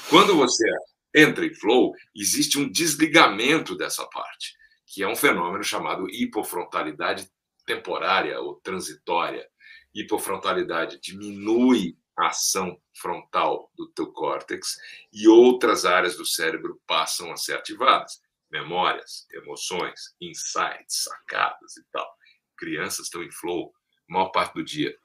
Quando 0.08 0.36
você 0.36 0.64
entra 1.14 1.44
em 1.44 1.54
flow, 1.54 1.92
existe 2.14 2.56
um 2.56 2.70
desligamento 2.70 3.76
dessa 3.76 4.06
parte, 4.06 4.54
que 4.86 5.02
é 5.02 5.08
um 5.08 5.16
fenômeno 5.16 5.64
chamado 5.64 6.08
hipofrontalidade 6.08 7.28
temporária 7.66 8.40
ou 8.40 8.60
transitória. 8.60 9.44
Hipofrontalidade 9.92 11.00
diminui 11.00 11.96
a 12.16 12.28
ação 12.28 12.80
frontal 12.94 13.70
do 13.76 13.88
teu 13.88 14.10
córtex 14.12 14.76
e 15.12 15.28
outras 15.28 15.84
áreas 15.84 16.16
do 16.16 16.24
cérebro 16.24 16.80
passam 16.86 17.30
a 17.30 17.36
ser 17.36 17.54
ativadas. 17.54 18.20
Memórias, 18.50 19.26
emoções, 19.32 20.14
insights, 20.20 21.04
sacadas 21.04 21.76
e 21.76 21.84
tal. 21.92 22.08
Crianças 22.56 23.06
estão 23.06 23.22
em 23.22 23.30
flow 23.30 23.72
a 24.08 24.12
maior 24.12 24.28
parte 24.30 24.54
do 24.54 24.64
dia. 24.64 24.96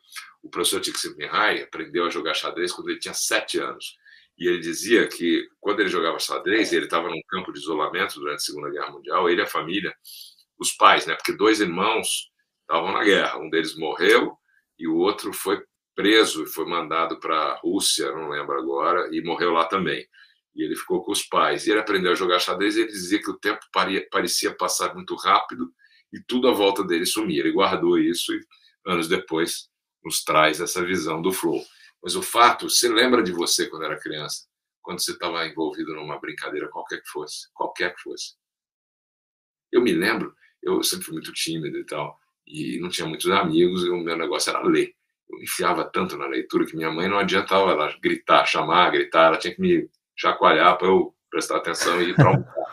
O 0.41 0.50
professor 0.50 0.80
Csikszentmihalyi 0.80 1.63
aprendeu 1.63 2.06
a 2.06 2.10
jogar 2.10 2.34
xadrez 2.34 2.71
quando 2.71 2.89
ele 2.89 3.00
tinha 3.00 3.13
sete 3.13 3.60
anos. 3.60 3.97
E 4.38 4.47
ele 4.47 4.60
dizia 4.60 5.08
que 5.08 5.47
quando 5.60 5.82
ele 5.82 5.89
jogava 5.89 6.17
xadrez, 6.19 6.71
ele 6.71 6.86
estava 6.86 7.10
num 7.10 7.21
campo 7.28 7.52
de 7.52 7.60
isolamento 7.60 8.19
durante 8.19 8.38
a 8.38 8.45
Segunda 8.45 8.69
Guerra 8.69 8.91
Mundial, 8.91 9.30
ele 9.30 9.41
e 9.41 9.43
a 9.43 9.47
família, 9.47 9.93
os 10.58 10.71
pais, 10.71 11.06
né? 11.06 11.15
Porque 11.15 11.34
dois 11.34 11.60
irmãos 11.60 12.32
estavam 12.62 12.91
na 12.91 13.04
guerra. 13.04 13.38
Um 13.39 13.50
deles 13.50 13.76
morreu 13.76 14.38
e 14.80 14.88
o 14.88 14.95
outro 14.95 15.34
foi 15.34 15.63
preso 15.96 16.44
e 16.44 16.48
foi 16.48 16.66
mandado 16.66 17.20
para 17.20 17.36
a 17.36 17.56
Rússia, 17.58 18.12
não 18.12 18.30
lembro 18.30 18.58
agora, 18.58 19.10
e 19.12 19.22
morreu 19.22 19.52
lá 19.52 19.66
também. 19.66 20.08
E 20.56 20.64
ele 20.64 20.76
ficou 20.76 21.04
com 21.04 21.12
os 21.12 21.24
pais. 21.24 21.66
E 21.66 21.72
ele 21.72 21.80
aprendeu 21.80 22.12
a 22.12 22.16
jogar 22.16 22.40
xadrez 22.40 22.76
e 22.76 22.82
ele 22.82 22.92
dizia 22.92 23.22
que 23.22 23.30
o 23.30 23.38
tempo 23.38 23.62
parecia 24.12 24.56
passar 24.56 24.94
muito 24.94 25.16
rápido 25.16 25.72
e 26.12 26.20
tudo 26.22 26.48
à 26.48 26.52
volta 26.52 26.84
dele 26.84 27.06
sumia. 27.06 27.40
Ele 27.40 27.52
guardou 27.52 27.98
isso 27.98 28.34
e 28.34 28.42
anos 28.86 29.08
depois 29.08 29.70
nos 30.04 30.24
traz 30.24 30.60
essa 30.60 30.84
visão 30.84 31.22
do 31.22 31.32
flow. 31.32 31.64
Mas 32.04 32.16
o 32.16 32.22
fato, 32.22 32.70
você 32.70 32.90
lembra 32.90 33.22
de 33.24 33.32
você 33.32 33.68
quando 33.68 33.86
era 33.86 34.00
criança, 34.00 34.48
quando 34.82 35.00
você 35.00 35.12
estava 35.12 35.46
envolvido 35.46 35.94
numa 35.94 36.20
brincadeira 36.20 36.68
qualquer 36.68 37.02
que 37.02 37.08
fosse, 37.08 37.48
qualquer 37.54 37.94
que 37.96 38.02
fosse. 38.02 38.34
Eu 39.72 39.82
me 39.82 39.94
lembro, 39.94 40.36
eu 40.62 40.82
sempre 40.84 41.06
fui 41.06 41.14
muito 41.14 41.32
tímido 41.32 41.78
e 41.78 41.86
tal, 41.86 42.20
e 42.46 42.80
não 42.80 42.90
tinha 42.90 43.08
muitos 43.08 43.30
amigos, 43.30 43.86
e 43.86 43.90
o 43.90 43.98
meu 43.98 44.18
negócio 44.18 44.50
era 44.50 44.64
ler 44.64 44.96
enfiava 45.41 45.84
tanto 45.84 46.17
na 46.17 46.28
leitura 46.28 46.65
que 46.65 46.76
minha 46.76 46.91
mãe 46.91 47.08
não 47.08 47.20
adiantava 47.20 47.72
ela 47.72 47.94
gritar, 48.02 48.46
chamar, 48.46 48.91
gritar, 48.91 49.28
ela 49.28 49.38
tinha 49.38 49.54
que 49.54 49.62
me 49.62 49.89
chacoalhar 50.15 50.78
para 50.78 50.88
eu 50.88 51.13
prestar 51.30 51.58
atenção 51.58 52.02
e 52.02 52.10
ir 52.10 52.15
para 52.15 52.32
um 52.32 52.44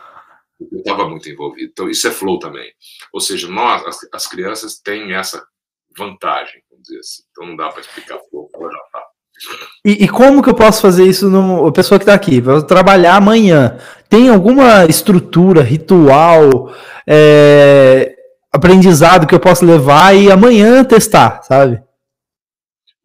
eu 0.71 0.79
estava 0.79 1.07
muito 1.07 1.29
envolvido. 1.29 1.69
Então, 1.71 1.89
isso 1.89 2.07
é 2.07 2.11
flow 2.11 2.37
também. 2.37 2.71
Ou 3.13 3.21
seja, 3.21 3.47
nós, 3.47 3.85
as, 3.85 3.97
as 4.13 4.27
crianças 4.27 4.79
têm 4.79 5.13
essa 5.13 5.41
vantagem, 5.97 6.61
vamos 6.69 6.83
dizer 6.83 6.99
assim. 6.99 7.23
Então, 7.31 7.47
não 7.47 7.55
dá 7.55 7.69
para 7.69 7.81
explicar 7.81 8.19
flow, 8.29 8.49
ela 8.53 8.71
já 8.71 8.77
está. 8.77 9.03
E, 9.85 10.03
e, 10.03 10.07
como 10.09 10.43
que 10.43 10.49
eu 10.49 10.53
posso 10.53 10.81
fazer 10.81 11.05
isso 11.05 11.29
no 11.29 11.65
a 11.65 11.71
pessoa 11.71 11.97
que 11.97 12.03
está 12.03 12.13
aqui? 12.13 12.41
Vou 12.41 12.61
trabalhar 12.61 13.15
amanhã. 13.15 13.79
Tem 14.09 14.27
alguma 14.27 14.85
estrutura, 14.85 15.61
ritual, 15.61 16.73
é, 17.07 18.15
aprendizado 18.51 19.25
que 19.25 19.33
eu 19.33 19.39
posso 19.39 19.65
levar 19.65 20.13
e 20.13 20.29
amanhã 20.29 20.83
testar, 20.83 21.41
sabe? 21.43 21.81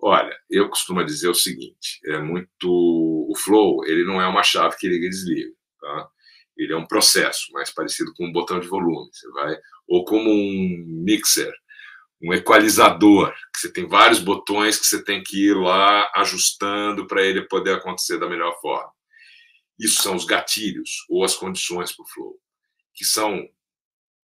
Olha, 0.06 0.38
eu 0.50 0.68
costumo 0.68 1.02
dizer 1.02 1.30
o 1.30 1.34
seguinte: 1.34 1.98
é 2.04 2.18
muito 2.18 2.68
o 2.68 3.32
flow, 3.38 3.86
ele 3.86 4.04
não 4.04 4.20
é 4.20 4.28
uma 4.28 4.42
chave 4.42 4.76
que 4.76 4.86
liga 4.86 5.06
e 5.06 5.08
desliga, 5.08 5.50
tá? 5.80 6.08
Ele 6.54 6.74
é 6.74 6.76
um 6.76 6.86
processo, 6.86 7.50
mais 7.52 7.70
parecido 7.70 8.12
com 8.14 8.26
um 8.26 8.32
botão 8.32 8.60
de 8.60 8.68
volume, 8.68 9.08
você 9.10 9.26
vai 9.30 9.56
ou 9.88 10.04
como 10.04 10.30
um 10.30 10.84
mixer, 11.04 11.52
um 12.22 12.34
equalizador, 12.34 13.32
que 13.54 13.60
você 13.60 13.72
tem 13.72 13.86
vários 13.86 14.18
botões 14.20 14.78
que 14.78 14.86
você 14.86 15.02
tem 15.02 15.22
que 15.22 15.46
ir 15.46 15.54
lá 15.54 16.10
ajustando 16.16 17.06
para 17.06 17.22
ele 17.22 17.48
poder 17.48 17.76
acontecer 17.76 18.18
da 18.18 18.28
melhor 18.28 18.54
forma. 18.60 18.92
Isso 19.78 20.02
são 20.02 20.14
os 20.16 20.26
gatilhos 20.26 21.06
ou 21.08 21.24
as 21.24 21.34
condições 21.34 21.92
para 21.96 22.04
o 22.04 22.08
flow. 22.08 22.38
que 22.94 23.06
são 23.06 23.48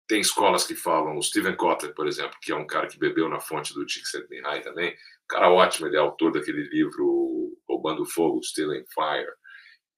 tem 0.08 0.20
escolas 0.20 0.66
que 0.66 0.74
falam, 0.74 1.18
o 1.18 1.22
Steven 1.22 1.54
Kotler, 1.54 1.94
por 1.94 2.08
exemplo, 2.08 2.38
que 2.40 2.50
é 2.50 2.56
um 2.56 2.66
cara 2.66 2.88
que 2.88 2.98
bebeu 2.98 3.28
na 3.28 3.40
fonte 3.40 3.74
do 3.74 3.86
Csikszentmihalyi 3.86 4.62
também, 4.62 4.96
cara 5.28 5.50
ótimo, 5.50 5.86
ele 5.86 5.96
é 5.96 6.00
autor 6.00 6.32
daquele 6.32 6.62
livro 6.68 7.56
Roubando 7.68 8.04
Fogo, 8.04 8.42
Stealing 8.42 8.84
Fire, 8.92 9.30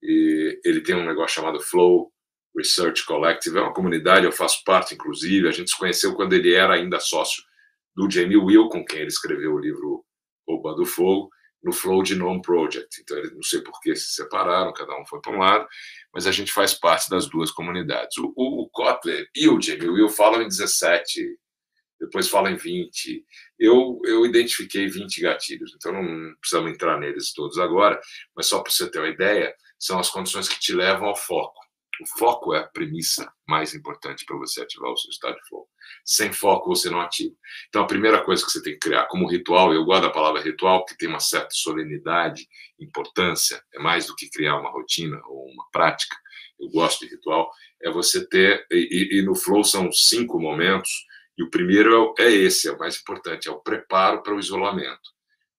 e 0.02 0.60
ele 0.64 0.80
tem 0.80 0.94
um 0.94 1.06
negócio 1.06 1.36
chamado 1.36 1.60
Flow 1.60 2.12
Research 2.56 3.04
Collective, 3.04 3.58
é 3.58 3.60
uma 3.60 3.72
comunidade, 3.72 4.26
eu 4.26 4.32
faço 4.32 4.62
parte, 4.64 4.94
inclusive, 4.94 5.48
a 5.48 5.52
gente 5.52 5.70
se 5.70 5.78
conheceu 5.78 6.14
quando 6.14 6.32
ele 6.32 6.52
era 6.52 6.74
ainda 6.74 6.98
sócio 6.98 7.42
do 7.94 8.10
Jamie 8.10 8.36
Will, 8.36 8.68
com 8.68 8.84
quem 8.84 9.00
ele 9.00 9.08
escreveu 9.08 9.54
o 9.54 9.58
livro 9.58 10.04
Roubando 10.48 10.84
Fogo, 10.84 11.30
no 11.62 11.72
Flow 11.72 12.04
Genome 12.04 12.40
Project. 12.42 13.00
Então, 13.00 13.22
não 13.34 13.42
sei 13.42 13.60
por 13.60 13.78
que 13.80 13.94
se 13.94 14.14
separaram, 14.14 14.72
cada 14.72 14.98
um 14.98 15.06
foi 15.06 15.20
para 15.20 15.32
um 15.32 15.38
lado, 15.38 15.66
mas 16.12 16.26
a 16.26 16.32
gente 16.32 16.52
faz 16.52 16.74
parte 16.74 17.08
das 17.10 17.26
duas 17.26 17.50
comunidades. 17.50 18.16
O, 18.18 18.32
o, 18.36 18.62
o 18.62 18.68
Kotler 18.70 19.28
e 19.34 19.48
o 19.48 19.60
Jamie 19.60 19.88
Will 19.88 20.08
falam 20.08 20.42
em 20.42 20.48
17, 20.48 21.38
depois 22.00 22.28
falam 22.28 22.52
em 22.52 22.56
20. 22.56 23.24
Eu, 23.58 24.00
eu 24.04 24.24
identifiquei 24.24 24.88
20 24.88 25.20
gatilhos, 25.20 25.74
então 25.74 25.92
não 25.92 26.34
precisamos 26.36 26.72
entrar 26.72 26.98
neles 26.98 27.32
todos 27.32 27.58
agora, 27.58 28.00
mas 28.34 28.46
só 28.46 28.62
para 28.62 28.72
você 28.72 28.90
ter 28.90 28.98
uma 28.98 29.08
ideia, 29.08 29.54
são 29.78 29.98
as 29.98 30.10
condições 30.10 30.48
que 30.48 30.58
te 30.58 30.72
levam 30.72 31.08
ao 31.08 31.16
foco. 31.16 31.60
O 32.00 32.06
foco 32.18 32.54
é 32.54 32.60
a 32.60 32.66
premissa 32.66 33.30
mais 33.46 33.74
importante 33.74 34.24
para 34.24 34.38
você 34.38 34.62
ativar 34.62 34.90
o 34.90 34.96
seu 34.96 35.10
estado 35.10 35.34
de 35.36 35.48
flow. 35.48 35.68
Sem 36.02 36.32
foco, 36.32 36.74
você 36.74 36.88
não 36.88 37.00
ativa. 37.00 37.34
Então, 37.68 37.82
a 37.82 37.86
primeira 37.86 38.24
coisa 38.24 38.44
que 38.44 38.50
você 38.50 38.62
tem 38.62 38.72
que 38.72 38.78
criar 38.78 39.06
como 39.06 39.28
ritual, 39.28 39.74
eu 39.74 39.84
gosto 39.84 40.02
da 40.02 40.10
palavra 40.10 40.40
ritual, 40.40 40.84
que 40.86 40.96
tem 40.96 41.08
uma 41.08 41.20
certa 41.20 41.50
solenidade, 41.50 42.48
importância, 42.78 43.62
é 43.74 43.78
mais 43.78 44.06
do 44.06 44.16
que 44.16 44.30
criar 44.30 44.58
uma 44.58 44.70
rotina 44.70 45.20
ou 45.26 45.46
uma 45.50 45.66
prática. 45.70 46.16
Eu 46.58 46.70
gosto 46.70 47.04
de 47.04 47.10
ritual. 47.14 47.50
É 47.82 47.90
você 47.90 48.26
ter, 48.26 48.66
e, 48.70 49.18
e 49.18 49.22
no 49.22 49.34
flow 49.34 49.62
são 49.62 49.92
cinco 49.92 50.40
momentos, 50.40 51.04
e 51.40 51.42
o 51.42 51.48
primeiro 51.48 52.14
é, 52.18 52.24
é 52.24 52.30
esse, 52.30 52.68
é 52.68 52.72
o 52.72 52.78
mais 52.78 53.00
importante, 53.00 53.48
é 53.48 53.50
o 53.50 53.60
preparo 53.60 54.22
para 54.22 54.34
o 54.34 54.38
isolamento, 54.38 55.10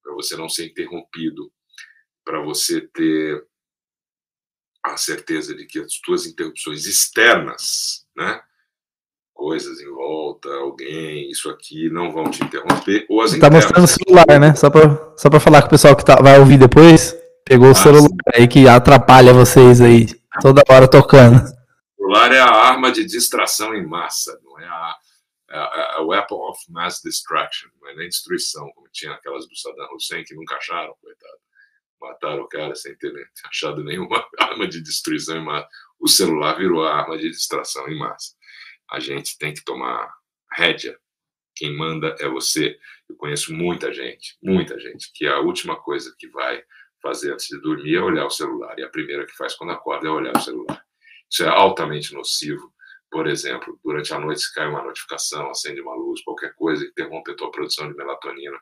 para 0.04 0.14
você 0.14 0.38
não 0.38 0.48
ser 0.48 0.68
interrompido, 0.68 1.52
para 2.24 2.40
você 2.40 2.82
ter 2.82 3.44
a 4.86 4.96
certeza 4.96 5.56
de 5.56 5.66
que 5.66 5.80
as 5.80 5.94
tuas 5.94 6.28
interrupções 6.28 6.86
externas, 6.86 8.06
né, 8.16 8.42
coisas 9.34 9.82
em 9.82 9.90
volta, 9.90 10.50
alguém, 10.50 11.32
isso 11.32 11.50
aqui, 11.50 11.90
não 11.90 12.12
vão 12.12 12.30
te 12.30 12.44
interromper. 12.44 13.08
Ou 13.10 13.22
as 13.22 13.36
tá 13.40 13.50
mostrando 13.50 13.86
o 13.86 13.88
celular, 13.88 14.40
né? 14.40 14.54
Só 14.54 14.70
para 14.70 15.16
só 15.18 15.40
falar 15.40 15.62
que 15.64 15.68
o 15.68 15.72
pessoal 15.72 15.96
que 15.96 16.06
tá, 16.06 16.22
vai 16.22 16.38
ouvir 16.38 16.60
depois 16.60 17.16
pegou 17.44 17.70
ah, 17.70 17.72
o 17.72 17.76
celular 17.76 18.08
sim. 18.08 18.18
aí 18.36 18.48
que 18.48 18.68
atrapalha 18.68 19.34
vocês 19.34 19.82
aí 19.82 20.06
toda 20.42 20.62
hora 20.70 20.88
tocando. 20.88 21.38
O 21.38 22.04
celular 22.04 22.32
é 22.32 22.40
a 22.40 22.52
arma 22.52 22.92
de 22.92 23.04
distração 23.04 23.74
em 23.74 23.84
massa, 23.84 24.40
não 24.44 24.60
é 24.60 24.68
a, 24.68 24.96
a, 25.60 26.02
weapon 26.04 26.36
of 26.50 26.60
mass 26.70 27.02
distraction, 27.04 27.70
não 27.82 27.90
é 27.90 27.96
nem 27.96 28.10
destruição, 28.10 28.72
como 28.74 28.88
tinha 28.92 29.14
aquelas 29.14 29.48
do 29.48 29.56
Saddam 29.56 29.96
Hussein 29.96 30.24
que 30.24 30.36
nunca 30.36 30.56
acharam, 30.56 30.96
coitado 31.02 31.42
mataram 32.02 32.44
o 32.44 32.48
cara 32.48 32.74
sem 32.74 32.96
ter 32.98 33.14
achado 33.46 33.84
nenhuma 33.84 34.28
arma 34.40 34.68
de 34.68 34.82
destruição 34.82 35.38
em 35.38 35.46
massa. 35.46 35.70
O 36.00 36.08
celular 36.08 36.58
virou 36.58 36.84
a 36.84 36.96
arma 36.96 37.18
de 37.18 37.30
distração 37.30 37.88
em 37.88 37.98
massa. 37.98 38.36
A 38.90 39.00
gente 39.00 39.38
tem 39.38 39.54
que 39.54 39.64
tomar 39.64 40.12
rédea. 40.52 41.00
Quem 41.56 41.78
manda 41.78 42.16
é 42.20 42.28
você. 42.28 42.78
Eu 43.08 43.16
conheço 43.16 43.54
muita 43.54 43.94
gente, 43.94 44.36
muita 44.42 44.80
gente, 44.80 45.12
que 45.14 45.28
a 45.28 45.40
última 45.40 45.76
coisa 45.80 46.14
que 46.18 46.28
vai 46.30 46.64
fazer 47.02 47.34
antes 47.34 47.48
de 47.48 47.62
dormir 47.62 47.96
é 47.96 48.02
olhar 48.02 48.26
o 48.26 48.32
celular. 48.32 48.78
E 48.80 48.84
a 48.84 48.90
primeira 48.90 49.26
que 49.26 49.36
faz 49.36 49.54
quando 49.56 49.72
acorda 49.72 50.08
é 50.08 50.12
olhar 50.12 50.36
o 50.36 50.42
celular. 50.42 50.84
Isso 51.30 51.44
é 51.44 51.48
altamente 51.48 52.14
nocivo 52.14 52.74
por 53.12 53.28
exemplo, 53.28 53.78
durante 53.84 54.14
a 54.14 54.20
noite 54.20 54.42
se 54.42 54.54
cai 54.54 54.68
uma 54.68 54.82
notificação, 54.82 55.50
acende 55.50 55.82
uma 55.82 55.94
luz, 55.94 56.24
qualquer 56.24 56.56
coisa, 56.56 56.86
interrompe 56.86 57.32
a 57.32 57.36
tua 57.36 57.52
produção 57.52 57.90
de 57.90 57.98
melatonina, 57.98 58.58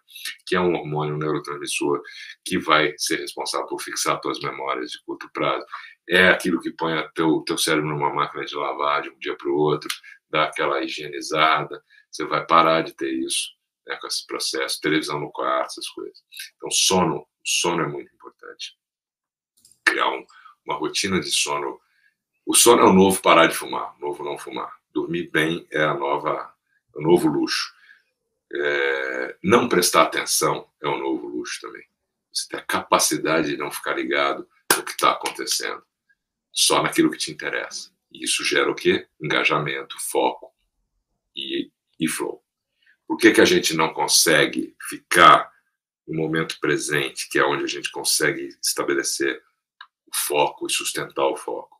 que 0.48 0.56
é 0.56 0.60
um 0.60 0.74
hormônio 0.74 1.16
neurotransmissor 1.18 2.02
que 2.44 2.58
vai 2.58 2.96
ser 2.98 3.18
responsável 3.18 3.68
por 3.68 3.80
fixar 3.80 4.20
tuas 4.20 4.40
memórias 4.40 4.90
de 4.90 5.04
curto 5.04 5.30
prazo. 5.32 5.64
É 6.10 6.30
aquilo 6.30 6.60
que 6.60 6.72
põe 6.72 6.94
teu, 7.14 7.44
teu 7.46 7.60
cérebro 7.60 7.88
numa 7.88 8.12
máquina 8.12 8.44
de 8.44 8.56
lavar 8.56 9.04
de 9.04 9.12
um 9.12 9.20
dia 9.20 9.38
para 9.38 9.50
o 9.50 9.56
outro, 9.56 9.90
dá 10.32 10.46
aquela 10.46 10.82
higienizada. 10.84 11.80
Você 12.10 12.26
vai 12.26 12.44
parar 12.44 12.82
de 12.82 12.96
ter 12.96 13.14
isso 13.14 13.50
né, 13.86 13.98
com 14.02 14.08
esse 14.08 14.26
processo, 14.26 14.82
televisão 14.82 15.20
no 15.20 15.32
quarto, 15.32 15.68
essas 15.68 15.88
coisas. 15.90 16.20
Então, 16.56 16.72
sono, 16.72 17.28
sono 17.46 17.84
é 17.84 17.88
muito 17.88 18.12
importante. 18.16 18.76
Criar 19.86 20.10
um, 20.10 20.26
uma 20.66 20.76
rotina 20.76 21.20
de 21.20 21.30
sono 21.30 21.80
o 22.50 22.56
sono 22.56 22.82
é 22.82 22.86
o 22.86 22.94
novo 22.94 23.22
parar 23.22 23.46
de 23.46 23.54
fumar, 23.54 23.96
o 23.98 24.02
novo 24.02 24.24
não 24.24 24.36
fumar. 24.36 24.76
Dormir 24.92 25.30
bem 25.30 25.68
é 25.70 25.84
a 25.84 25.94
nova, 25.94 26.52
é 26.96 26.98
o 26.98 27.02
novo 27.04 27.28
luxo. 27.28 27.72
É, 28.52 29.38
não 29.44 29.70
prestar 29.70 30.02
atenção 30.02 30.68
é 30.82 30.88
um 30.88 30.98
novo 30.98 31.28
luxo 31.28 31.62
também. 31.62 31.86
Você 32.34 32.50
tem 32.50 32.60
a 32.60 32.64
capacidade 32.64 33.50
de 33.50 33.58
não 33.58 33.70
ficar 33.70 33.94
ligado 33.94 34.50
no 34.76 34.82
que 34.82 34.94
está 34.94 35.12
acontecendo, 35.12 35.84
só 36.52 36.82
naquilo 36.82 37.12
que 37.12 37.20
te 37.20 37.32
interessa. 37.32 37.92
E 38.12 38.24
isso 38.24 38.44
gera 38.44 38.72
o 38.72 38.74
quê? 38.74 39.08
Engajamento, 39.22 39.96
foco 40.00 40.52
e, 41.36 41.72
e 42.00 42.08
flow. 42.08 42.44
Por 43.08 43.18
que, 43.18 43.32
que 43.32 43.42
a 43.42 43.46
gente 43.46 43.76
não 43.76 43.94
consegue 43.94 44.76
ficar 44.90 45.54
no 46.08 46.18
momento 46.18 46.60
presente, 46.60 47.30
que 47.30 47.38
é 47.38 47.46
onde 47.46 47.66
a 47.66 47.68
gente 47.68 47.92
consegue 47.92 48.58
estabelecer 48.60 49.40
o 50.08 50.16
foco 50.16 50.66
e 50.66 50.72
sustentar 50.72 51.28
o 51.28 51.38
foco? 51.38 51.79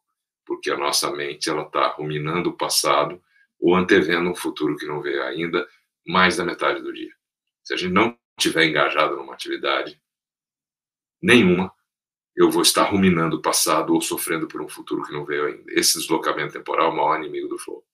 Porque 0.50 0.72
a 0.72 0.78
nossa 0.78 1.12
mente 1.12 1.48
ela 1.48 1.62
está 1.62 1.90
ruminando 1.90 2.50
o 2.50 2.58
passado 2.58 3.22
ou 3.60 3.76
antevendo 3.76 4.32
um 4.32 4.36
futuro 4.36 4.76
que 4.76 4.88
não 4.88 5.00
veio 5.00 5.22
ainda, 5.22 5.70
mais 6.08 6.38
da 6.38 6.44
metade 6.44 6.82
do 6.82 6.92
dia. 6.92 7.14
Se 7.64 7.76
a 7.76 7.78
gente 7.78 7.94
não 7.94 8.18
estiver 8.36 8.66
engajado 8.66 9.16
numa 9.16 9.36
atividade 9.36 10.02
nenhuma, 11.22 11.72
eu 12.36 12.50
vou 12.50 12.64
estar 12.64 12.86
ruminando 12.86 13.38
o 13.38 13.42
passado 13.44 13.94
ou 13.94 14.02
sofrendo 14.02 14.48
por 14.48 14.60
um 14.60 14.68
futuro 14.68 15.04
que 15.04 15.14
não 15.14 15.24
veio 15.24 15.46
ainda. 15.46 15.72
Esse 15.72 16.00
deslocamento 16.00 16.54
temporal 16.54 16.88
é 16.88 16.94
o 16.94 16.96
maior 16.96 17.20
inimigo 17.20 17.48
do 17.48 17.60
flow. 17.60 17.86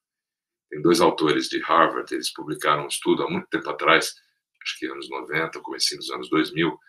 Tem 0.70 0.82
dois 0.82 1.02
autores 1.02 1.50
de 1.50 1.60
Harvard, 1.60 2.14
eles 2.14 2.32
publicaram 2.32 2.86
um 2.86 2.88
estudo 2.88 3.24
há 3.24 3.30
muito 3.30 3.48
tempo 3.50 3.70
atrás, 3.70 4.16
acho 4.64 4.80
que 4.80 4.86
anos 4.86 5.10
90, 5.10 5.60
comecinho 5.60 6.00
dos 6.00 6.10
anos 6.10 6.30
2000, 6.30 6.80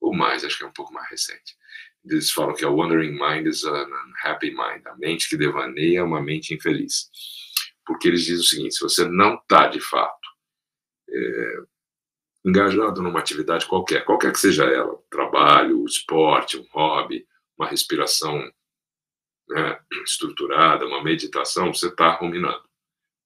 ou 0.00 0.14
mais, 0.14 0.44
acho 0.44 0.58
que 0.58 0.64
é 0.64 0.68
um 0.68 0.72
pouco 0.72 0.94
mais 0.94 1.10
recente, 1.10 1.56
eles 2.10 2.30
falam 2.30 2.54
que 2.54 2.64
a 2.64 2.70
wandering 2.70 3.12
mind 3.12 3.46
is 3.46 3.64
an 3.64 3.86
unhappy 3.86 4.50
mind. 4.50 4.86
A 4.86 4.96
mente 4.96 5.28
que 5.28 5.36
devaneia 5.36 6.00
é 6.00 6.02
uma 6.02 6.22
mente 6.22 6.54
infeliz. 6.54 7.10
Porque 7.86 8.08
eles 8.08 8.22
dizem 8.22 8.40
o 8.40 8.44
seguinte: 8.44 8.74
se 8.74 8.80
você 8.80 9.08
não 9.08 9.34
está, 9.34 9.68
de 9.68 9.80
fato, 9.80 10.28
é, 11.10 11.52
engajado 12.44 13.02
numa 13.02 13.18
atividade 13.18 13.66
qualquer, 13.66 14.04
qualquer 14.04 14.32
que 14.32 14.38
seja 14.38 14.64
ela, 14.64 14.96
trabalho, 15.10 15.84
esporte, 15.84 16.58
um 16.58 16.66
hobby, 16.72 17.26
uma 17.58 17.68
respiração 17.68 18.38
né, 19.48 19.80
estruturada, 20.04 20.86
uma 20.86 21.02
meditação, 21.02 21.72
você 21.72 21.88
está 21.88 22.10
ruminando 22.10 22.68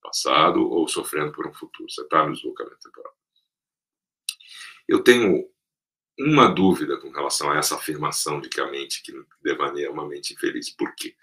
passado 0.02 0.68
ou 0.68 0.86
sofrendo 0.88 1.32
por 1.32 1.46
um 1.46 1.54
futuro. 1.54 1.88
Você 1.88 2.02
está 2.02 2.26
no 2.26 2.32
deslocamento 2.32 2.78
temporal. 2.80 3.12
Eu 4.88 5.02
tenho 5.02 5.48
uma 6.18 6.48
dúvida 6.48 6.96
com 6.98 7.10
relação 7.10 7.50
a 7.50 7.58
essa 7.58 7.76
afirmação 7.76 8.40
de 8.40 8.48
que 8.48 8.60
a 8.60 8.70
mente 8.70 9.02
que 9.02 9.12
devaneia 9.42 9.86
é 9.86 9.90
uma 9.90 10.06
mente 10.06 10.34
infeliz. 10.34 10.70
Por 10.70 10.94
quê? 10.94 11.14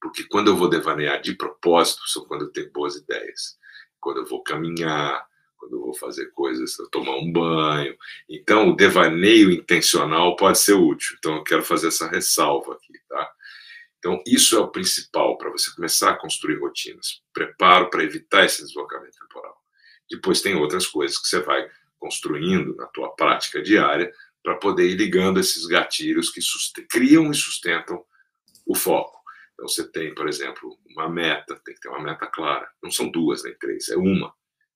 Porque 0.00 0.24
quando 0.24 0.48
eu 0.48 0.56
vou 0.56 0.68
devanear 0.68 1.20
de 1.20 1.34
propósito, 1.34 2.08
são 2.08 2.24
quando 2.24 2.42
eu 2.42 2.52
tenho 2.52 2.70
boas 2.70 2.96
ideias. 2.96 3.58
Quando 4.00 4.18
eu 4.18 4.26
vou 4.26 4.42
caminhar, 4.42 5.26
quando 5.56 5.74
eu 5.74 5.80
vou 5.80 5.94
fazer 5.94 6.26
coisas, 6.26 6.78
eu 6.78 6.88
tomar 6.88 7.16
um 7.16 7.32
banho. 7.32 7.96
Então, 8.28 8.70
o 8.70 8.76
devaneio 8.76 9.50
intencional 9.50 10.36
pode 10.36 10.58
ser 10.58 10.74
útil. 10.74 11.16
Então, 11.18 11.36
eu 11.36 11.42
quero 11.42 11.64
fazer 11.64 11.88
essa 11.88 12.08
ressalva 12.08 12.74
aqui, 12.74 12.92
tá? 13.08 13.32
Então, 13.98 14.22
isso 14.24 14.56
é 14.56 14.60
o 14.60 14.68
principal 14.68 15.36
para 15.36 15.50
você 15.50 15.74
começar 15.74 16.10
a 16.10 16.16
construir 16.16 16.60
rotinas. 16.60 17.20
Preparo 17.32 17.90
para 17.90 18.04
evitar 18.04 18.44
esse 18.44 18.62
deslocamento 18.62 19.18
temporal. 19.18 19.60
Depois 20.08 20.40
tem 20.40 20.54
outras 20.54 20.86
coisas 20.86 21.18
que 21.18 21.26
você 21.26 21.40
vai 21.40 21.68
construindo 21.98 22.76
na 22.76 22.86
tua 22.86 23.10
prática 23.10 23.60
diária 23.60 24.12
para 24.48 24.56
poder 24.56 24.88
ir 24.88 24.96
ligando 24.96 25.38
esses 25.38 25.66
gatilhos 25.66 26.30
que 26.30 26.40
criam 26.86 27.30
e 27.30 27.34
sustentam 27.34 28.02
o 28.64 28.74
foco. 28.74 29.20
Então, 29.52 29.68
você 29.68 29.86
tem, 29.86 30.14
por 30.14 30.26
exemplo, 30.26 30.78
uma 30.86 31.06
meta, 31.06 31.60
tem 31.62 31.74
que 31.74 31.80
ter 31.82 31.90
uma 31.90 32.00
meta 32.00 32.26
clara. 32.26 32.66
Não 32.82 32.90
são 32.90 33.10
duas 33.10 33.44
nem 33.44 33.54
três, 33.58 33.90
é 33.90 33.96
uma. 33.98 34.32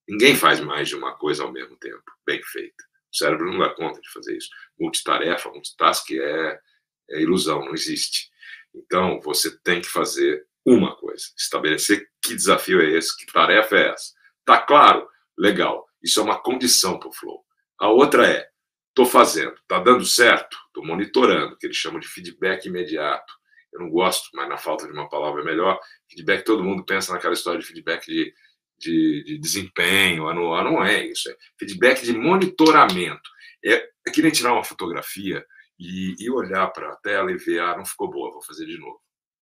Ninguém 0.06 0.36
faz 0.36 0.60
mais 0.60 0.90
de 0.90 0.94
uma 0.94 1.16
coisa 1.16 1.42
ao 1.42 1.50
mesmo 1.50 1.74
tempo, 1.78 2.02
bem 2.26 2.42
feita. 2.42 2.84
O 3.10 3.16
cérebro 3.16 3.50
não 3.50 3.60
dá 3.60 3.70
conta 3.70 3.98
de 3.98 4.10
fazer 4.10 4.36
isso. 4.36 4.50
Multitarefa, 4.78 5.48
multitask 5.48 6.10
é, 6.10 6.60
é 7.08 7.22
ilusão, 7.22 7.64
não 7.64 7.72
existe. 7.72 8.28
Então, 8.74 9.22
você 9.22 9.58
tem 9.60 9.80
que 9.80 9.88
fazer 9.88 10.46
uma 10.66 10.94
coisa, 10.96 11.24
estabelecer 11.34 12.10
que 12.22 12.34
desafio 12.34 12.82
é 12.82 12.90
esse, 12.90 13.16
que 13.16 13.24
tarefa 13.24 13.74
é 13.74 13.88
essa. 13.88 14.12
Tá 14.44 14.60
claro? 14.60 15.08
Legal. 15.38 15.88
Isso 16.02 16.20
é 16.20 16.22
uma 16.22 16.42
condição 16.42 16.98
para 16.98 17.08
o 17.08 17.12
flow. 17.14 17.42
A 17.78 17.88
outra 17.88 18.28
é, 18.28 18.51
Estou 18.92 19.06
fazendo, 19.06 19.54
está 19.54 19.78
dando 19.78 20.04
certo, 20.04 20.54
estou 20.66 20.84
monitorando, 20.84 21.56
que 21.56 21.66
eles 21.66 21.78
chamam 21.78 21.98
de 21.98 22.06
feedback 22.06 22.66
imediato. 22.66 23.32
eu 23.72 23.80
não 23.80 23.88
gosto, 23.88 24.28
mas 24.34 24.46
na 24.46 24.58
falta 24.58 24.86
de 24.86 24.92
uma 24.92 25.08
palavra 25.08 25.42
melhor, 25.42 25.80
feedback, 26.10 26.44
todo 26.44 26.62
mundo 26.62 26.84
pensa 26.84 27.10
naquela 27.10 27.32
história 27.32 27.58
de 27.58 27.66
feedback 27.66 28.04
de, 28.06 28.34
de, 28.78 29.24
de 29.24 29.38
desempenho 29.38 30.28
anual, 30.28 30.62
não 30.62 30.84
é 30.84 31.06
isso, 31.06 31.30
é 31.30 31.36
feedback 31.58 32.02
de 32.04 32.12
monitoramento. 32.12 33.30
É, 33.64 33.88
é 34.06 34.10
que 34.10 34.20
nem 34.20 34.30
tirar 34.30 34.52
uma 34.52 34.64
fotografia 34.64 35.42
e, 35.78 36.14
e 36.18 36.30
olhar 36.30 36.68
para 36.68 36.92
a 36.92 36.96
tela 36.96 37.32
e 37.32 37.36
ver, 37.38 37.60
ah, 37.60 37.76
não 37.76 37.86
ficou 37.86 38.10
boa, 38.10 38.30
vou 38.30 38.42
fazer 38.42 38.66
de 38.66 38.78
novo. 38.78 39.00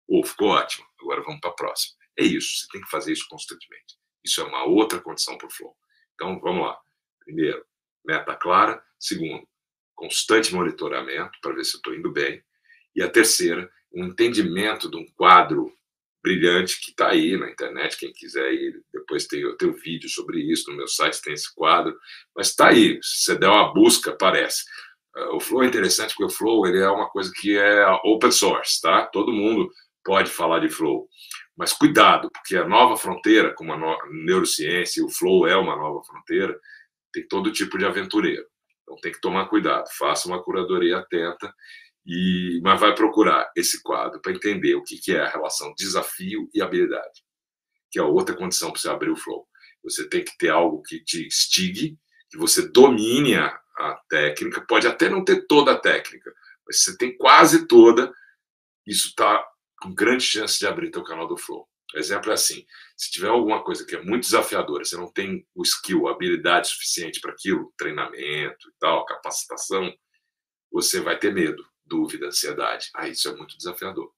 Ou 0.08 0.24
ficou 0.24 0.50
ótimo, 0.50 0.86
agora 1.00 1.22
vamos 1.22 1.40
para 1.40 1.50
a 1.50 1.54
próxima. 1.54 1.96
É 2.16 2.22
isso, 2.22 2.48
você 2.56 2.66
tem 2.70 2.80
que 2.82 2.90
fazer 2.90 3.12
isso 3.12 3.26
constantemente. 3.28 3.98
Isso 4.24 4.40
é 4.40 4.44
uma 4.44 4.64
outra 4.64 5.00
condição 5.00 5.36
para 5.36 5.48
o 5.48 5.50
flow. 5.50 5.74
Então, 6.14 6.38
vamos 6.40 6.66
lá. 6.66 6.78
Primeiro, 7.24 7.64
meta 8.04 8.34
clara. 8.34 8.82
Segundo, 8.98 9.46
constante 9.94 10.54
monitoramento 10.54 11.38
para 11.42 11.54
ver 11.54 11.64
se 11.64 11.76
eu 11.76 11.78
estou 11.78 11.94
indo 11.94 12.12
bem. 12.12 12.42
E 12.94 13.02
a 13.02 13.08
terceira, 13.08 13.70
um 13.92 14.06
entendimento 14.06 14.90
de 14.90 14.96
um 14.96 15.06
quadro 15.16 15.72
brilhante 16.22 16.80
que 16.80 16.90
está 16.90 17.08
aí 17.08 17.36
na 17.36 17.50
internet. 17.50 17.96
Quem 17.96 18.12
quiser 18.12 18.52
ir, 18.52 18.82
depois 18.92 19.26
tem, 19.26 19.40
eu 19.40 19.56
tenho 19.56 19.72
vídeo 19.72 20.08
sobre 20.08 20.40
isso 20.40 20.70
no 20.70 20.76
meu 20.76 20.88
site, 20.88 21.20
tem 21.22 21.32
esse 21.32 21.54
quadro. 21.54 21.96
Mas 22.34 22.48
está 22.48 22.68
aí, 22.68 22.98
se 23.02 23.24
você 23.24 23.38
der 23.38 23.48
uma 23.48 23.72
busca, 23.72 24.10
aparece. 24.10 24.64
Uh, 25.16 25.36
o 25.36 25.40
Flow 25.40 25.62
é 25.62 25.66
interessante 25.66 26.14
porque 26.14 26.32
o 26.32 26.36
Flow 26.36 26.66
ele 26.66 26.78
é 26.78 26.88
uma 26.88 27.08
coisa 27.08 27.32
que 27.34 27.56
é 27.56 27.86
open 28.04 28.30
source, 28.30 28.80
tá? 28.80 29.06
Todo 29.06 29.32
mundo 29.32 29.70
pode 30.04 30.30
falar 30.30 30.60
de 30.60 30.68
Flow. 30.68 31.08
Mas 31.56 31.72
cuidado, 31.72 32.30
porque 32.32 32.56
a 32.56 32.66
nova 32.66 32.96
fronteira, 32.96 33.52
como 33.54 33.72
a 33.72 33.98
neurociência, 34.10 35.04
o 35.04 35.10
Flow 35.10 35.46
é 35.46 35.56
uma 35.56 35.76
nova 35.76 36.02
fronteira, 36.04 36.58
tem 37.12 37.26
todo 37.26 37.52
tipo 37.52 37.78
de 37.78 37.84
aventureiro. 37.84 38.46
Então 38.82 38.96
tem 39.00 39.12
que 39.12 39.20
tomar 39.20 39.46
cuidado, 39.48 39.88
faça 39.96 40.28
uma 40.28 40.42
curadoria 40.42 40.98
atenta 40.98 41.52
e, 42.04 42.60
mas 42.62 42.80
vai 42.80 42.94
procurar 42.94 43.50
esse 43.56 43.82
quadro 43.82 44.20
para 44.20 44.32
entender 44.32 44.74
o 44.74 44.82
que, 44.82 44.98
que 44.98 45.12
é 45.12 45.20
a 45.20 45.28
relação 45.28 45.74
desafio 45.76 46.48
e 46.54 46.62
habilidade, 46.62 47.22
que 47.90 47.98
é 47.98 48.02
outra 48.02 48.34
condição 48.34 48.72
para 48.72 48.80
você 48.80 48.88
abrir 48.88 49.10
o 49.10 49.16
flow. 49.16 49.46
Você 49.84 50.08
tem 50.08 50.24
que 50.24 50.36
ter 50.36 50.48
algo 50.48 50.82
que 50.82 51.02
te 51.02 51.26
instigue, 51.26 51.98
que 52.28 52.36
você 52.36 52.68
domine 52.68 53.36
a, 53.36 53.46
a 53.78 54.00
técnica, 54.08 54.64
pode 54.66 54.86
até 54.86 55.08
não 55.08 55.24
ter 55.24 55.46
toda 55.46 55.72
a 55.72 55.78
técnica, 55.78 56.32
mas 56.66 56.82
você 56.82 56.96
tem 56.96 57.16
quase 57.16 57.66
toda, 57.66 58.12
isso 58.86 59.08
está 59.08 59.44
com 59.80 59.94
grande 59.94 60.24
chance 60.24 60.58
de 60.58 60.66
abrir 60.66 60.90
teu 60.90 61.02
canal 61.02 61.26
do 61.26 61.36
flow. 61.36 61.66
O 61.94 61.98
exemplo 61.98 62.30
é 62.30 62.34
assim: 62.34 62.64
se 62.96 63.10
tiver 63.10 63.28
alguma 63.28 63.62
coisa 63.62 63.84
que 63.84 63.96
é 63.96 64.02
muito 64.02 64.24
desafiadora, 64.24 64.84
você 64.84 64.96
não 64.96 65.10
tem 65.10 65.46
o 65.54 65.62
skill, 65.62 66.08
a 66.08 66.12
habilidade 66.12 66.68
suficiente 66.68 67.20
para 67.20 67.32
aquilo, 67.32 67.72
treinamento 67.76 68.68
e 68.68 68.72
tal, 68.78 69.04
capacitação, 69.04 69.92
você 70.70 71.00
vai 71.00 71.18
ter 71.18 71.32
medo 71.32 71.64
dúvida, 71.90 72.28
ansiedade. 72.28 72.88
Ah, 72.94 73.08
isso 73.08 73.28
é 73.28 73.34
muito 73.34 73.56
desafiador. 73.56 74.12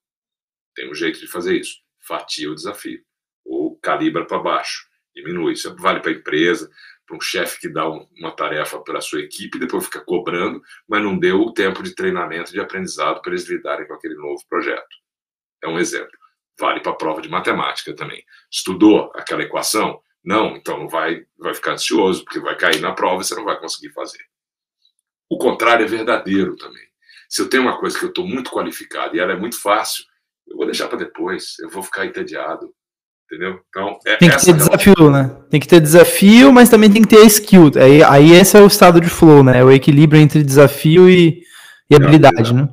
Tem 0.74 0.90
um 0.90 0.94
jeito 0.94 1.18
de 1.18 1.26
fazer 1.26 1.58
isso. 1.58 1.76
Fatia 2.06 2.50
o 2.50 2.54
desafio. 2.54 3.02
Ou 3.44 3.78
calibra 3.78 4.26
para 4.26 4.38
baixo. 4.38 4.86
Diminui. 5.14 5.54
Isso 5.54 5.74
vale 5.76 6.00
para 6.00 6.10
a 6.10 6.14
empresa, 6.14 6.70
para 7.06 7.16
um 7.16 7.20
chefe 7.20 7.60
que 7.60 7.68
dá 7.68 7.88
uma 7.88 8.30
tarefa 8.36 8.78
para 8.80 8.98
a 8.98 9.00
sua 9.00 9.20
equipe 9.20 9.58
depois 9.58 9.84
fica 9.84 10.00
cobrando, 10.00 10.62
mas 10.86 11.02
não 11.02 11.18
deu 11.18 11.40
o 11.40 11.52
tempo 11.52 11.82
de 11.82 11.94
treinamento, 11.94 12.52
de 12.52 12.60
aprendizado 12.60 13.20
para 13.22 13.32
eles 13.32 13.48
lidarem 13.48 13.86
com 13.86 13.94
aquele 13.94 14.14
novo 14.14 14.42
projeto. 14.48 14.96
É 15.62 15.68
um 15.68 15.78
exemplo. 15.78 16.21
Vale 16.58 16.80
para 16.80 16.92
a 16.92 16.96
prova 16.96 17.20
de 17.20 17.28
matemática 17.28 17.94
também. 17.94 18.24
Estudou 18.50 19.10
aquela 19.14 19.42
equação? 19.42 20.00
Não, 20.24 20.56
então 20.56 20.78
não 20.78 20.88
vai, 20.88 21.24
vai 21.38 21.54
ficar 21.54 21.72
ansioso, 21.72 22.24
porque 22.24 22.38
vai 22.38 22.56
cair 22.56 22.80
na 22.80 22.92
prova 22.92 23.22
e 23.22 23.24
você 23.24 23.34
não 23.34 23.44
vai 23.44 23.58
conseguir 23.58 23.92
fazer. 23.92 24.22
O 25.28 25.38
contrário 25.38 25.84
é 25.84 25.88
verdadeiro 25.88 26.56
também. 26.56 26.84
Se 27.28 27.40
eu 27.40 27.48
tenho 27.48 27.62
uma 27.62 27.78
coisa 27.80 27.98
que 27.98 28.04
eu 28.04 28.10
estou 28.10 28.26
muito 28.26 28.50
qualificado 28.50 29.16
e 29.16 29.20
ela 29.20 29.32
é 29.32 29.36
muito 29.36 29.60
fácil, 29.60 30.04
eu 30.46 30.56
vou 30.56 30.66
deixar 30.66 30.88
para 30.88 30.98
depois, 30.98 31.58
eu 31.60 31.70
vou 31.70 31.82
ficar 31.82 32.04
entediado. 32.06 32.72
Entendeu? 33.24 33.62
Então, 33.70 33.98
é 34.04 34.16
tem 34.16 34.28
que 34.28 34.44
ter 34.44 34.52
desafio, 34.52 35.10
né? 35.10 35.42
Tem 35.48 35.58
que 35.58 35.66
ter 35.66 35.80
desafio, 35.80 36.52
mas 36.52 36.68
também 36.68 36.92
tem 36.92 37.00
que 37.00 37.08
ter 37.08 37.24
skill. 37.24 37.70
Aí, 37.76 38.02
aí 38.02 38.32
esse 38.32 38.58
é 38.58 38.60
o 38.60 38.66
estado 38.66 39.00
de 39.00 39.08
flow, 39.08 39.42
né? 39.42 39.60
É 39.60 39.64
o 39.64 39.72
equilíbrio 39.72 40.20
entre 40.20 40.42
desafio 40.42 41.08
e, 41.08 41.42
e 41.88 41.96
habilidade, 41.96 42.52
né? 42.52 42.68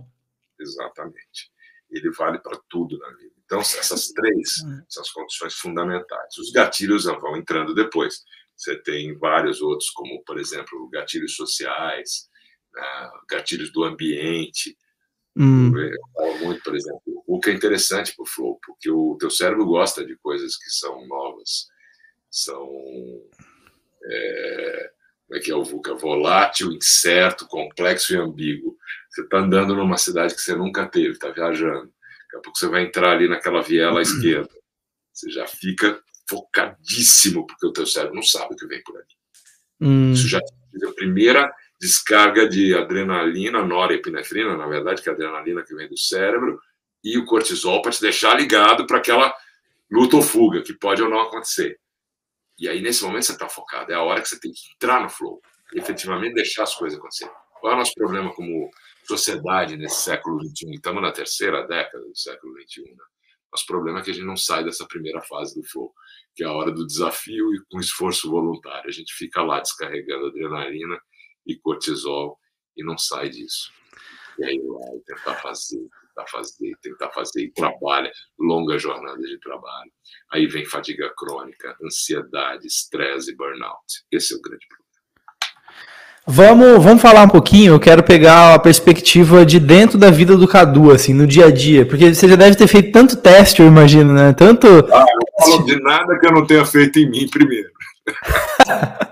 Exatamente. 0.60 1.50
Ele 1.90 2.12
vale 2.12 2.40
para 2.40 2.60
tudo 2.70 2.98
na 2.98 3.08
vida. 3.08 3.29
Então, 3.50 3.62
essas 3.62 4.10
três 4.10 4.58
são 4.88 5.02
as 5.02 5.10
condições 5.10 5.56
fundamentais. 5.56 6.38
Os 6.38 6.52
gatilhos 6.52 7.06
vão 7.06 7.36
entrando 7.36 7.74
depois. 7.74 8.24
Você 8.56 8.76
tem 8.80 9.18
vários 9.18 9.60
outros, 9.60 9.90
como, 9.90 10.24
por 10.24 10.40
exemplo, 10.40 10.88
gatilhos 10.92 11.36
sociais, 11.36 12.30
né, 12.72 13.12
gatilhos 13.28 13.74
do 13.74 13.84
ambiente. 13.84 14.78
Hum. 15.36 15.76
Eu 15.76 15.98
falo 16.14 16.38
muito, 16.46 16.62
por 16.62 16.76
exemplo, 16.76 17.02
o 17.26 17.40
que 17.40 17.50
é 17.50 17.54
interessante 17.54 18.16
para 18.16 18.22
o 18.22 18.28
flow, 18.28 18.60
porque 18.64 18.92
o 18.92 19.18
teu 19.20 19.32
cérebro 19.32 19.66
gosta 19.66 20.06
de 20.06 20.16
coisas 20.18 20.56
que 20.56 20.70
são 20.70 21.08
novas, 21.08 21.70
são 22.30 22.70
é, 24.04 24.92
como 25.26 25.40
é 25.40 25.42
que 25.42 25.50
é 25.50 25.56
o 25.56 25.64
VUCA? 25.64 25.96
Volátil, 25.96 26.72
incerto, 26.72 27.48
complexo 27.48 28.14
e 28.14 28.18
ambíguo. 28.18 28.78
Você 29.10 29.22
está 29.22 29.40
andando 29.40 29.76
numa 29.76 29.98
cidade 29.98 30.36
que 30.36 30.42
você 30.42 30.56
nunca 30.56 30.88
teve, 30.88 31.14
está 31.14 31.32
viajando. 31.32 31.92
Daqui 32.30 32.38
a 32.38 32.42
pouco 32.42 32.60
você 32.60 32.68
vai 32.68 32.84
entrar 32.84 33.14
ali 33.14 33.28
naquela 33.28 33.64
viela 33.64 34.00
à 34.00 34.04
esquerda. 34.04 34.50
Você 35.12 35.32
já 35.32 35.48
fica 35.48 36.00
focadíssimo, 36.30 37.48
porque 37.48 37.66
o 37.66 37.74
teu 37.74 37.88
cérebro 37.88 38.16
não 38.16 38.22
sabe 38.22 38.54
o 38.54 38.56
que 38.56 38.68
vem 38.68 38.84
por 38.84 38.96
ali. 38.96 39.06
Hum. 39.82 40.14
Isso 40.14 40.28
já 40.28 40.38
é 40.38 40.88
a 40.88 40.94
primeira 40.94 41.52
descarga 41.82 42.48
de 42.48 42.76
adrenalina, 42.76 43.66
norepinefrina, 43.66 44.56
na 44.56 44.68
verdade, 44.68 45.02
que 45.02 45.10
é 45.10 45.12
a 45.12 45.16
adrenalina 45.16 45.64
que 45.64 45.74
vem 45.74 45.90
do 45.90 45.98
cérebro, 45.98 46.62
e 47.04 47.18
o 47.18 47.26
cortisol 47.26 47.82
para 47.82 47.92
te 47.92 48.02
deixar 48.02 48.36
ligado 48.36 48.86
para 48.86 48.98
aquela 48.98 49.34
luta 49.90 50.18
ou 50.18 50.22
fuga, 50.22 50.62
que 50.62 50.74
pode 50.74 51.02
ou 51.02 51.10
não 51.10 51.22
acontecer. 51.22 51.80
E 52.60 52.70
aí, 52.70 52.82
nesse 52.82 53.04
momento, 53.04 53.24
você 53.24 53.32
está 53.32 53.50
focado. 53.50 53.92
É 53.92 53.96
a 53.96 54.04
hora 54.04 54.22
que 54.22 54.30
você 54.30 54.40
tem 54.40 54.52
que 54.52 54.60
entrar 54.76 55.02
no 55.02 55.10
flow 55.10 55.42
e 55.74 55.80
efetivamente 55.80 56.36
deixar 56.36 56.64
as 56.64 56.76
coisas 56.76 57.00
acontecerem. 57.00 57.34
Qual 57.60 57.72
é 57.72 57.76
o 57.76 57.80
nosso 57.80 57.94
problema 57.96 58.34
como 58.34 58.70
sociedade 59.10 59.76
nesse 59.76 60.04
século 60.04 60.40
XXI? 60.40 60.76
Estamos 60.76 61.02
na 61.02 61.12
terceira 61.12 61.66
década 61.66 62.04
do 62.04 62.16
século 62.16 62.54
XXI. 62.62 62.84
Né? 62.84 63.04
Nosso 63.52 63.66
problema 63.66 64.00
é 64.00 64.04
que 64.04 64.12
a 64.12 64.14
gente 64.14 64.26
não 64.26 64.38
sai 64.38 64.64
dessa 64.64 64.86
primeira 64.88 65.22
fase 65.24 65.60
do 65.60 65.68
flow, 65.68 65.92
que 66.36 66.44
é 66.44 66.48
a 66.48 66.54
hora 66.54 66.72
do 66.72 66.86
desafio 66.86 67.54
e 67.56 67.64
com 67.72 67.80
esforço 67.80 68.30
voluntário. 68.30 68.88
A 68.88 68.92
gente 68.92 69.12
fica 69.14 69.42
lá 69.42 69.60
descarregando 69.60 70.28
adrenalina 70.28 71.00
e 71.48 71.58
cortisol 71.58 72.38
e 72.78 72.84
não 72.84 72.98
sai 72.98 73.30
disso. 73.30 73.72
E 74.38 74.46
aí 74.46 74.60
vai 74.60 75.00
tentar 75.06 75.36
fazer, 75.42 75.90
tentar 76.08 76.28
fazer, 76.28 76.78
tentar 76.82 77.10
fazer 77.12 77.42
e 77.42 77.52
trabalha, 77.52 78.12
longa 78.40 78.78
jornada 78.78 79.22
de 79.22 79.40
trabalho. 79.40 79.92
Aí 80.32 80.46
vem 80.46 80.66
fadiga 80.66 81.12
crônica, 81.18 81.76
ansiedade, 81.84 82.68
estresse 82.68 83.32
e 83.32 83.36
burnout. 83.36 84.06
Esse 84.12 84.36
é 84.36 84.38
o 84.38 84.42
grande 84.42 84.66
problema. 84.68 84.89
Vamos, 86.32 86.84
vamos 86.84 87.02
falar 87.02 87.24
um 87.24 87.28
pouquinho. 87.28 87.74
Eu 87.74 87.80
quero 87.80 88.04
pegar 88.04 88.54
a 88.54 88.60
perspectiva 88.60 89.44
de 89.44 89.60
dentro 89.60 89.98
da 89.98 90.12
vida 90.12 90.38
do 90.38 90.48
Cadu, 90.48 90.92
assim, 90.92 91.12
no 91.12 91.26
dia 91.26 91.48
a 91.48 91.52
dia, 91.52 91.88
porque 91.88 92.14
você 92.14 92.30
já 92.30 92.36
deve 92.36 92.56
ter 92.56 92.68
feito 92.68 92.92
tanto 92.92 93.18
teste, 93.18 93.64
eu 93.64 93.68
imagino, 93.68 94.14
né? 94.14 94.32
Tanto. 94.34 94.68
Ah, 94.68 95.06
eu 95.10 95.20
não 95.48 95.58
falo 95.58 95.66
de 95.66 95.82
nada 95.82 96.20
que 96.20 96.28
eu 96.28 96.32
não 96.32 96.46
tenha 96.46 96.64
feito 96.64 97.00
em 97.00 97.10
mim 97.10 97.28
primeiro. 97.28 97.70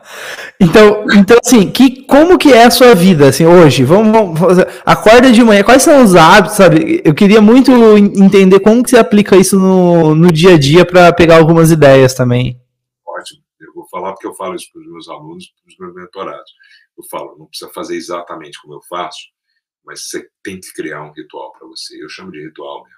Então, 0.59 1.05
então 1.15 1.37
assim, 1.45 1.69
que, 1.69 2.01
como 2.05 2.35
que 2.35 2.51
é 2.51 2.65
a 2.65 2.71
sua 2.71 2.95
vida, 2.95 3.27
assim, 3.27 3.45
hoje? 3.45 3.83
Vamos, 3.83 4.11
vamos 4.11 4.39
fazer, 4.39 4.67
acorda 4.83 5.31
de 5.31 5.43
manhã, 5.43 5.63
quais 5.63 5.83
são 5.83 6.03
os 6.03 6.15
hábitos, 6.15 6.57
sabe? 6.57 6.99
Eu 7.05 7.13
queria 7.13 7.39
muito 7.39 7.71
entender 7.95 8.59
como 8.61 8.83
que 8.83 8.89
você 8.89 8.97
aplica 8.97 9.35
isso 9.35 9.59
no, 9.59 10.15
no 10.15 10.31
dia 10.31 10.55
a 10.55 10.57
dia 10.57 10.83
para 10.83 11.13
pegar 11.13 11.37
algumas 11.37 11.69
ideias 11.69 12.15
também. 12.15 12.59
Ótimo. 13.07 13.39
Eu 13.61 13.71
vou 13.75 13.87
falar 13.87 14.13
porque 14.13 14.25
eu 14.25 14.33
falo 14.33 14.55
isso 14.55 14.65
para 14.73 14.81
os 14.81 14.91
meus 14.91 15.07
alunos, 15.07 15.45
para 15.63 15.71
os 15.71 15.77
meus 15.79 15.93
mentorados. 15.93 16.51
Eu 16.97 17.03
falo, 17.05 17.37
não 17.37 17.47
precisa 17.47 17.71
fazer 17.71 17.95
exatamente 17.95 18.59
como 18.61 18.73
eu 18.73 18.81
faço, 18.83 19.29
mas 19.83 20.07
você 20.07 20.29
tem 20.43 20.59
que 20.59 20.73
criar 20.73 21.03
um 21.03 21.13
ritual 21.13 21.51
para 21.51 21.67
você. 21.67 22.01
Eu 22.01 22.09
chamo 22.09 22.31
de 22.31 22.41
ritual 22.41 22.83
mesmo. 22.83 22.97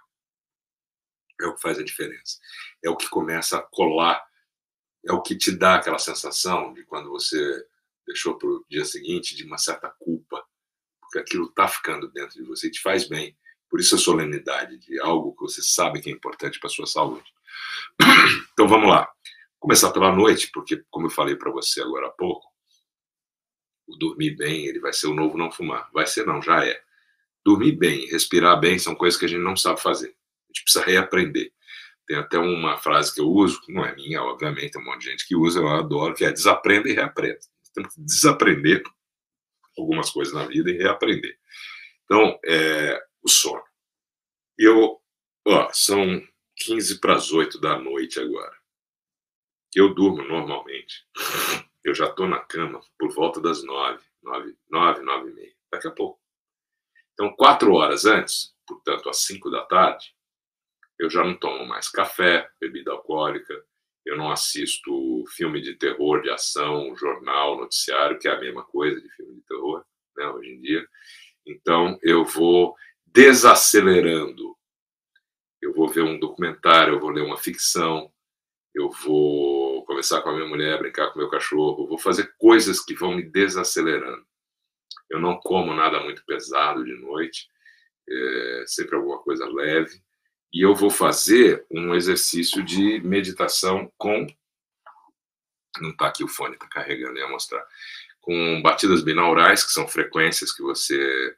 É 1.42 1.46
o 1.46 1.56
que 1.56 1.62
faz 1.62 1.80
a 1.80 1.84
diferença. 1.84 2.38
É 2.84 2.90
o 2.90 2.98
que 2.98 3.10
começa 3.10 3.58
a 3.58 3.62
colar 3.62 4.24
é 5.06 5.14
o 5.14 5.22
que 5.22 5.36
te 5.36 5.52
dá 5.52 5.76
aquela 5.76 6.00
sensação 6.00 6.74
de 6.74 6.84
quando 6.84 7.10
você 7.10 7.66
deixou 8.06 8.38
para 8.38 8.50
o 8.50 8.66
dia 8.70 8.84
seguinte 8.84 9.36
de 9.36 9.44
uma 9.44 9.58
certa 9.58 9.90
culpa, 10.00 10.44
porque 11.00 11.20
aquilo 11.20 11.46
está 11.46 11.68
ficando 11.68 12.12
dentro 12.12 12.36
de 12.36 12.44
você 12.44 12.68
e 12.68 12.72
te 12.72 12.82
faz 12.82 13.08
bem. 13.08 13.38
Por 13.70 13.80
isso 13.80 13.96
a 13.96 14.00
solenidade 14.00 14.78
de 14.78 15.00
algo 15.00 15.34
que 15.34 15.42
você 15.42 15.62
sabe 15.62 16.02
que 16.02 16.10
é 16.10 16.14
importante 16.14 16.60
para 16.60 16.70
sua 16.70 16.86
saúde. 16.86 17.32
Então 18.54 18.68
vamos 18.68 18.90
lá. 18.90 19.10
Começar 19.58 19.92
pela 19.92 20.14
noite, 20.14 20.50
porque 20.54 20.84
como 20.90 21.08
eu 21.08 21.12
falei 21.12 21.36
para 21.36 21.52
você 21.52 21.82
agora 21.82 22.08
há 22.08 22.12
pouco, 22.12 22.49
o 23.90 23.98
dormir 23.98 24.36
bem, 24.36 24.66
ele 24.66 24.80
vai 24.80 24.94
ser 24.94 25.08
o 25.08 25.14
novo 25.14 25.38
não 25.38 25.52
fumar. 25.52 25.90
Vai 25.94 26.06
ser 26.06 26.26
não, 26.26 26.42
já 26.42 26.66
é. 26.66 26.82
Dormir 27.46 27.74
bem, 27.74 28.08
respirar 28.08 28.60
bem 28.60 28.78
são 28.78 28.96
coisas 28.96 29.20
que 29.20 29.26
a 29.26 29.30
gente 29.30 29.42
não 29.42 29.56
sabe 29.56 29.82
fazer. 29.82 30.10
A 30.10 30.54
gente 30.54 30.64
precisa 30.64 30.86
reaprender. 30.86 31.52
Tem 32.08 32.18
até 32.18 32.38
uma 32.38 32.78
frase 32.78 33.14
que 33.14 33.22
eu 33.22 33.28
uso, 33.28 33.62
não 33.70 33.86
é 33.86 33.96
minha, 33.96 34.22
obviamente, 34.24 34.72
tem 34.72 34.82
um 34.82 34.86
monte 34.86 35.02
de 35.02 35.12
gente 35.12 35.28
que 35.28 35.36
usa, 35.36 35.60
eu 35.60 35.68
adoro, 35.70 36.16
que 36.16 36.26
é 36.26 36.32
desaprenda 36.32 36.90
e 36.90 36.94
reaprenda. 36.94 37.40
Temos 37.74 37.94
que 37.94 38.02
desaprender 38.02 38.84
algumas 39.78 40.10
coisas 40.10 40.34
na 40.34 40.46
vida 40.46 40.72
e 40.72 40.78
reaprender. 40.78 41.38
Então, 42.06 42.40
é, 42.44 43.00
o 43.22 43.30
sono. 43.30 43.64
Eu 44.58 45.00
Ó, 45.52 45.68
são 45.74 46.22
15 46.58 47.00
para 47.00 47.16
as 47.16 47.32
8 47.32 47.60
da 47.60 47.80
noite 47.80 48.20
agora. 48.20 48.56
Eu 49.74 49.94
durmo 49.94 50.24
normalmente. 50.24 51.06
Eu 51.84 51.94
já 51.94 52.06
estou 52.06 52.28
na 52.28 52.40
cama 52.40 52.82
por 52.98 53.14
volta 53.14 53.42
das 53.42 53.64
9, 53.64 54.04
9, 54.22 54.56
9, 54.70 55.02
9 55.02 55.30
e 55.30 55.34
meia. 55.34 55.54
Daqui 55.72 55.88
a 55.88 55.92
pouco. 55.92 56.20
Então, 57.14 57.36
quatro 57.36 57.74
horas 57.74 58.06
antes, 58.06 58.54
portanto, 58.66 59.10
às 59.10 59.18
5 59.24 59.50
da 59.50 59.66
tarde, 59.66 60.14
eu 60.98 61.10
já 61.10 61.24
não 61.24 61.38
tomo 61.38 61.66
mais 61.66 61.90
café, 61.90 62.50
bebida 62.60 62.92
alcoólica, 62.92 63.54
eu 64.06 64.18
não 64.18 64.32
assisto 64.32 65.24
filme 65.36 65.62
de 65.62 65.76
terror, 65.76 66.22
de 66.22 66.30
ação, 66.30 66.96
jornal, 66.96 67.58
noticiário, 67.58 68.18
que 68.20 68.28
é 68.28 68.32
a 68.32 68.40
mesma 68.40 68.64
coisa 68.64 69.00
de 69.00 69.10
filme 69.12 69.36
de 69.36 69.42
terror, 69.42 69.86
né, 70.18 70.28
hoje 70.28 70.50
em 70.50 70.62
dia. 70.62 70.88
Então, 71.46 71.98
eu 72.02 72.26
vou 72.26 72.76
desacelerando. 73.06 74.58
Eu 75.62 75.74
vou 75.74 75.88
ver 75.88 76.04
um 76.04 76.20
documentário, 76.20 76.94
eu 76.94 77.00
vou 77.00 77.10
ler 77.10 77.24
uma 77.24 77.38
ficção, 77.38 78.12
eu 78.74 78.90
vou 78.90 79.59
conversar 80.00 80.22
com 80.22 80.30
a 80.30 80.34
minha 80.34 80.48
mulher, 80.48 80.80
brincar 80.80 81.12
com 81.12 81.20
meu 81.20 81.30
cachorro, 81.30 81.86
vou 81.86 81.98
fazer 81.98 82.34
coisas 82.38 82.80
que 82.80 82.96
vão 82.96 83.14
me 83.14 83.24
desacelerando. 83.24 84.26
Eu 85.10 85.20
não 85.20 85.38
como 85.38 85.74
nada 85.74 86.00
muito 86.00 86.24
pesado 86.26 86.86
de 86.86 86.94
noite, 86.94 87.50
é 88.10 88.64
sempre 88.66 88.96
alguma 88.96 89.20
coisa 89.20 89.46
leve. 89.46 90.02
E 90.54 90.66
eu 90.66 90.74
vou 90.74 90.90
fazer 90.90 91.66
um 91.70 91.94
exercício 91.94 92.64
de 92.64 93.02
meditação 93.02 93.92
com. 93.98 94.26
Não 95.82 95.92
está 95.92 96.08
aqui 96.08 96.24
o 96.24 96.28
fone, 96.28 96.54
está 96.54 96.68
carregando, 96.68 97.20
ia 97.20 97.28
mostrar. 97.28 97.64
Com 98.22 98.62
batidas 98.62 99.04
binaurais, 99.04 99.64
que 99.64 99.72
são 99.72 99.88
frequências 99.88 100.52
que 100.52 100.64
você 100.64 101.36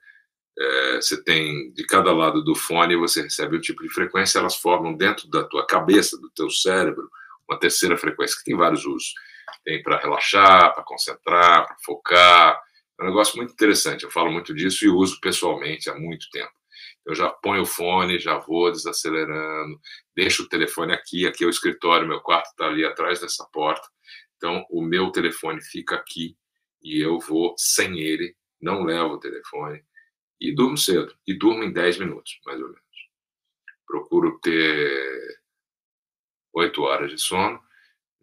é, 0.58 0.96
você 0.98 1.22
tem 1.22 1.72
de 1.72 1.86
cada 1.86 2.14
lado 2.14 2.44
do 2.44 2.54
fone, 2.54 2.96
você 2.96 3.24
recebe 3.24 3.58
um 3.58 3.62
tipo 3.62 3.82
de 3.82 3.90
frequência, 3.90 4.40
elas 4.40 4.56
formam 4.56 4.94
dentro 4.94 5.28
da 5.30 5.44
tua 5.44 5.66
cabeça, 5.66 6.20
do 6.20 6.30
teu 6.30 6.50
cérebro, 6.50 7.10
uma 7.52 7.60
terceira 7.60 7.98
frequência 7.98 8.38
que 8.38 8.46
tem 8.46 8.56
vários 8.56 8.86
usos. 8.86 9.14
Tem 9.66 9.84
para 9.84 10.00
relaxar, 10.00 10.74
para 10.74 10.84
concentrar, 10.84 11.68
para 11.68 11.76
focar. 11.84 12.62
É 13.00 13.04
um 13.04 13.08
negócio 13.08 13.36
muito 13.36 13.52
interessante. 13.52 14.04
Eu 14.04 14.12
falo 14.12 14.32
muito 14.32 14.54
disso 14.54 14.86
e 14.86 14.90
uso 14.90 15.20
pessoalmente 15.20 15.90
há 15.90 15.96
muito 15.96 16.30
tempo. 16.32 16.52
Eu 17.06 17.14
já 17.16 17.30
ponho 17.30 17.64
o 17.64 17.66
fone, 17.66 18.20
já 18.20 18.38
vou 18.38 18.72
desacelerando, 18.72 19.80
deixo 20.16 20.44
o 20.44 20.48
telefone 20.48 20.94
aqui, 20.94 21.26
aqui 21.26 21.44
é 21.44 21.48
o 21.48 21.50
escritório, 21.50 22.08
meu 22.08 22.22
quarto 22.22 22.48
está 22.52 22.68
ali 22.68 22.86
atrás 22.86 23.20
dessa 23.20 23.44
porta. 23.52 23.88
Então, 24.38 24.66
o 24.70 24.82
meu 24.82 25.12
telefone 25.12 25.62
fica 25.62 25.96
aqui 25.96 26.38
e 26.82 27.00
eu 27.00 27.20
vou 27.20 27.56
sem 27.58 28.00
ele, 28.00 28.36
não 28.62 28.84
levo 28.84 29.16
o 29.16 29.20
telefone 29.20 29.84
e 30.40 30.54
durmo 30.54 30.78
cedo. 30.78 31.16
E 31.28 31.38
durmo 31.38 31.64
em 31.64 31.74
10 31.74 32.00
minutos, 32.00 32.40
mais 32.46 32.60
ou 32.60 32.68
menos. 32.68 32.82
Procuro 33.86 34.40
ter 34.40 35.41
8 36.54 36.82
horas 36.82 37.12
de 37.12 37.20
sono. 37.20 37.62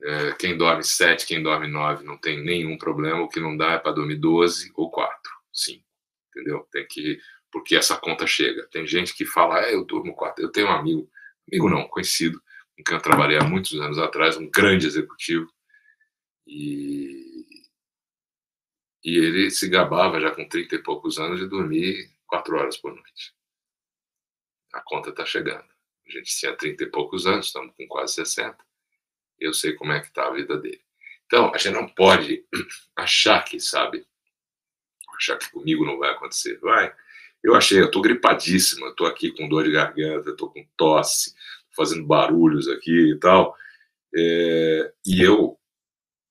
É, 0.02 0.32
quem 0.32 0.56
dorme 0.56 0.84
7, 0.84 1.26
quem 1.26 1.42
dorme 1.42 1.66
9 1.66 2.04
não 2.04 2.16
tem 2.16 2.42
nenhum 2.42 2.78
problema. 2.78 3.22
O 3.22 3.28
que 3.28 3.40
não 3.40 3.56
dá 3.56 3.72
é 3.72 3.78
para 3.78 3.92
dormir 3.92 4.16
12 4.16 4.72
ou 4.74 4.90
4, 4.90 5.32
5. 5.52 5.84
Entendeu? 6.30 6.66
Tem 6.70 6.86
que. 6.88 7.18
Porque 7.50 7.76
essa 7.76 7.96
conta 7.96 8.26
chega. 8.26 8.66
Tem 8.70 8.86
gente 8.86 9.14
que 9.14 9.24
fala, 9.24 9.60
é, 9.60 9.74
eu 9.74 9.84
durmo 9.84 10.14
4. 10.14 10.44
Eu 10.44 10.52
tenho 10.52 10.68
um 10.68 10.72
amigo, 10.72 11.10
amigo 11.50 11.68
não, 11.68 11.88
conhecido, 11.88 12.40
com 12.76 12.84
quem 12.84 12.96
eu 12.96 13.02
trabalhei 13.02 13.38
há 13.38 13.44
muitos 13.44 13.74
anos 13.80 13.98
atrás, 13.98 14.36
um 14.36 14.50
grande 14.50 14.86
executivo. 14.86 15.50
E 16.46 17.28
e 19.04 19.16
ele 19.16 19.50
se 19.50 19.68
gabava, 19.68 20.20
já 20.20 20.30
com 20.30 20.46
30 20.46 20.74
e 20.74 20.82
poucos 20.82 21.18
anos, 21.18 21.40
de 21.40 21.46
dormir 21.46 22.10
quatro 22.26 22.56
horas 22.56 22.76
por 22.76 22.94
noite. 22.94 23.34
A 24.72 24.82
conta 24.82 25.10
está 25.10 25.24
chegando. 25.24 25.66
A 26.08 26.12
gente 26.12 26.36
tinha 26.36 26.56
30 26.56 26.84
e 26.84 26.86
poucos 26.86 27.26
anos, 27.26 27.46
estamos 27.46 27.74
com 27.76 27.86
quase 27.86 28.14
60. 28.14 28.56
Eu 29.38 29.52
sei 29.52 29.74
como 29.74 29.92
é 29.92 30.00
que 30.00 30.08
está 30.08 30.26
a 30.26 30.32
vida 30.32 30.56
dele. 30.56 30.80
Então, 31.26 31.52
a 31.54 31.58
gente 31.58 31.74
não 31.74 31.88
pode 31.88 32.44
achar 32.96 33.44
que, 33.44 33.60
sabe, 33.60 34.06
achar 35.16 35.36
que 35.36 35.50
comigo 35.50 35.84
não 35.84 35.98
vai 35.98 36.10
acontecer. 36.10 36.58
Vai. 36.58 36.94
Eu 37.42 37.54
achei, 37.54 37.80
eu 37.80 37.86
estou 37.86 38.02
gripadíssima, 38.02 38.86
eu 38.86 38.90
estou 38.90 39.06
aqui 39.06 39.30
com 39.32 39.48
dor 39.48 39.64
de 39.64 39.72
garganta, 39.72 40.30
estou 40.30 40.50
com 40.50 40.66
tosse, 40.76 41.34
fazendo 41.76 42.06
barulhos 42.06 42.68
aqui 42.68 43.12
e 43.12 43.18
tal. 43.18 43.56
É, 44.16 44.92
e 45.06 45.22
eu 45.22 45.58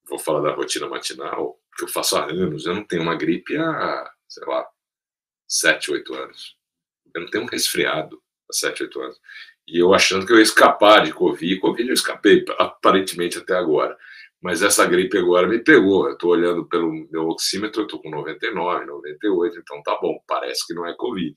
vou 0.07 0.19
falar 0.19 0.41
da 0.41 0.55
rotina 0.55 0.87
matinal, 0.87 1.59
que 1.77 1.83
eu 1.83 1.87
faço 1.87 2.17
há 2.17 2.25
anos, 2.25 2.65
eu 2.65 2.73
não 2.73 2.83
tenho 2.83 3.03
uma 3.03 3.15
gripe 3.15 3.55
há, 3.55 4.11
sei 4.27 4.45
lá, 4.45 4.67
7, 5.47 5.91
8 5.91 6.13
anos. 6.15 6.57
Eu 7.13 7.21
não 7.21 7.29
tenho 7.29 7.43
um 7.43 7.47
resfriado 7.47 8.21
há 8.49 8.53
7, 8.53 8.83
8 8.83 9.01
anos. 9.01 9.21
E 9.67 9.81
eu 9.81 9.93
achando 9.93 10.25
que 10.25 10.31
eu 10.31 10.37
ia 10.37 10.43
escapar 10.43 11.03
de 11.03 11.13
Covid. 11.13 11.59
Covid 11.59 11.87
eu 11.87 11.93
escapei, 11.93 12.43
aparentemente, 12.57 13.37
até 13.37 13.55
agora. 13.55 13.95
Mas 14.41 14.61
essa 14.61 14.85
gripe 14.85 15.17
agora 15.17 15.47
me 15.47 15.59
pegou. 15.59 16.07
Eu 16.07 16.13
estou 16.13 16.31
olhando 16.31 16.67
pelo 16.67 16.91
meu 17.11 17.27
oxímetro, 17.27 17.81
eu 17.81 17.85
estou 17.85 18.01
com 18.01 18.09
99, 18.09 18.85
98, 18.85 19.59
então 19.59 19.81
tá 19.83 19.97
bom, 20.01 20.17
parece 20.27 20.65
que 20.65 20.73
não 20.73 20.85
é 20.87 20.95
Covid. 20.95 21.35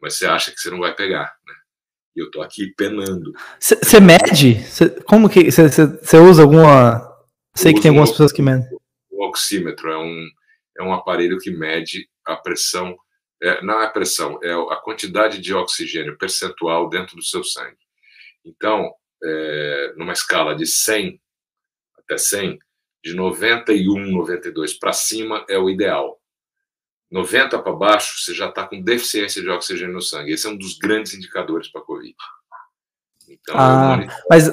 Mas 0.00 0.18
você 0.18 0.26
acha 0.26 0.52
que 0.52 0.60
você 0.60 0.70
não 0.70 0.80
vai 0.80 0.94
pegar, 0.94 1.34
né? 1.46 1.54
E 2.14 2.20
eu 2.20 2.26
estou 2.26 2.42
aqui 2.42 2.72
penando. 2.76 3.32
Você 3.58 4.00
mede? 4.00 4.62
Cê, 4.62 4.88
como 5.02 5.28
que. 5.28 5.50
Você 5.50 6.18
usa 6.18 6.42
alguma. 6.42 7.02
Sei 7.54 7.72
que 7.72 7.80
tem 7.80 7.88
algumas 7.88 8.10
pessoas 8.10 8.32
que 8.32 8.42
medem 8.42 8.66
o 9.16 9.26
oxímetro 9.26 9.90
é 9.90 9.98
um, 9.98 10.28
é 10.78 10.82
um 10.82 10.92
aparelho 10.92 11.38
que 11.38 11.50
mede 11.50 12.08
a 12.24 12.36
pressão, 12.36 12.96
é, 13.42 13.62
não 13.62 13.80
é 13.80 13.86
a 13.86 13.90
pressão, 13.90 14.38
é 14.42 14.52
a 14.52 14.76
quantidade 14.76 15.38
de 15.40 15.54
oxigênio 15.54 16.16
percentual 16.16 16.88
dentro 16.88 17.16
do 17.16 17.24
seu 17.24 17.44
sangue. 17.44 17.76
Então, 18.44 18.92
é, 19.22 19.94
numa 19.96 20.12
escala 20.12 20.54
de 20.54 20.66
100 20.66 21.20
até 21.98 22.16
100, 22.16 22.58
de 23.04 23.14
91, 23.14 24.12
92 24.12 24.74
para 24.74 24.92
cima 24.92 25.44
é 25.48 25.58
o 25.58 25.68
ideal. 25.68 26.20
90 27.10 27.58
para 27.60 27.72
baixo, 27.72 28.18
você 28.18 28.34
já 28.34 28.48
está 28.48 28.66
com 28.66 28.82
deficiência 28.82 29.40
de 29.40 29.48
oxigênio 29.48 29.94
no 29.94 30.02
sangue. 30.02 30.32
Esse 30.32 30.46
é 30.46 30.50
um 30.50 30.56
dos 30.56 30.76
grandes 30.78 31.14
indicadores 31.14 31.68
para 31.68 31.80
a 31.80 31.84
Covid. 31.84 32.14
Então, 33.28 33.54
ah, 33.56 33.98
mas 34.28 34.48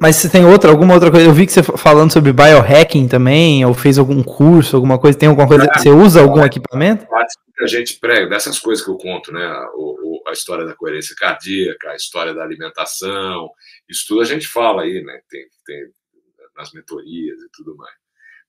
mas 0.00 0.14
você 0.14 0.28
tem 0.28 0.44
outra, 0.44 0.70
alguma 0.70 0.94
outra 0.94 1.10
coisa? 1.10 1.26
Eu 1.26 1.34
vi 1.34 1.44
que 1.44 1.52
você 1.52 1.62
falando 1.62 2.12
sobre 2.12 2.32
biohacking 2.32 3.08
também, 3.08 3.64
ou 3.64 3.74
fez 3.74 3.98
algum 3.98 4.22
curso, 4.22 4.76
alguma 4.76 4.96
coisa. 4.96 5.18
Tem 5.18 5.28
alguma 5.28 5.48
coisa? 5.48 5.64
É, 5.64 5.78
você 5.78 5.90
usa 5.90 6.20
algum 6.20 6.40
é, 6.40 6.46
equipamento? 6.46 7.04
A 7.60 7.66
gente 7.66 7.98
prega 7.98 8.28
dessas 8.28 8.58
coisas 8.58 8.84
que 8.84 8.90
eu 8.90 8.96
conto, 8.96 9.32
né? 9.32 9.46
O, 9.74 10.18
o, 10.18 10.28
a 10.28 10.32
história 10.32 10.64
da 10.64 10.74
coerência 10.74 11.14
cardíaca, 11.16 11.90
a 11.90 11.96
história 11.96 12.32
da 12.32 12.42
alimentação, 12.42 13.50
isso 13.88 14.04
tudo 14.06 14.20
a 14.20 14.24
gente 14.24 14.46
fala 14.46 14.82
aí, 14.82 15.02
né? 15.02 15.20
Tem, 15.28 15.44
tem 15.66 15.92
nas 16.54 16.72
mentorias 16.72 17.40
e 17.40 17.48
tudo 17.52 17.76
mais. 17.76 17.94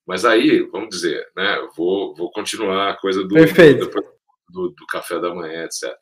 Mas 0.06 0.26
aí, 0.26 0.62
vamos 0.62 0.90
dizer, 0.90 1.30
né? 1.36 1.58
Eu 1.58 1.72
vou, 1.72 2.16
vou 2.16 2.32
continuar 2.32 2.90
a 2.90 2.98
coisa 2.98 3.24
do, 3.24 3.36
do, 3.36 4.20
do, 4.50 4.70
do 4.70 4.86
café 4.88 5.20
da 5.20 5.34
manhã, 5.34 5.66
etc. 5.66 5.96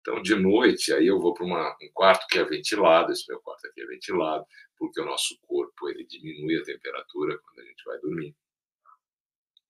Então, 0.00 0.20
de 0.20 0.34
noite, 0.34 0.92
aí 0.92 1.06
eu 1.06 1.20
vou 1.20 1.32
para 1.32 1.46
um 1.46 1.74
quarto 1.94 2.26
que 2.26 2.38
é 2.38 2.44
ventilado, 2.44 3.12
esse 3.12 3.24
meu 3.28 3.40
quarto 3.40 3.68
aqui 3.68 3.82
é 3.82 3.86
ventilado, 3.86 4.44
porque 4.76 5.00
o 5.00 5.04
nosso 5.04 5.38
corpo 5.42 5.88
ele 5.88 6.04
diminui 6.04 6.58
a 6.58 6.64
temperatura 6.64 7.38
quando 7.38 7.60
a 7.60 7.64
gente 7.64 7.84
vai 7.84 7.98
dormir. 8.00 8.34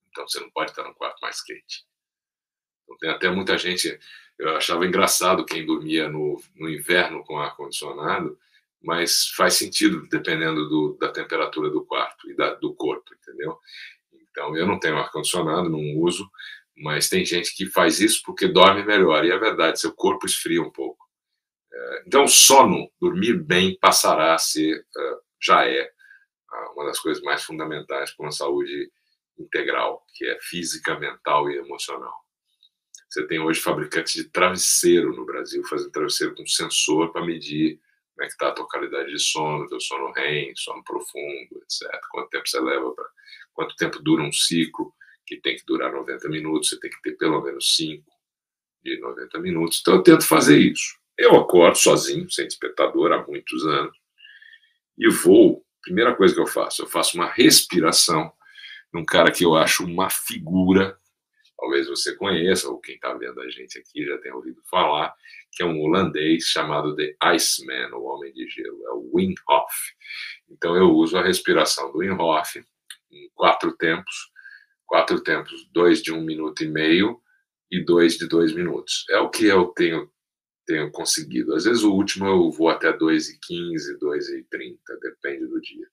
Então, 0.09 0.27
você 0.27 0.41
não 0.41 0.51
pode 0.51 0.71
estar 0.71 0.85
num 0.85 0.95
quarto 0.95 1.19
mais 1.21 1.43
quente. 1.43 1.85
Tem 2.99 3.11
até 3.11 3.31
muita 3.31 3.57
gente, 3.59 3.99
eu 4.39 4.57
achava 4.57 4.87
engraçado 4.87 5.45
quem 5.45 5.65
dormia 5.65 6.09
no, 6.09 6.41
no 6.57 6.69
inverno 6.69 7.25
com 7.25 7.39
ar-condicionado, 7.39 8.39
mas 8.83 9.29
faz 9.37 9.55
sentido 9.55 10.07
dependendo 10.09 10.69
do, 10.69 10.97
da 10.99 11.09
temperatura 11.09 11.71
do 11.71 11.85
quarto 11.85 12.29
e 12.31 12.35
da, 12.35 12.55
do 12.55 12.75
corpo, 12.75 13.15
entendeu? 13.15 13.59
Então, 14.13 14.57
eu 14.57 14.67
não 14.67 14.79
tenho 14.79 14.97
ar-condicionado, 14.97 15.69
não 15.69 15.97
uso, 15.99 16.29
mas 16.77 17.09
tem 17.09 17.25
gente 17.25 17.55
que 17.55 17.67
faz 17.67 18.01
isso 18.01 18.23
porque 18.25 18.49
dorme 18.49 18.83
melhor. 18.83 19.25
E 19.25 19.31
é 19.31 19.39
verdade, 19.39 19.81
seu 19.81 19.93
corpo 19.93 20.27
esfria 20.27 20.63
um 20.63 20.71
pouco. 20.71 21.07
É, 21.73 22.03
então, 22.07 22.27
sono, 22.27 22.91
dormir 23.01 23.35
bem, 23.35 23.79
passará 23.79 24.35
a 24.35 24.39
ser, 24.39 24.85
é, 24.97 25.17
já 25.41 25.67
é, 25.67 25.91
uma 26.75 26.87
das 26.87 26.99
coisas 26.99 27.23
mais 27.23 27.43
fundamentais 27.43 28.11
para 28.11 28.27
uma 28.27 28.33
saúde 28.33 28.91
integral, 29.39 30.05
que 30.15 30.27
é 30.27 30.39
física, 30.41 30.99
mental 30.99 31.51
e 31.51 31.57
emocional. 31.57 32.15
Você 33.13 33.27
tem 33.27 33.39
hoje 33.39 33.61
fabricantes 33.61 34.15
de 34.15 34.25
travesseiro 34.25 35.15
no 35.15 35.27
Brasil, 35.27 35.63
fazendo 35.65 35.91
travesseiro 35.91 36.35
com 36.35 36.47
sensor 36.47 37.13
para 37.13 37.23
medir 37.23 37.79
como 38.15 38.25
é 38.25 38.27
que 38.27 38.33
está 38.33 38.49
a 38.49 38.53
tua 38.53 38.67
qualidade 38.67 39.11
de 39.11 39.19
sono, 39.19 39.69
teu 39.69 39.79
sono 39.83 40.11
REM, 40.13 40.57
sono 40.57 40.83
profundo, 40.83 41.63
etc. 41.63 41.91
Quanto 42.11 42.31
tempo 42.31 42.49
você 42.49 42.59
leva 42.59 42.91
para... 42.95 43.05
Quanto 43.53 43.77
tempo 43.77 44.03
dura 44.03 44.23
um 44.23 44.33
ciclo 44.33 44.95
que 45.27 45.37
tem 45.37 45.55
que 45.55 45.63
durar 45.67 45.93
90 45.93 46.27
minutos, 46.31 46.71
você 46.71 46.81
tem 46.81 46.91
que 46.91 47.03
ter 47.03 47.13
pelo 47.19 47.43
menos 47.43 47.77
5 47.77 48.03
de 48.83 48.99
90 48.99 49.39
minutos. 49.41 49.81
Então 49.83 49.97
eu 49.97 50.03
tento 50.03 50.27
fazer 50.27 50.57
isso. 50.57 50.97
Eu 51.19 51.37
acordo 51.37 51.77
sozinho, 51.77 52.31
sem 52.31 52.47
despertador, 52.47 53.13
há 53.13 53.23
muitos 53.27 53.67
anos, 53.67 53.95
e 54.97 55.11
vou. 55.11 55.63
Primeira 55.83 56.17
coisa 56.17 56.33
que 56.33 56.41
eu 56.41 56.47
faço, 56.47 56.81
eu 56.81 56.87
faço 56.87 57.19
uma 57.19 57.31
respiração 57.31 58.33
num 58.91 59.05
cara 59.05 59.31
que 59.31 59.45
eu 59.45 59.55
acho 59.55 59.85
uma 59.85 60.09
figura, 60.09 60.99
talvez 61.63 61.87
você 61.87 62.17
conheça, 62.17 62.69
ou 62.69 62.81
quem 62.81 62.97
está 62.97 63.15
vendo 63.15 63.41
a 63.41 63.49
gente 63.49 63.79
aqui 63.79 64.05
já 64.05 64.19
tenha 64.19 64.35
ouvido 64.35 64.61
falar, 64.69 65.15
que 65.53 65.63
é 65.63 65.67
um 65.67 65.81
holandês 65.81 66.47
chamado 66.47 66.97
The 66.97 67.15
Iceman, 67.23 67.95
o 67.95 68.03
Homem 68.03 68.33
de 68.33 68.49
Gelo, 68.49 68.85
é 68.85 68.91
o 68.91 69.11
Wim 69.15 69.33
Hof. 69.49 69.73
Então 70.51 70.77
eu 70.77 70.91
uso 70.91 71.17
a 71.17 71.23
respiração 71.23 71.93
do 71.93 71.99
Wim 71.99 72.11
Hof 72.19 72.57
em 73.13 73.31
quatro 73.33 73.77
tempos, 73.77 74.33
quatro 74.85 75.23
tempos, 75.23 75.65
dois 75.71 76.03
de 76.03 76.13
um 76.13 76.21
minuto 76.23 76.65
e 76.65 76.69
meio 76.69 77.21
e 77.71 77.81
dois 77.85 78.19
de 78.19 78.27
dois 78.27 78.53
minutos. 78.53 79.05
É 79.09 79.19
o 79.19 79.31
que 79.31 79.47
eu 79.47 79.67
tenho 79.67 80.11
tenho 80.67 80.91
conseguido. 80.91 81.55
Às 81.55 81.65
vezes 81.65 81.83
o 81.83 81.93
último 81.93 82.27
eu 82.27 82.51
vou 82.51 82.69
até 82.69 82.93
2 82.93 83.31
e 83.31 83.39
15, 83.41 83.99
2 83.99 84.29
e 84.29 84.45
30, 84.45 84.79
depende 85.01 85.47
do 85.47 85.61
dia. 85.61 85.89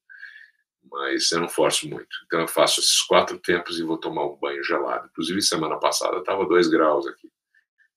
Mas 0.92 1.32
eu 1.32 1.42
não 1.42 1.50
forço 1.50 1.88
muito. 1.88 2.10
Então 2.26 2.42
eu 2.42 2.48
faço 2.48 2.80
esses 2.80 3.02
quatro 3.02 3.38
tempos 3.38 3.80
e 3.80 3.84
vou 3.84 3.98
tomar 3.98 4.26
um 4.26 4.38
banho 4.38 4.64
gelado. 4.64 5.08
Inclusive 5.12 5.42
semana 5.42 5.78
passada 5.80 6.18
estava 6.18 6.46
2 6.46 6.68
graus 6.68 7.08
aqui. 7.08 7.30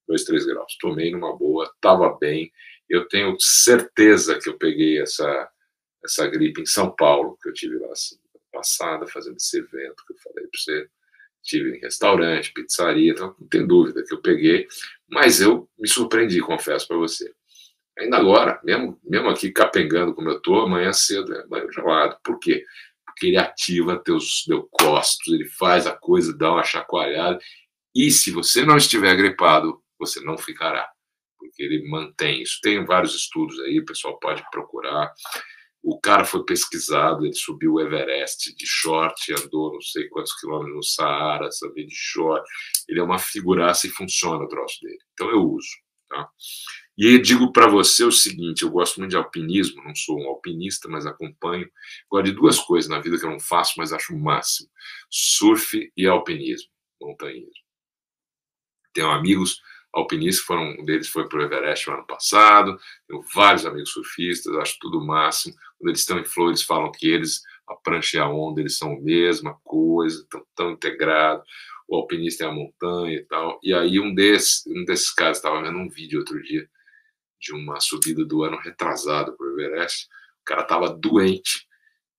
2, 0.08 0.24
3 0.24 0.46
graus. 0.46 0.76
Tomei 0.78 1.10
numa 1.10 1.36
boa, 1.36 1.64
estava 1.64 2.16
bem. 2.18 2.52
Eu 2.88 3.08
tenho 3.08 3.36
certeza 3.38 4.38
que 4.38 4.48
eu 4.48 4.58
peguei 4.58 5.00
essa, 5.00 5.50
essa 6.04 6.26
gripe 6.26 6.60
em 6.60 6.66
São 6.66 6.94
Paulo, 6.94 7.38
que 7.42 7.48
eu 7.48 7.52
tive 7.52 7.78
lá 7.78 7.94
semana 7.94 8.22
passada, 8.52 9.06
fazendo 9.06 9.36
esse 9.36 9.58
evento 9.58 10.04
que 10.06 10.12
eu 10.12 10.18
falei 10.18 10.46
para 10.46 10.60
você 10.60 10.88
tive 11.42 11.76
em 11.76 11.80
restaurante, 11.80 12.52
pizzaria, 12.52 13.12
então 13.12 13.34
não 13.38 13.48
tem 13.48 13.66
dúvida 13.66 14.04
que 14.04 14.14
eu 14.14 14.22
peguei, 14.22 14.68
mas 15.08 15.40
eu 15.40 15.68
me 15.78 15.88
surpreendi, 15.88 16.40
confesso 16.40 16.86
para 16.86 16.96
você. 16.96 17.34
Ainda 18.02 18.16
agora, 18.16 18.60
mesmo, 18.64 18.98
mesmo 19.04 19.28
aqui 19.28 19.50
capengando 19.50 20.14
como 20.14 20.28
eu 20.28 20.36
estou, 20.38 20.62
amanhã 20.62 20.92
cedo 20.92 21.34
é 21.34 21.46
banho 21.46 21.70
gelado. 21.70 22.16
Por 22.24 22.38
quê? 22.38 22.64
Porque 23.06 23.26
ele 23.26 23.36
ativa 23.36 24.02
teus 24.02 24.44
leucócitos, 24.48 25.32
ele 25.32 25.48
faz 25.48 25.86
a 25.86 25.92
coisa 25.92 26.36
dar 26.36 26.52
uma 26.52 26.64
chacoalhada, 26.64 27.38
e 27.94 28.10
se 28.10 28.30
você 28.30 28.64
não 28.64 28.76
estiver 28.76 29.14
gripado, 29.16 29.82
você 29.98 30.20
não 30.20 30.38
ficará, 30.38 30.88
porque 31.38 31.62
ele 31.62 31.88
mantém 31.88 32.42
isso. 32.42 32.58
Tem 32.62 32.84
vários 32.84 33.14
estudos 33.14 33.58
aí, 33.60 33.78
o 33.78 33.84
pessoal 33.84 34.18
pode 34.18 34.42
procurar. 34.50 35.12
O 35.82 36.00
cara 36.00 36.24
foi 36.24 36.44
pesquisado, 36.44 37.24
ele 37.26 37.34
subiu 37.34 37.74
o 37.74 37.80
Everest 37.80 38.54
de 38.56 38.66
short, 38.66 39.32
andou 39.32 39.72
não 39.72 39.80
sei 39.80 40.08
quantos 40.08 40.32
quilômetros 40.40 40.76
no 40.76 40.82
Saara, 40.82 41.48
também 41.60 41.86
de 41.86 41.94
short. 41.94 42.48
Ele 42.88 43.00
é 43.00 43.02
uma 43.02 43.18
figuraça 43.18 43.86
e 43.86 43.90
funciona 43.90 44.44
o 44.44 44.48
troço 44.48 44.78
dele. 44.80 44.98
Então 45.12 45.30
eu 45.30 45.42
uso. 45.42 45.68
Tá? 46.08 46.28
E 46.96 47.06
aí 47.06 47.18
digo 47.18 47.52
para 47.52 47.66
você 47.68 48.04
o 48.04 48.12
seguinte: 48.12 48.62
eu 48.62 48.70
gosto 48.70 48.98
muito 48.98 49.10
de 49.10 49.16
alpinismo, 49.16 49.82
não 49.82 49.94
sou 49.94 50.20
um 50.20 50.28
alpinista, 50.28 50.88
mas 50.88 51.06
acompanho. 51.06 51.70
Gosto 52.10 52.24
de 52.26 52.32
duas 52.32 52.58
coisas 52.60 52.88
na 52.88 53.00
vida 53.00 53.18
que 53.18 53.24
eu 53.24 53.30
não 53.30 53.40
faço, 53.40 53.74
mas 53.78 53.92
acho 53.92 54.14
o 54.14 54.18
máximo: 54.18 54.68
surf 55.10 55.90
e 55.96 56.06
alpinismo, 56.06 56.68
montanhismo. 57.00 57.50
Tenho 58.92 59.10
amigos 59.10 59.60
alpinistas, 59.92 60.44
foram, 60.44 60.70
um 60.78 60.84
deles 60.84 61.08
foi 61.08 61.28
para 61.28 61.38
o 61.38 61.42
Everest 61.42 61.88
no 61.88 61.94
ano 61.94 62.06
passado, 62.06 62.78
tenho 63.06 63.22
vários 63.34 63.66
amigos 63.66 63.90
surfistas, 63.90 64.54
acho 64.56 64.78
tudo 64.80 64.98
o 64.98 65.06
máximo. 65.06 65.54
Quando 65.78 65.90
eles 65.90 66.00
estão 66.00 66.18
em 66.18 66.24
flor, 66.24 66.48
eles 66.48 66.62
falam 66.62 66.90
que 66.92 67.08
eles, 67.08 67.42
a 67.68 67.74
prancha 67.74 68.16
e 68.18 68.20
a 68.20 68.28
onda, 68.28 68.60
eles 68.60 68.78
são 68.78 68.92
a 68.94 69.00
mesma 69.00 69.58
coisa, 69.64 70.22
estão 70.22 70.46
tão 70.54 70.70
integrados. 70.72 71.46
O 71.88 71.96
alpinista 71.96 72.44
é 72.44 72.46
a 72.48 72.52
montanha 72.52 73.16
e 73.16 73.24
tal. 73.24 73.58
E 73.62 73.74
aí 73.74 74.00
um 74.00 74.14
desses, 74.14 74.66
um 74.66 74.84
desses 74.84 75.12
caras, 75.12 75.38
estava 75.38 75.62
vendo 75.62 75.78
um 75.78 75.88
vídeo 75.88 76.20
outro 76.20 76.42
dia 76.42 76.66
de 77.42 77.52
uma 77.52 77.80
subida 77.80 78.24
do 78.24 78.44
ano 78.44 78.56
retrasado 78.58 79.36
para 79.36 79.46
o 79.46 79.60
Everest, 79.60 80.06
o 80.40 80.44
cara 80.44 80.62
estava 80.62 80.88
doente, 80.88 81.66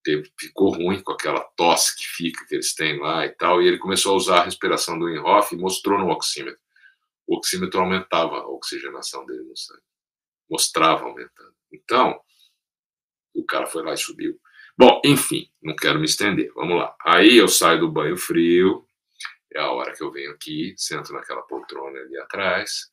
teve, 0.04 0.32
ficou 0.38 0.72
ruim 0.72 1.02
com 1.02 1.14
aquela 1.14 1.42
tosse 1.56 1.96
que 1.96 2.06
fica, 2.06 2.46
que 2.46 2.56
eles 2.56 2.76
têm 2.76 3.00
lá 3.00 3.26
e 3.26 3.30
tal, 3.30 3.62
e 3.62 3.68
ele 3.68 3.78
começou 3.78 4.14
a 4.14 4.18
usar 4.18 4.40
a 4.42 4.44
respiração 4.44 5.00
do 5.00 5.10
Inhoff 5.10 5.56
e 5.56 5.58
mostrou 5.58 5.98
no 5.98 6.10
oxímetro 6.10 6.62
o 7.28 7.38
oxímetro 7.38 7.80
aumentava 7.80 8.38
a 8.38 8.48
oxigenação 8.48 9.26
dele 9.26 9.44
no 9.44 9.58
sangue. 9.58 9.82
Mostrava 10.50 11.06
aumentando. 11.06 11.56
Então, 11.72 12.20
o 13.34 13.46
cara 13.46 13.66
foi 13.66 13.84
lá 13.84 13.94
e 13.94 13.98
subiu. 13.98 14.40
Bom, 14.78 15.02
enfim, 15.06 15.50
não 15.62 15.76
quero 15.76 16.00
me 16.00 16.06
estender. 16.06 16.52
Vamos 16.54 16.78
lá. 16.78 16.96
Aí 17.06 17.38
eu 17.38 17.48
saio 17.48 17.80
do 17.80 17.92
banho 17.92 18.18
frio, 18.18 18.86
é 19.54 19.60
a 19.60 19.72
hora 19.72 19.94
que 19.96 20.04
eu 20.04 20.12
venho 20.12 20.32
aqui, 20.32 20.74
sento 20.78 21.14
naquela 21.14 21.42
poltrona 21.44 22.00
ali 22.00 22.18
atrás, 22.18 22.92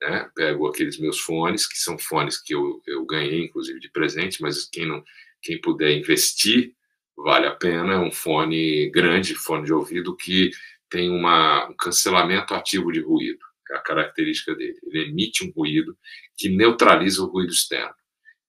né? 0.00 0.30
pego 0.34 0.66
aqueles 0.68 0.98
meus 0.98 1.18
fones, 1.20 1.66
que 1.66 1.78
são 1.78 1.98
fones 1.98 2.40
que 2.40 2.54
eu, 2.54 2.80
eu 2.86 3.04
ganhei, 3.04 3.44
inclusive, 3.44 3.80
de 3.80 3.90
presente, 3.90 4.40
mas 4.40 4.68
quem, 4.68 4.86
não, 4.86 5.02
quem 5.42 5.60
puder 5.60 5.96
investir, 5.96 6.72
vale 7.16 7.46
a 7.46 7.54
pena. 7.54 7.94
É 7.94 7.98
um 7.98 8.10
fone 8.10 8.90
grande, 8.90 9.34
fone 9.34 9.64
de 9.64 9.72
ouvido, 9.72 10.16
que 10.16 10.50
tem 10.90 11.10
uma, 11.10 11.68
um 11.68 11.74
cancelamento 11.76 12.54
ativo 12.54 12.90
de 12.92 13.00
ruído, 13.00 13.40
é 13.70 13.76
a 13.76 13.80
característica 13.80 14.54
dele. 14.54 14.78
Ele 14.84 15.10
emite 15.10 15.44
um 15.44 15.52
ruído 15.54 15.96
que 16.36 16.48
neutraliza 16.48 17.22
o 17.22 17.26
ruído 17.26 17.52
externo. 17.52 17.94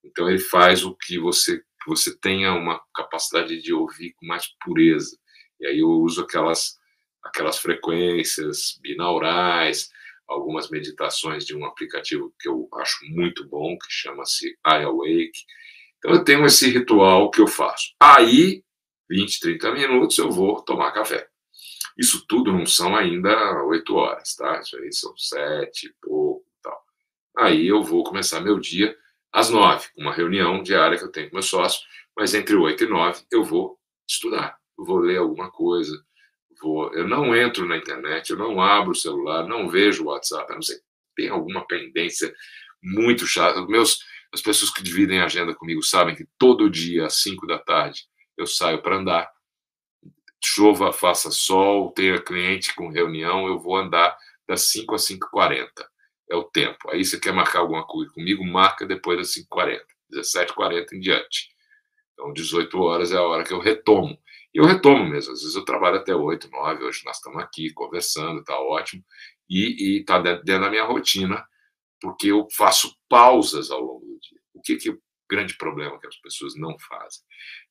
Então 0.04 0.30
ele 0.30 0.40
faz 0.40 0.84
o 0.86 0.96
que 0.96 1.20
você 1.20 1.62
que 1.82 1.90
você 1.90 2.18
tenha 2.20 2.54
uma 2.54 2.82
capacidade 2.94 3.62
de 3.62 3.74
ouvir 3.74 4.14
com 4.14 4.26
mais 4.26 4.48
pureza. 4.62 5.18
E 5.62 5.66
aí 5.66 5.80
eu 5.80 5.90
uso 5.90 6.22
aquelas 6.22 6.78
aquelas 7.24 7.58
frequências 7.58 8.78
binaurais, 8.82 9.90
algumas 10.30 10.70
meditações 10.70 11.46
de 11.46 11.56
um 11.56 11.66
aplicativo 11.66 12.34
que 12.40 12.48
eu 12.48 12.70
acho 12.76 13.04
muito 13.06 13.48
bom, 13.50 13.78
que 13.78 13.88
chama-se 13.90 14.56
iAwake. 14.66 15.44
Então 15.98 16.12
eu 16.12 16.24
tenho 16.24 16.46
esse 16.46 16.70
ritual 16.70 17.32
que 17.32 17.42
eu 17.42 17.48
faço. 17.48 17.94
Aí, 18.00 18.64
20, 19.10 19.40
30 19.40 19.72
minutos, 19.74 20.18
eu 20.20 20.32
vou 20.32 20.62
tomar 20.62 20.92
café. 20.92 21.28
Isso 21.98 22.26
tudo 22.28 22.54
não 22.54 22.66
são 22.66 22.96
ainda 22.96 23.64
oito 23.66 23.96
horas, 23.96 24.36
tá? 24.36 24.60
Isso 24.62 24.78
aí 24.78 24.94
são 24.94 25.18
sete 25.18 25.88
e 25.88 25.94
pouco 26.02 26.46
tal. 26.64 26.80
Aí 27.38 27.68
eu 27.68 27.84
vou 27.84 28.04
começar 28.04 28.40
meu 28.40 28.60
dia 28.60 28.96
às 29.34 29.50
nove, 29.50 29.88
uma 29.98 30.14
reunião 30.14 30.62
diária 30.64 30.98
que 30.98 31.04
eu 31.04 31.12
tenho 31.12 31.30
com 31.30 31.36
meu 31.36 31.44
sócio, 31.44 31.82
mas 32.16 32.34
entre 32.34 32.56
oito 32.56 32.84
e 32.84 32.88
nove 32.88 33.22
eu 33.32 33.44
vou 33.44 33.78
estudar, 34.08 34.58
vou 34.78 34.98
ler 34.98 35.18
alguma 35.18 35.52
coisa, 35.52 35.92
vou, 36.62 36.94
eu 36.94 37.08
não 37.08 37.36
entro 37.36 37.66
na 37.66 37.78
internet, 37.78 38.30
eu 38.30 38.38
não 38.38 38.62
abro 38.62 38.92
o 38.92 38.96
celular, 38.96 39.48
não 39.48 39.70
vejo 39.70 40.04
o 40.04 40.08
WhatsApp, 40.08 40.52
a 40.52 40.56
não 40.56 40.60
que 40.60 40.82
tem 41.16 41.30
alguma 41.30 41.66
pendência 41.66 42.34
muito 42.82 43.26
chata. 43.26 43.66
Meus, 43.66 44.00
as 44.34 44.42
pessoas 44.42 44.72
que 44.72 44.84
dividem 44.84 45.20
a 45.20 45.26
agenda 45.26 45.54
comigo 45.56 45.84
sabem 45.84 46.16
que 46.16 46.26
todo 46.38 46.70
dia 46.70 47.06
às 47.06 47.22
cinco 47.22 47.48
da 47.48 47.60
tarde 47.60 48.04
eu 48.38 48.48
saio 48.48 48.82
para 48.82 48.98
andar 48.98 49.30
chova, 50.44 50.94
faça 50.94 51.30
sol, 51.30 51.92
tenha 51.92 52.22
cliente 52.22 52.74
com 52.74 52.90
reunião, 52.90 53.48
eu 53.48 53.60
vou 53.60 53.76
andar 53.76 54.18
das 54.48 54.70
5 54.70 54.96
às 54.96 55.08
5h40. 55.08 55.70
É 56.32 56.36
o 56.36 56.44
tempo. 56.44 56.90
Aí 56.92 57.04
você 57.04 57.20
quer 57.20 57.34
marcar 57.34 57.60
alguma 57.60 57.86
coisa 57.86 58.12
comigo, 58.12 58.44
marca 58.46 58.86
depois 58.86 59.18
das 59.18 59.34
5h40, 59.34 59.82
17h40 60.14 60.94
em 60.94 61.00
diante. 61.00 61.50
Então, 62.14 62.34
18 62.34 62.80
horas 62.80 63.12
é 63.12 63.18
a 63.18 63.24
hora 63.24 63.44
que 63.44 63.54
eu 63.54 63.60
retomo. 63.60 64.18
E 64.54 64.60
eu 64.60 64.66
retomo 64.66 65.06
mesmo. 65.08 65.34
Às 65.34 65.42
vezes 65.42 65.56
eu 65.56 65.66
trabalho 65.66 65.98
até 65.98 66.16
8, 66.16 66.50
9. 66.50 66.84
Hoje 66.84 67.02
nós 67.06 67.18
estamos 67.18 67.42
aqui 67.42 67.72
conversando, 67.74 68.40
está 68.40 68.60
ótimo. 68.60 69.04
E 69.50 70.00
está 70.00 70.20
dentro 70.20 70.46
da 70.46 70.70
minha 70.70 70.86
rotina, 70.86 71.44
porque 72.00 72.28
eu 72.28 72.48
faço 72.56 72.96
pausas 73.10 73.72
ao 73.72 73.82
longo 73.82 74.06
do 74.06 74.20
dia. 74.20 74.40
O 74.54 74.62
que, 74.62 74.76
que 74.76 75.00
grande 75.30 75.56
problema 75.56 76.00
que 76.00 76.08
as 76.08 76.18
pessoas 76.18 76.56
não 76.56 76.78
fazem. 76.80 77.22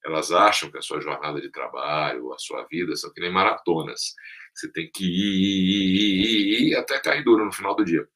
Elas 0.05 0.31
acham 0.31 0.71
que 0.71 0.79
a 0.79 0.83
sua 0.83 1.01
jornada 1.01 1.41
de 1.41 1.51
trabalho, 1.51 2.33
a 2.33 2.39
sua 2.39 2.65
vida, 2.71 2.95
são 2.95 3.13
que 3.13 3.21
nem 3.21 3.33
maratonas. 3.33 4.15
Você 4.55 4.71
tem 4.71 4.89
que 4.91 5.05
ir, 5.05 5.09
ir, 5.09 6.21
ir, 6.25 6.67
ir, 6.67 6.69
ir 6.69 6.77
até 6.77 7.01
cair 7.01 7.25
duro 7.25 7.45
no 7.45 7.53
final 7.53 7.75
do 7.75 7.85
dia. 7.85 8.09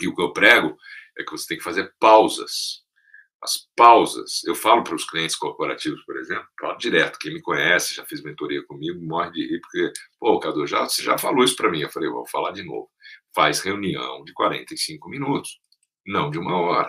E 0.00 0.08
o 0.08 0.14
que 0.14 0.22
eu 0.22 0.32
prego 0.32 0.76
é 1.18 1.22
que 1.22 1.30
você 1.30 1.48
tem 1.48 1.58
que 1.58 1.64
fazer 1.64 1.94
pausas. 2.00 2.83
As 3.44 3.68
pausas, 3.76 4.42
eu 4.44 4.54
falo 4.54 4.82
para 4.82 4.94
os 4.94 5.04
clientes 5.04 5.36
corporativos, 5.36 6.02
por 6.06 6.16
exemplo, 6.16 6.46
falo 6.58 6.78
direto, 6.78 7.18
quem 7.18 7.34
me 7.34 7.42
conhece, 7.42 7.94
já 7.94 8.02
fez 8.02 8.22
mentoria 8.22 8.64
comigo, 8.64 8.98
morre 9.04 9.32
de 9.32 9.46
rir, 9.46 9.60
porque, 9.60 9.92
pô, 10.18 10.40
Cadu, 10.40 10.66
já, 10.66 10.88
você 10.88 11.02
já 11.02 11.18
falou 11.18 11.44
isso 11.44 11.54
para 11.54 11.70
mim. 11.70 11.80
Eu 11.80 11.90
falei, 11.90 12.08
vou 12.08 12.26
falar 12.26 12.52
de 12.52 12.62
novo. 12.62 12.90
Faz 13.34 13.60
reunião 13.60 14.24
de 14.24 14.32
45 14.32 15.10
minutos, 15.10 15.60
não 16.06 16.30
de 16.30 16.38
uma 16.38 16.56
hora. 16.58 16.86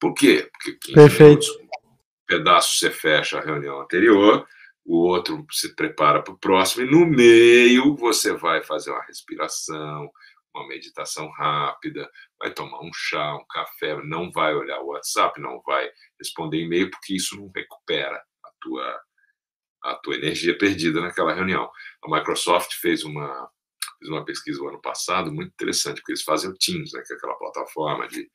Por 0.00 0.14
quê? 0.14 0.48
Porque 0.50 0.78
15 0.78 0.94
Perfeito. 0.94 1.46
Minutos, 1.46 1.70
um 1.84 2.00
pedaço 2.26 2.78
você 2.78 2.90
fecha 2.90 3.38
a 3.38 3.44
reunião 3.44 3.78
anterior, 3.78 4.48
o 4.86 5.06
outro 5.06 5.46
se 5.50 5.76
prepara 5.76 6.22
para 6.22 6.32
o 6.32 6.38
próximo, 6.38 6.86
e 6.86 6.90
no 6.90 7.04
meio 7.04 7.94
você 7.94 8.32
vai 8.32 8.62
fazer 8.62 8.90
uma 8.90 9.04
respiração, 9.04 10.10
uma 10.54 10.66
meditação 10.66 11.28
rápida, 11.30 12.10
vai 12.38 12.52
tomar 12.52 12.80
um 12.82 12.90
chá, 12.92 13.34
um 13.36 13.44
café, 13.48 13.96
não 14.04 14.30
vai 14.30 14.54
olhar 14.54 14.80
o 14.80 14.88
WhatsApp, 14.88 15.40
não 15.40 15.60
vai 15.62 15.90
responder 16.18 16.58
e-mail, 16.58 16.90
porque 16.90 17.14
isso 17.14 17.36
não 17.36 17.50
recupera 17.54 18.16
a 18.16 18.50
tua, 18.60 19.00
a 19.84 19.94
tua 19.96 20.16
energia 20.16 20.56
perdida 20.56 21.00
naquela 21.00 21.32
reunião. 21.32 21.70
A 22.04 22.10
Microsoft 22.10 22.74
fez 22.74 23.04
uma, 23.04 23.50
fez 23.98 24.10
uma 24.10 24.24
pesquisa 24.24 24.58
no 24.58 24.68
ano 24.68 24.80
passado 24.80 25.32
muito 25.32 25.52
interessante, 25.52 25.96
porque 25.96 26.12
eles 26.12 26.22
fazem 26.22 26.50
o 26.50 26.54
Teams, 26.54 26.92
né, 26.92 27.02
que 27.06 27.12
é 27.12 27.16
aquela 27.16 27.36
plataforma 27.36 28.08
de, 28.08 28.30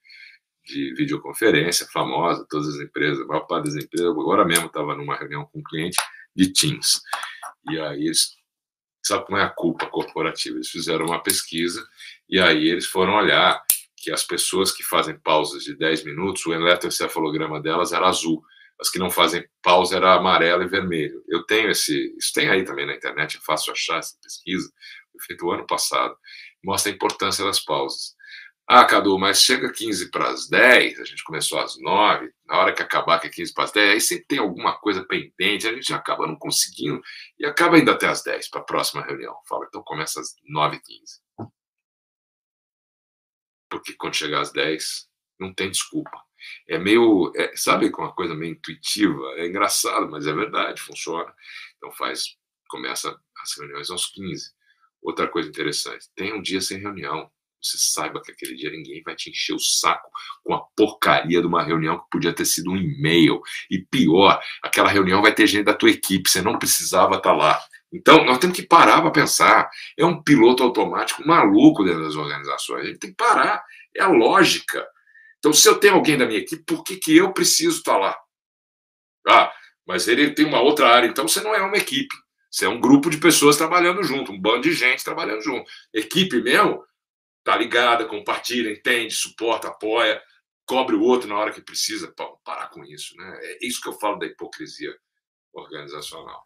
de 0.66 0.94
videoconferência 0.96 1.88
famosa, 1.92 2.46
todas 2.50 2.76
as 2.76 2.82
empresas, 2.82 3.22
a 3.22 3.28
maior 3.28 3.46
parte 3.46 3.66
das 3.66 3.76
empresas, 3.84 4.10
agora 4.10 4.46
mesmo 4.46 4.68
estava 4.68 4.96
numa 4.96 5.18
reunião 5.18 5.46
com 5.46 5.60
um 5.60 5.64
cliente 5.64 5.98
de 6.36 6.52
Teams. 6.52 7.02
E 7.70 7.80
aí 7.80 8.06
eles, 8.06 8.36
sabe 9.08 9.26
como 9.26 9.38
é 9.38 9.44
a 9.44 9.50
culpa 9.50 9.88
corporativa? 9.88 10.56
Eles 10.56 10.70
fizeram 10.70 11.06
uma 11.06 11.22
pesquisa 11.22 11.86
E 12.30 12.40
aí 12.40 12.68
eles 12.68 12.86
foram 12.88 13.14
olhar 13.14 13.62
que 13.98 14.12
as 14.12 14.24
pessoas 14.24 14.72
que 14.72 14.84
fazem 14.84 15.18
pausas 15.20 15.64
de 15.64 15.76
10 15.76 16.04
minutos, 16.06 16.46
o 16.46 16.54
eletroencefalograma 16.54 17.62
delas 17.62 17.92
era 17.92 18.08
azul. 18.08 18.44
As 18.80 18.90
que 18.90 19.00
não 19.00 19.10
fazem 19.10 19.48
pausa 19.62 19.96
era 19.96 20.14
amarelo 20.14 20.64
e 20.64 20.68
vermelho. 20.68 21.24
Eu 21.28 21.44
tenho 21.44 21.70
esse. 21.70 22.14
Isso 22.18 22.32
tem 22.34 22.50
aí 22.50 22.64
também 22.64 22.86
na 22.86 22.96
internet, 22.96 23.38
é 23.38 23.40
fácil 23.42 23.72
achar 23.72 24.00
essa 24.00 24.16
pesquisa. 24.22 24.72
Foi 25.12 25.22
feito 25.28 25.46
o 25.46 25.52
ano 25.52 25.66
passado. 25.66 26.16
Mostra 26.64 26.92
a 26.92 26.96
importância 26.96 27.46
das 27.46 27.60
pausas. 27.60 28.15
Ah, 28.68 28.84
Cadu, 28.84 29.20
mas 29.20 29.44
chega 29.44 29.72
15 29.72 30.10
para 30.10 30.30
as 30.30 30.50
10, 30.50 31.00
a 31.00 31.04
gente 31.04 31.24
começou 31.24 31.60
às 31.60 31.80
9, 31.80 32.34
na 32.48 32.58
hora 32.58 32.74
que 32.74 32.82
acabar 32.82 33.20
que 33.20 33.28
é 33.28 33.30
15 33.30 33.54
para 33.54 33.66
as 33.66 33.72
10, 33.72 33.94
aí 33.94 34.02
sempre 34.02 34.26
tem 34.26 34.40
alguma 34.40 34.76
coisa 34.80 35.06
pendente, 35.06 35.68
a 35.68 35.74
gente 35.74 35.94
acaba 35.94 36.26
não 36.26 36.36
conseguindo 36.36 37.00
e 37.38 37.46
acaba 37.46 37.78
indo 37.78 37.92
até 37.92 38.08
as 38.08 38.24
10 38.24 38.50
para 38.50 38.62
a 38.62 38.64
próxima 38.64 39.04
reunião. 39.06 39.36
Fala, 39.48 39.66
então 39.68 39.84
começa 39.84 40.20
às 40.20 40.34
9h15. 40.52 41.52
Porque 43.70 43.94
quando 43.94 44.16
chegar 44.16 44.42
às 44.42 44.52
10, 44.52 45.08
não 45.40 45.54
tem 45.54 45.70
desculpa. 45.70 46.20
É 46.68 46.80
meio, 46.80 47.32
é, 47.36 47.56
sabe, 47.56 47.92
com 47.92 48.02
uma 48.02 48.16
coisa 48.16 48.34
meio 48.34 48.54
intuitiva, 48.54 49.34
é 49.38 49.46
engraçado, 49.46 50.10
mas 50.10 50.26
é 50.26 50.34
verdade, 50.34 50.82
funciona. 50.82 51.32
Então 51.78 51.92
faz, 51.92 52.36
começa 52.68 53.16
as 53.44 53.58
reuniões 53.60 53.92
aos 53.92 54.08
15. 54.08 54.54
Outra 55.04 55.28
coisa 55.28 55.50
interessante, 55.50 56.10
tem 56.16 56.34
um 56.34 56.42
dia 56.42 56.62
sem 56.62 56.80
reunião 56.80 57.32
você 57.66 57.78
saiba 57.78 58.22
que 58.22 58.32
aquele 58.32 58.56
dia 58.56 58.70
ninguém 58.70 59.02
vai 59.04 59.16
te 59.16 59.30
encher 59.30 59.54
o 59.54 59.60
saco 59.60 60.10
com 60.44 60.54
a 60.54 60.62
porcaria 60.76 61.42
de 61.42 61.48
uma 61.48 61.64
reunião 61.64 61.98
que 61.98 62.10
podia 62.12 62.34
ter 62.34 62.46
sido 62.46 62.72
um 62.72 62.78
e-mail. 62.78 63.42
E 63.70 63.80
pior, 63.80 64.40
aquela 64.62 64.90
reunião 64.90 65.22
vai 65.22 65.34
ter 65.34 65.48
gente 65.48 65.66
da 65.66 65.74
tua 65.74 65.90
equipe, 65.90 66.30
você 66.30 66.42
não 66.42 66.60
precisava 66.60 67.16
estar 67.16 67.32
tá 67.32 67.36
lá. 67.36 67.62
Então, 67.92 68.26
nós 68.26 68.38
temos 68.40 68.56
que 68.56 68.64
parar 68.64 69.02
para 69.02 69.12
pensar. 69.12 69.70
É 69.98 70.06
um 70.06 70.22
piloto 70.22 70.64
automático 70.64 71.26
maluco 71.26 71.84
dentro 71.84 72.04
das 72.04 72.16
organizações. 72.16 72.84
A 72.84 72.88
gente 72.88 73.00
tem 73.00 73.10
que 73.12 73.16
parar. 73.16 73.64
É 73.96 74.04
a 74.04 74.08
lógica. 74.08 74.86
Então, 75.40 75.54
se 75.54 75.68
eu 75.68 75.78
tenho 75.78 75.94
alguém 75.94 76.18
da 76.18 76.26
minha 76.26 76.40
equipe, 76.40 76.64
por 76.66 76.84
que, 76.84 76.98
que 76.98 77.16
eu 77.16 77.32
preciso 77.32 77.78
estar 77.78 77.94
tá 77.94 77.98
lá? 77.98 78.18
Ah, 79.28 79.52
mas 79.88 80.08
ele 80.08 80.32
tem 80.32 80.46
uma 80.46 80.60
outra 80.60 80.90
área. 80.90 81.08
Então, 81.08 81.28
você 81.28 81.40
não 81.42 81.56
é 81.56 81.62
uma 81.62 81.78
equipe. 81.78 82.14
Você 82.52 82.66
é 82.66 82.70
um 82.70 82.80
grupo 82.80 83.10
de 83.10 83.18
pessoas 83.18 83.58
trabalhando 83.58 84.04
junto, 84.04 84.32
um 84.32 84.40
bando 84.40 84.62
de 84.62 84.74
gente 84.74 85.04
trabalhando 85.04 85.42
junto. 85.42 85.70
Equipe 85.94 86.42
mesmo 86.42 86.84
tá 87.46 87.56
ligada, 87.56 88.06
compartilha, 88.06 88.72
entende, 88.72 89.14
suporta, 89.14 89.68
apoia, 89.68 90.22
cobre 90.66 90.96
o 90.96 91.02
outro 91.04 91.30
na 91.30 91.38
hora 91.38 91.54
que 91.54 91.62
precisa. 91.62 92.12
Pô, 92.12 92.38
parar 92.44 92.70
com 92.70 92.84
isso, 92.84 93.16
né? 93.16 93.40
É 93.44 93.66
isso 93.66 93.80
que 93.80 93.88
eu 93.88 93.94
falo 93.94 94.18
da 94.18 94.26
hipocrisia 94.26 94.94
organizacional. 95.54 96.44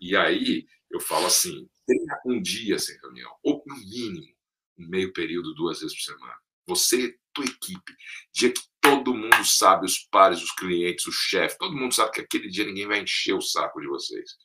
E 0.00 0.16
aí 0.16 0.66
eu 0.90 1.00
falo 1.00 1.26
assim: 1.26 1.66
tenha 1.86 2.20
um 2.26 2.42
dia 2.42 2.78
sem 2.78 2.98
reunião, 2.98 3.32
ou 3.42 3.62
no 3.64 3.76
mínimo 3.76 4.34
um 4.78 4.88
meio 4.88 5.12
período, 5.12 5.54
duas 5.54 5.80
vezes 5.80 5.94
por 5.94 6.12
semana. 6.12 6.34
Você, 6.66 7.16
tua 7.32 7.44
equipe, 7.44 7.92
dia 8.32 8.52
que 8.52 8.60
todo 8.80 9.14
mundo 9.14 9.44
sabe, 9.44 9.86
os 9.86 9.98
pares, 9.98 10.42
os 10.42 10.50
clientes, 10.52 11.06
o 11.06 11.12
chefe, 11.12 11.58
todo 11.58 11.76
mundo 11.76 11.94
sabe 11.94 12.12
que 12.12 12.20
aquele 12.20 12.48
dia 12.48 12.64
ninguém 12.64 12.86
vai 12.86 13.00
encher 13.00 13.34
o 13.34 13.40
saco 13.40 13.80
de 13.80 13.86
vocês, 13.86 14.36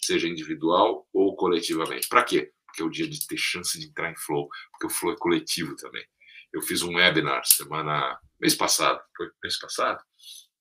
seja 0.00 0.26
individual 0.26 1.06
ou 1.12 1.36
coletivamente. 1.36 2.08
Para 2.08 2.24
quê? 2.24 2.53
Porque 2.74 2.82
é 2.82 2.84
o 2.84 2.90
dia 2.90 3.08
de 3.08 3.24
ter 3.26 3.36
chance 3.38 3.78
de 3.78 3.86
entrar 3.86 4.10
em 4.10 4.16
flow, 4.16 4.48
porque 4.72 4.86
o 4.86 4.90
flow 4.90 5.14
é 5.14 5.16
coletivo 5.16 5.76
também. 5.76 6.04
Eu 6.52 6.60
fiz 6.60 6.82
um 6.82 6.96
webinar 6.96 7.42
semana 7.44 8.18
mês 8.40 8.54
passado, 8.54 9.00
foi 9.16 9.30
mês 9.42 9.58
passado? 9.58 10.02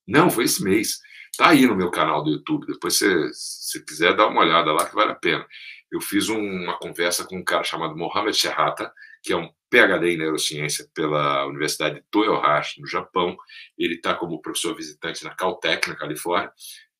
Não, 0.08 0.30
foi 0.30 0.44
esse 0.44 0.64
mês. 0.64 1.00
Tá 1.36 1.50
aí 1.50 1.66
no 1.66 1.76
meu 1.76 1.90
canal 1.90 2.24
do 2.24 2.30
YouTube. 2.30 2.68
Depois, 2.68 2.98
se 2.98 3.34
você 3.34 3.84
quiser, 3.84 4.16
dá 4.16 4.28
uma 4.28 4.42
olhada 4.42 4.72
lá 4.72 4.88
que 4.88 4.94
vale 4.94 5.12
a 5.12 5.16
pena. 5.16 5.46
Eu 5.92 6.00
fiz 6.02 6.30
um, 6.30 6.40
uma 6.40 6.78
conversa 6.78 7.26
com 7.26 7.38
um 7.38 7.44
cara 7.44 7.64
chamado 7.64 7.96
Mohamed 7.96 8.38
Sherrata, 8.38 8.92
que 9.24 9.34
é 9.34 9.38
um 9.38 9.52
PhD 9.70 10.14
em 10.14 10.18
neurociência 10.18 10.88
pela 10.94 11.48
Universidade 11.48 11.96
de 11.96 12.06
Toyohashi, 12.12 12.80
no 12.80 12.88
Japão. 12.88 13.36
Ele 13.78 13.96
está 13.96 14.14
como 14.14 14.42
professor 14.42 14.76
visitante 14.76 15.24
na 15.24 15.34
Caltech, 15.34 15.90
na 15.90 15.96
Califórnia. 15.96 16.52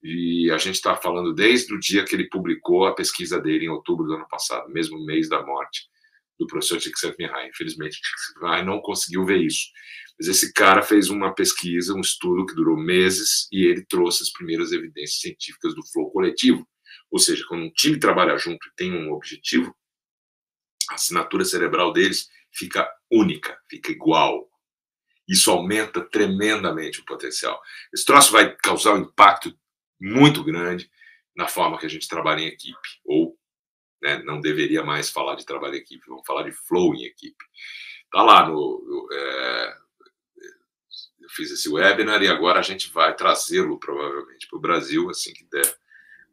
E 0.04 0.52
a 0.52 0.58
gente 0.58 0.76
está 0.76 0.96
falando 0.98 1.34
desde 1.34 1.74
o 1.74 1.80
dia 1.80 2.04
que 2.04 2.14
ele 2.14 2.28
publicou 2.28 2.86
a 2.86 2.94
pesquisa 2.94 3.40
dele, 3.40 3.66
em 3.66 3.70
outubro 3.70 4.06
do 4.06 4.14
ano 4.14 4.28
passado, 4.28 4.70
mesmo 4.70 5.04
mês 5.06 5.30
da 5.30 5.42
morte 5.46 5.88
do 6.38 6.46
professor 6.46 6.80
Csikszentmihalyi. 6.80 7.50
Infelizmente, 7.50 8.02
Csikszentmihalyi 8.02 8.66
não 8.66 8.82
conseguiu 8.82 9.26
ver 9.26 9.38
isso. 9.38 9.68
Mas 10.20 10.28
esse 10.28 10.52
cara 10.52 10.82
fez 10.82 11.10
uma 11.10 11.34
pesquisa, 11.34 11.94
um 11.94 12.02
estudo 12.02 12.46
que 12.46 12.54
durou 12.54 12.78
meses, 12.78 13.48
e 13.52 13.66
ele 13.66 13.86
trouxe 13.86 14.24
as 14.24 14.32
primeiras 14.32 14.72
evidências 14.72 15.22
científicas 15.22 15.74
do 15.74 15.86
flow 15.92 16.12
coletivo. 16.12 16.68
Ou 17.10 17.20
seja, 17.20 17.46
quando 17.48 17.64
um 17.64 17.72
time 17.72 17.98
trabalha 17.98 18.38
junto 18.38 18.68
e 18.68 18.76
tem 18.76 18.94
um 18.94 19.12
objetivo, 19.14 19.74
a 20.92 20.96
assinatura 20.96 21.46
cerebral 21.46 21.94
deles 21.94 22.28
fica 22.52 22.90
única, 23.10 23.58
fica 23.70 23.92
igual. 23.92 24.50
Isso 25.28 25.50
aumenta 25.50 26.02
tremendamente 26.02 27.00
o 27.00 27.06
potencial. 27.06 27.60
Esse 27.94 28.04
troço 28.04 28.32
vai 28.32 28.56
causar 28.58 28.96
um 28.96 29.04
impacto 29.04 29.58
muito 30.04 30.44
grande 30.44 30.92
na 31.34 31.48
forma 31.48 31.80
que 31.80 31.86
a 31.86 31.90
gente 31.90 32.10
trabalha 32.10 32.42
em 32.42 32.48
equipe. 32.48 33.00
Ou 33.06 33.38
né, 34.02 34.22
não 34.24 34.42
deveria 34.42 34.84
mais 34.84 35.10
falar 35.10 35.36
de 35.36 35.46
trabalho 35.46 35.76
em 35.76 35.80
equipe, 35.80 36.06
vamos 36.08 36.28
falar 36.28 36.44
de 36.44 36.52
flow 36.52 36.94
em 36.94 37.06
equipe. 37.06 37.44
Tá 38.12 38.22
lá 38.22 38.46
no. 38.46 38.54
no 38.54 39.08
é, 39.14 39.78
eu 41.22 41.30
fiz 41.30 41.50
esse 41.52 41.70
webinar 41.70 42.22
e 42.22 42.28
agora 42.28 42.60
a 42.60 42.64
gente 42.64 42.92
vai 42.92 43.16
trazê-lo 43.16 43.80
provavelmente 43.80 44.46
para 44.50 44.58
o 44.58 44.62
Brasil, 44.62 45.10
assim 45.10 45.34
que 45.34 45.46
der. 45.46 45.74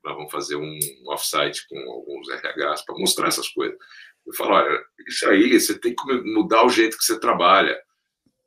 Nós 0.03 0.17
vamos 0.17 0.33
fazer 0.33 0.57
um 0.57 0.79
offsite 1.07 1.69
com 1.69 1.79
alguns 1.79 2.29
RHs 2.29 2.83
para 2.85 2.99
mostrar 2.99 3.29
essas 3.29 3.49
coisas. 3.49 3.79
Eu 4.27 4.35
falo, 4.35 4.55
olha, 4.55 4.85
isso 5.07 5.29
aí, 5.29 5.59
você 5.59 5.79
tem 5.79 5.95
que 5.95 6.03
mudar 6.25 6.65
o 6.65 6.71
jeito 6.71 6.99
que 6.99 7.05
você 7.05 7.21
trabalha. 7.21 7.81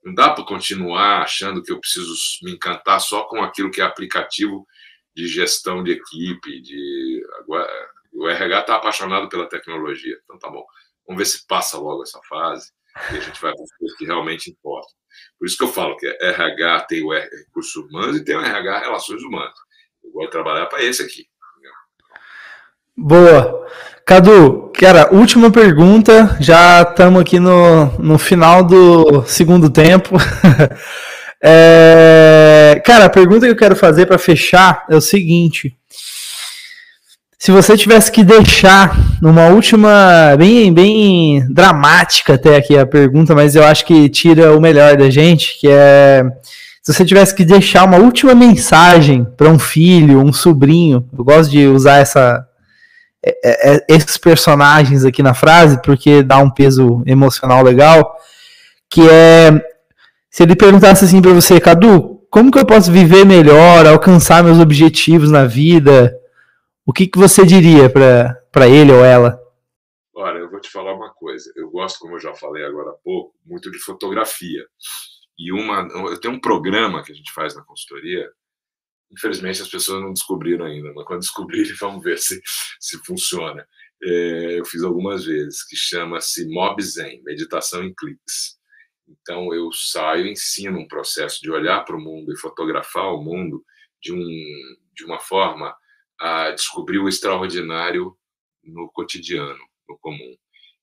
Não 0.03 0.13
dá 0.13 0.31
para 0.31 0.43
continuar 0.43 1.21
achando 1.21 1.63
que 1.63 1.71
eu 1.71 1.79
preciso 1.79 2.13
me 2.41 2.51
encantar 2.51 2.99
só 2.99 3.23
com 3.23 3.41
aquilo 3.41 3.71
que 3.71 3.79
é 3.79 3.85
aplicativo 3.85 4.67
de 5.15 5.27
gestão 5.27 5.83
de 5.83 5.91
equipe, 5.91 6.61
de 6.61 7.23
o 8.13 8.27
RH 8.27 8.59
está 8.59 8.75
apaixonado 8.75 9.29
pela 9.29 9.49
tecnologia. 9.49 10.15
Então 10.23 10.37
tá 10.37 10.49
bom, 10.49 10.63
vamos 11.07 11.19
ver 11.19 11.25
se 11.25 11.45
passa 11.47 11.77
logo 11.77 12.03
essa 12.03 12.19
fase 12.27 12.71
e 13.11 13.17
a 13.17 13.19
gente 13.19 13.41
vai 13.41 13.51
para 13.53 13.65
coisas 13.77 13.97
que 13.97 14.05
realmente 14.05 14.51
importam. 14.51 14.93
Por 15.37 15.47
isso 15.47 15.57
que 15.57 15.63
eu 15.63 15.71
falo 15.71 15.97
que 15.97 16.07
RH 16.07 16.81
tem 16.81 17.03
o 17.03 17.11
recursos 17.11 17.75
humanos 17.75 18.17
e 18.17 18.23
tem 18.23 18.35
o 18.35 18.41
RH 18.41 18.79
relações 18.79 19.21
humanas. 19.23 19.55
Eu 20.03 20.11
vou 20.11 20.27
trabalhar 20.27 20.65
para 20.67 20.83
esse 20.83 21.01
aqui. 21.01 21.27
Boa. 22.95 23.67
Cadu, 24.05 24.71
cara, 24.77 25.13
última 25.13 25.49
pergunta. 25.49 26.37
Já 26.39 26.83
estamos 26.83 27.21
aqui 27.21 27.39
no, 27.39 27.85
no 27.97 28.19
final 28.19 28.63
do 28.63 29.23
segundo 29.25 29.69
tempo. 29.69 30.15
É... 31.43 32.81
Cara, 32.85 33.05
a 33.05 33.09
pergunta 33.09 33.45
que 33.45 33.51
eu 33.51 33.57
quero 33.57 33.75
fazer 33.75 34.05
para 34.05 34.17
fechar 34.17 34.85
é 34.89 34.95
o 34.95 35.01
seguinte: 35.01 35.75
se 37.37 37.51
você 37.51 37.75
tivesse 37.75 38.09
que 38.09 38.23
deixar 38.23 38.97
numa 39.21 39.47
última, 39.47 40.35
bem, 40.37 40.73
bem 40.73 41.45
dramática 41.51 42.35
até 42.35 42.55
aqui 42.55 42.77
a 42.77 42.85
pergunta, 42.85 43.35
mas 43.35 43.55
eu 43.55 43.65
acho 43.65 43.85
que 43.85 44.07
tira 44.07 44.55
o 44.55 44.61
melhor 44.61 44.95
da 44.95 45.09
gente, 45.09 45.59
que 45.59 45.67
é 45.67 46.23
se 46.83 46.93
você 46.93 47.05
tivesse 47.05 47.33
que 47.33 47.45
deixar 47.45 47.85
uma 47.85 47.95
última 47.97 48.35
mensagem 48.35 49.23
para 49.23 49.47
um 49.47 49.57
filho, 49.57 50.19
um 50.19 50.33
sobrinho, 50.33 51.07
eu 51.17 51.23
gosto 51.23 51.49
de 51.49 51.65
usar 51.65 51.99
essa, 51.99 52.45
é, 53.25 53.31
é, 53.41 53.75
é, 53.75 53.85
esses 53.87 54.17
personagens 54.17 55.05
aqui 55.05 55.23
na 55.23 55.33
frase 55.33 55.81
porque 55.81 56.21
dá 56.21 56.39
um 56.39 56.49
peso 56.49 57.01
emocional 57.05 57.63
legal, 57.63 58.17
que 58.89 59.01
é 59.09 59.61
se 60.33 60.41
ele 60.41 60.55
perguntasse 60.55 61.05
assim 61.05 61.21
para 61.21 61.31
você, 61.31 61.61
Cadu, 61.61 62.25
como 62.27 62.51
que 62.51 62.57
eu 62.57 62.65
posso 62.65 62.91
viver 62.91 63.23
melhor, 63.23 63.85
alcançar 63.85 64.43
meus 64.43 64.57
objetivos 64.57 65.29
na 65.29 65.45
vida? 65.45 66.11
O 66.83 66.91
que, 66.91 67.05
que 67.05 67.19
você 67.19 67.45
diria 67.45 67.87
para 67.87 68.67
ele 68.67 68.91
ou 68.91 69.05
ela? 69.05 69.39
Olha, 70.11 70.39
eu 70.39 70.49
vou 70.49 70.59
te 70.59 70.71
falar 70.71 70.95
uma 70.95 71.13
coisa. 71.13 71.53
Eu 71.55 71.69
gosto, 71.69 71.99
como 71.99 72.15
eu 72.15 72.19
já 72.19 72.33
falei 72.33 72.65
agora 72.65 72.89
há 72.89 72.93
pouco, 72.93 73.35
muito 73.45 73.69
de 73.69 73.77
fotografia. 73.77 74.65
E 75.37 75.51
uma, 75.53 75.87
eu 76.09 76.19
tenho 76.19 76.33
um 76.33 76.41
programa 76.41 77.03
que 77.03 77.11
a 77.11 77.15
gente 77.15 77.31
faz 77.31 77.55
na 77.55 77.61
consultoria. 77.61 78.27
Infelizmente 79.11 79.61
as 79.61 79.69
pessoas 79.69 80.01
não 80.01 80.13
descobriram 80.13 80.65
ainda, 80.65 80.91
mas 80.95 81.05
quando 81.05 81.19
descobrirem, 81.19 81.73
vamos 81.79 82.03
ver 82.03 82.17
se, 82.17 82.41
se 82.79 82.97
funciona. 83.05 83.63
É, 84.01 84.59
eu 84.59 84.65
fiz 84.65 84.81
algumas 84.81 85.25
vezes, 85.25 85.63
que 85.63 85.75
chama-se 85.75 86.49
Mob 86.49 86.81
Zen, 86.81 87.21
Meditação 87.23 87.83
em 87.83 87.93
Cliques. 87.93 88.62
Então 89.07 89.53
eu 89.53 89.71
saio, 89.71 90.27
ensino 90.27 90.79
um 90.79 90.87
processo 90.87 91.41
de 91.41 91.51
olhar 91.51 91.83
para 91.83 91.95
o 91.95 92.01
mundo 92.01 92.31
e 92.31 92.39
fotografar 92.39 93.13
o 93.13 93.21
mundo 93.21 93.63
de, 94.01 94.13
um, 94.13 94.77
de 94.93 95.05
uma 95.05 95.19
forma 95.19 95.75
a 96.19 96.51
descobrir 96.51 96.99
o 96.99 97.09
extraordinário 97.09 98.15
no 98.63 98.89
cotidiano, 98.91 99.59
no 99.87 99.97
comum. 99.99 100.35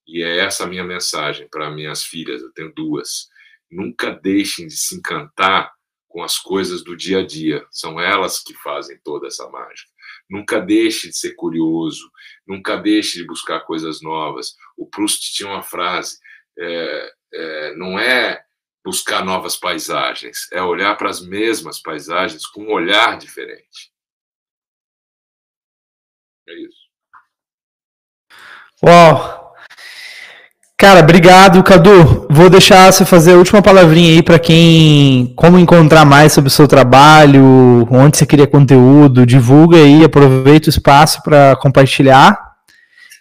E 0.07 0.21
é 0.23 0.37
essa 0.39 0.65
a 0.65 0.67
minha 0.67 0.83
mensagem 0.83 1.47
para 1.49 1.71
minhas 1.71 2.03
filhas, 2.03 2.41
eu 2.41 2.51
tenho 2.51 2.73
duas. 2.73 3.29
Nunca 3.69 4.11
deixem 4.11 4.67
de 4.67 4.75
se 4.75 4.95
encantar 4.95 5.71
com 6.11 6.21
as 6.21 6.37
coisas 6.37 6.83
do 6.83 6.95
dia 6.95 7.19
a 7.19 7.25
dia, 7.25 7.65
são 7.71 7.99
elas 7.99 8.43
que 8.43 8.53
fazem 8.55 8.99
toda 9.03 9.27
essa 9.27 9.47
mágica. 9.49 9.89
Nunca 10.29 10.59
deixe 10.59 11.07
de 11.07 11.17
ser 11.17 11.35
curioso, 11.35 12.11
nunca 12.45 12.75
deixe 12.75 13.19
de 13.19 13.25
buscar 13.25 13.61
coisas 13.61 14.01
novas. 14.01 14.53
O 14.77 14.85
Proust 14.85 15.33
tinha 15.33 15.49
uma 15.49 15.63
frase: 15.63 16.17
é, 16.59 17.13
é, 17.33 17.75
não 17.75 17.99
é 17.99 18.43
buscar 18.83 19.23
novas 19.23 19.55
paisagens, 19.55 20.47
é 20.51 20.61
olhar 20.61 20.95
para 20.97 21.09
as 21.09 21.21
mesmas 21.21 21.79
paisagens 21.81 22.45
com 22.47 22.63
um 22.63 22.71
olhar 22.71 23.17
diferente. 23.17 23.91
É 26.47 26.53
isso. 26.53 26.81
Uau! 28.83 29.41
Cara, 30.81 31.01
obrigado, 31.01 31.61
Cadu. 31.61 32.25
Vou 32.27 32.49
deixar 32.49 32.91
você 32.91 33.05
fazer 33.05 33.33
a 33.33 33.37
última 33.37 33.61
palavrinha 33.61 34.13
aí 34.13 34.23
para 34.23 34.39
quem 34.39 35.31
como 35.35 35.59
encontrar 35.59 36.05
mais 36.05 36.33
sobre 36.33 36.47
o 36.47 36.51
seu 36.51 36.67
trabalho, 36.67 37.87
onde 37.91 38.17
você 38.17 38.25
cria 38.25 38.47
conteúdo, 38.47 39.23
divulga 39.23 39.77
aí, 39.77 40.03
aproveita 40.03 40.65
o 40.65 40.71
espaço 40.71 41.21
para 41.21 41.55
compartilhar. 41.57 42.35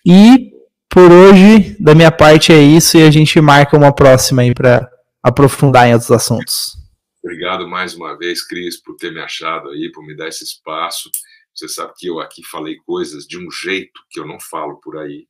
E 0.07 0.50
por 0.91 1.11
hoje, 1.11 1.77
da 1.79 1.95
minha 1.95 2.13
parte 2.13 2.53
é 2.53 2.61
isso 2.61 2.99
e 2.99 3.03
a 3.03 3.11
gente 3.11 3.41
marca 3.41 3.77
uma 3.77 3.95
próxima 3.95 4.43
aí 4.43 4.53
para 4.53 4.91
aprofundar 5.23 5.89
em 5.89 5.93
outros 5.93 6.11
assuntos. 6.11 6.77
Obrigado 7.23 7.69
mais 7.69 7.95
uma 7.95 8.17
vez, 8.19 8.47
Cris, 8.47 8.83
por 8.83 8.97
ter 8.97 9.13
me 9.13 9.21
achado 9.21 9.71
aí, 9.71 9.91
por 9.93 10.05
me 10.05 10.17
dar 10.17 10.29
esse 10.29 10.45
espaço. 10.45 11.11
Você 11.55 11.69
sabe 11.69 11.93
que 11.97 12.07
eu 12.07 12.19
aqui 12.21 12.43
falei 12.45 12.77
coisas 12.87 13.25
de 13.27 13.39
um 13.39 13.51
jeito 13.51 14.01
que 14.11 14.19
eu 14.19 14.27
não 14.27 14.41
falo 14.41 14.81
por 14.81 14.99
aí 14.99 15.27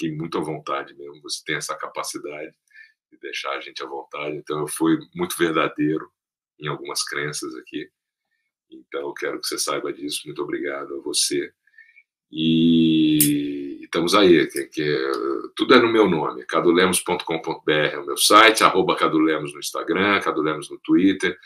fiquei 0.00 0.16
muito 0.16 0.38
à 0.38 0.40
vontade 0.40 0.94
mesmo. 0.94 1.20
Você 1.22 1.42
tem 1.44 1.56
essa 1.56 1.76
capacidade 1.76 2.56
de 3.12 3.18
deixar 3.18 3.50
a 3.50 3.60
gente 3.60 3.82
à 3.82 3.86
vontade. 3.86 4.36
Então, 4.36 4.60
eu 4.60 4.68
fui 4.68 4.98
muito 5.14 5.36
verdadeiro 5.36 6.10
em 6.58 6.68
algumas 6.68 7.04
crenças 7.04 7.54
aqui. 7.56 7.90
Então, 8.70 9.00
eu 9.02 9.12
quero 9.12 9.40
que 9.40 9.46
você 9.46 9.58
saiba 9.58 9.92
disso. 9.92 10.22
Muito 10.24 10.42
obrigado 10.42 10.94
a 10.94 11.02
você. 11.02 11.52
E 12.30 13.80
estamos 13.82 14.14
aí, 14.14 14.46
que, 14.46 14.64
que 14.66 15.10
tudo 15.56 15.74
é 15.74 15.80
no 15.80 15.92
meu 15.92 16.08
nome, 16.08 16.44
cadulemos.com.br 16.44 17.70
é 17.70 17.98
o 17.98 18.06
meu 18.06 18.16
site, 18.16 18.62
arroba 18.62 18.94
cadulemos 18.94 19.52
no 19.52 19.58
Instagram, 19.58 20.20
cadulemos 20.20 20.70
no 20.70 20.78
Twitter 20.78 21.36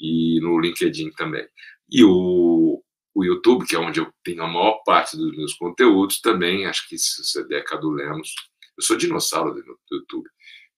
e 0.00 0.40
no 0.40 0.58
LinkedIn 0.58 1.10
também. 1.12 1.46
E 1.88 2.02
o, 2.02 2.82
o 3.14 3.24
YouTube, 3.24 3.66
que 3.66 3.76
é 3.76 3.78
onde 3.78 4.00
eu 4.00 4.12
tenho 4.24 4.42
a 4.42 4.48
maior 4.48 4.82
parte 4.84 5.16
dos 5.16 5.36
meus 5.36 5.54
conteúdos, 5.54 6.20
também, 6.20 6.66
acho 6.66 6.88
que 6.88 6.98
se 6.98 7.22
você 7.22 7.46
der 7.46 7.62
Cadu 7.64 7.90
Lemos, 7.90 8.34
eu 8.76 8.82
sou 8.82 8.96
dinossauro 8.96 9.54
do 9.54 9.78
YouTube. 9.90 10.28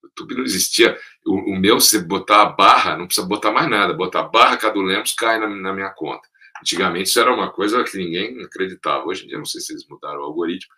O 0.02 0.06
YouTube 0.06 0.34
não 0.34 0.44
existia. 0.44 0.98
O, 1.24 1.52
o, 1.52 1.58
meu, 1.58 1.80
se 1.80 2.00
botar 2.00 2.42
a 2.42 2.46
barra, 2.46 2.96
não 2.96 3.06
precisa 3.06 3.26
botar 3.26 3.52
mais 3.52 3.70
nada. 3.70 3.94
Botar 3.94 4.20
a 4.20 4.28
barra 4.28 4.56
Cadu 4.56 4.82
Lemos 4.82 5.12
cai 5.12 5.38
na, 5.38 5.48
na, 5.48 5.72
minha 5.72 5.90
conta. 5.90 6.28
Antigamente 6.64 7.10
isso 7.10 7.20
era 7.20 7.32
uma 7.32 7.52
coisa 7.52 7.84
que 7.84 7.98
ninguém 7.98 8.42
acreditava. 8.42 9.04
Hoje 9.04 9.24
em 9.24 9.28
dia, 9.28 9.38
não 9.38 9.44
sei 9.44 9.60
se 9.60 9.72
eles 9.72 9.86
mudaram 9.86 10.20
o 10.20 10.24
algoritmo. 10.24 10.72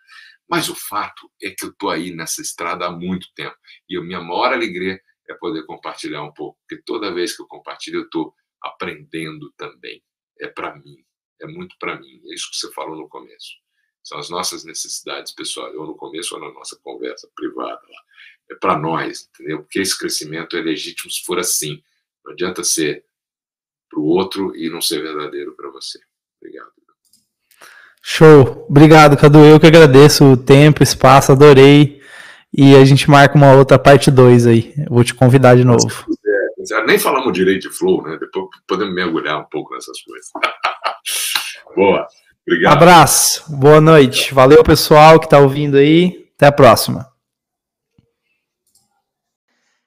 Mas 0.49 0.67
o 0.67 0.75
fato 0.75 1.31
é 1.41 1.49
que 1.49 1.65
eu 1.65 1.69
estou 1.69 1.89
aí 1.89 2.13
nessa 2.13 2.41
estrada 2.41 2.85
há 2.85 2.91
muito 2.91 3.27
tempo. 3.33 3.55
E 3.89 3.97
a 3.97 4.01
minha 4.01 4.19
maior 4.19 4.51
alegria 4.51 4.99
é 5.29 5.33
poder 5.33 5.65
compartilhar 5.65 6.23
um 6.23 6.33
pouco. 6.33 6.59
Porque 6.61 6.83
toda 6.83 7.13
vez 7.13 7.35
que 7.35 7.41
eu 7.41 7.47
compartilho, 7.47 7.99
eu 7.99 8.03
estou 8.03 8.33
aprendendo 8.61 9.51
também. 9.57 10.03
É 10.39 10.47
para 10.47 10.75
mim 10.75 11.07
é 11.41 11.47
muito 11.47 11.75
para 11.79 11.99
mim. 11.99 12.21
É 12.25 12.33
isso 12.33 12.49
que 12.51 12.57
você 12.57 12.71
falou 12.73 12.95
no 12.95 13.07
começo. 13.07 13.55
São 14.03 14.17
as 14.17 14.29
nossas 14.29 14.63
necessidades 14.63 15.33
pessoais, 15.33 15.75
ou 15.75 15.85
no 15.85 15.95
começo 15.95 16.35
ou 16.35 16.41
na 16.41 16.51
nossa 16.51 16.79
conversa 16.81 17.29
privada. 17.35 17.81
Lá. 17.81 18.01
É 18.51 18.55
para 18.55 18.77
nós, 18.77 19.29
entendeu? 19.29 19.59
Porque 19.59 19.79
esse 19.79 19.97
crescimento 19.97 20.55
é 20.55 20.61
legítimo 20.61 21.11
se 21.11 21.23
for 21.23 21.39
assim. 21.39 21.81
Não 22.23 22.33
adianta 22.33 22.63
ser 22.63 23.05
para 23.97 24.01
o 24.01 24.05
outro 24.05 24.55
e 24.55 24.69
não 24.69 24.79
ser 24.79 25.01
verdadeiro 25.01 25.55
para 25.55 25.71
você. 25.71 25.99
Obrigado. 26.39 26.67
Show. 28.03 28.65
Obrigado, 28.69 29.17
Cadu. 29.17 29.43
Eu 29.43 29.59
que 29.59 29.65
agradeço 29.65 30.23
o 30.23 30.37
tempo, 30.37 30.83
espaço, 30.83 31.31
adorei. 31.31 31.99
E 32.53 32.75
a 32.75 32.85
gente 32.85 33.09
marca 33.09 33.35
uma 33.35 33.53
outra 33.53 33.77
parte 33.77 34.09
2 34.09 34.47
aí. 34.47 34.73
Eu 34.77 34.85
vou 34.89 35.03
te 35.03 35.13
convidar 35.13 35.55
de 35.55 35.65
novo. 35.65 36.05
nem 36.85 36.97
falamos 36.97 37.33
direito 37.33 37.69
de 37.69 37.75
flow, 37.75 38.03
né? 38.03 38.17
Depois 38.17 38.47
podemos 38.67 38.93
mergulhar 38.93 39.39
um 39.39 39.45
pouco 39.45 39.73
nessas 39.73 39.99
coisas. 40.01 40.27
Boa. 41.75 42.07
Obrigado. 42.47 42.73
Abraço. 42.73 43.43
Boa 43.49 43.81
noite. 43.81 44.33
Valeu, 44.33 44.63
pessoal 44.63 45.19
que 45.19 45.25
está 45.25 45.39
ouvindo 45.39 45.75
aí. 45.75 46.29
Até 46.35 46.47
a 46.47 46.51
próxima. 46.51 47.05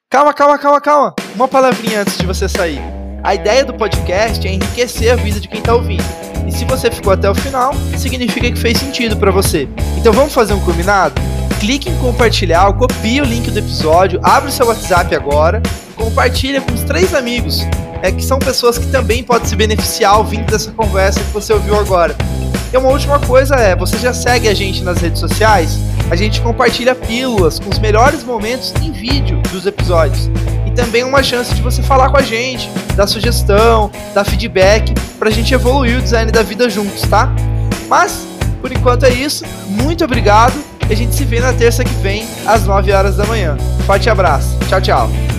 Calma, 0.09 0.33
calma, 0.33 0.59
calma, 0.59 0.81
calma. 0.81 1.15
Uma 1.33 1.47
palavrinha 1.47 2.01
antes 2.01 2.17
de 2.17 2.25
você 2.25 2.47
sair. 2.47 3.00
A 3.23 3.35
ideia 3.35 3.63
do 3.63 3.73
podcast 3.73 4.47
é 4.47 4.51
enriquecer 4.51 5.13
a 5.13 5.15
vida 5.15 5.39
de 5.39 5.47
quem 5.47 5.59
está 5.59 5.73
ouvindo. 5.73 6.03
E 6.47 6.51
se 6.51 6.65
você 6.65 6.89
ficou 6.89 7.13
até 7.13 7.29
o 7.29 7.35
final, 7.35 7.73
significa 7.97 8.51
que 8.51 8.57
fez 8.57 8.77
sentido 8.77 9.15
para 9.15 9.31
você. 9.31 9.67
Então 9.97 10.11
vamos 10.11 10.33
fazer 10.33 10.53
um 10.53 10.59
combinado? 10.59 11.15
Clique 11.59 11.89
em 11.89 11.97
compartilhar, 11.97 12.73
copie 12.73 13.21
o 13.21 13.25
link 13.25 13.51
do 13.51 13.59
episódio, 13.59 14.19
abre 14.23 14.49
o 14.49 14.51
seu 14.51 14.65
WhatsApp 14.65 15.13
agora, 15.15 15.61
compartilha 15.95 16.59
com 16.61 16.73
os 16.73 16.83
três 16.83 17.13
amigos 17.13 17.63
é 18.01 18.11
que 18.11 18.23
são 18.23 18.39
pessoas 18.39 18.77
que 18.77 18.87
também 18.87 19.23
podem 19.23 19.47
se 19.47 19.55
beneficiar 19.55 20.17
ouvindo 20.17 20.45
dessa 20.45 20.71
conversa 20.71 21.19
que 21.19 21.31
você 21.31 21.53
ouviu 21.53 21.79
agora. 21.79 22.15
E 22.73 22.77
uma 22.77 22.89
última 22.89 23.19
coisa 23.19 23.55
é, 23.55 23.75
você 23.75 23.97
já 23.97 24.13
segue 24.13 24.47
a 24.47 24.53
gente 24.53 24.83
nas 24.83 24.99
redes 24.99 25.19
sociais? 25.19 25.77
A 26.09 26.15
gente 26.15 26.41
compartilha 26.41 26.95
pílulas 26.95 27.59
com 27.59 27.69
os 27.69 27.79
melhores 27.79 28.23
momentos 28.23 28.73
em 28.81 28.91
vídeo 28.91 29.41
dos 29.51 29.65
episódios. 29.65 30.29
E 30.65 30.71
também 30.71 31.03
uma 31.03 31.21
chance 31.21 31.53
de 31.53 31.61
você 31.61 31.81
falar 31.81 32.09
com 32.09 32.17
a 32.17 32.21
gente, 32.21 32.69
dar 32.95 33.07
sugestão, 33.07 33.91
dar 34.13 34.23
feedback, 34.23 34.93
pra 35.19 35.29
gente 35.29 35.53
evoluir 35.53 35.97
o 35.97 36.01
design 36.01 36.31
da 36.31 36.43
vida 36.43 36.69
juntos, 36.69 37.01
tá? 37.03 37.29
Mas, 37.87 38.25
por 38.61 38.71
enquanto 38.71 39.05
é 39.05 39.09
isso. 39.09 39.43
Muito 39.67 40.03
obrigado. 40.03 40.53
E 40.89 40.93
a 40.93 40.95
gente 40.95 41.15
se 41.15 41.23
vê 41.23 41.39
na 41.39 41.53
terça 41.53 41.83
que 41.83 41.93
vem, 41.95 42.27
às 42.45 42.65
9 42.65 42.91
horas 42.91 43.17
da 43.17 43.25
manhã. 43.25 43.57
Forte 43.85 44.09
abraço. 44.09 44.57
Tchau, 44.67 44.81
tchau. 44.81 45.30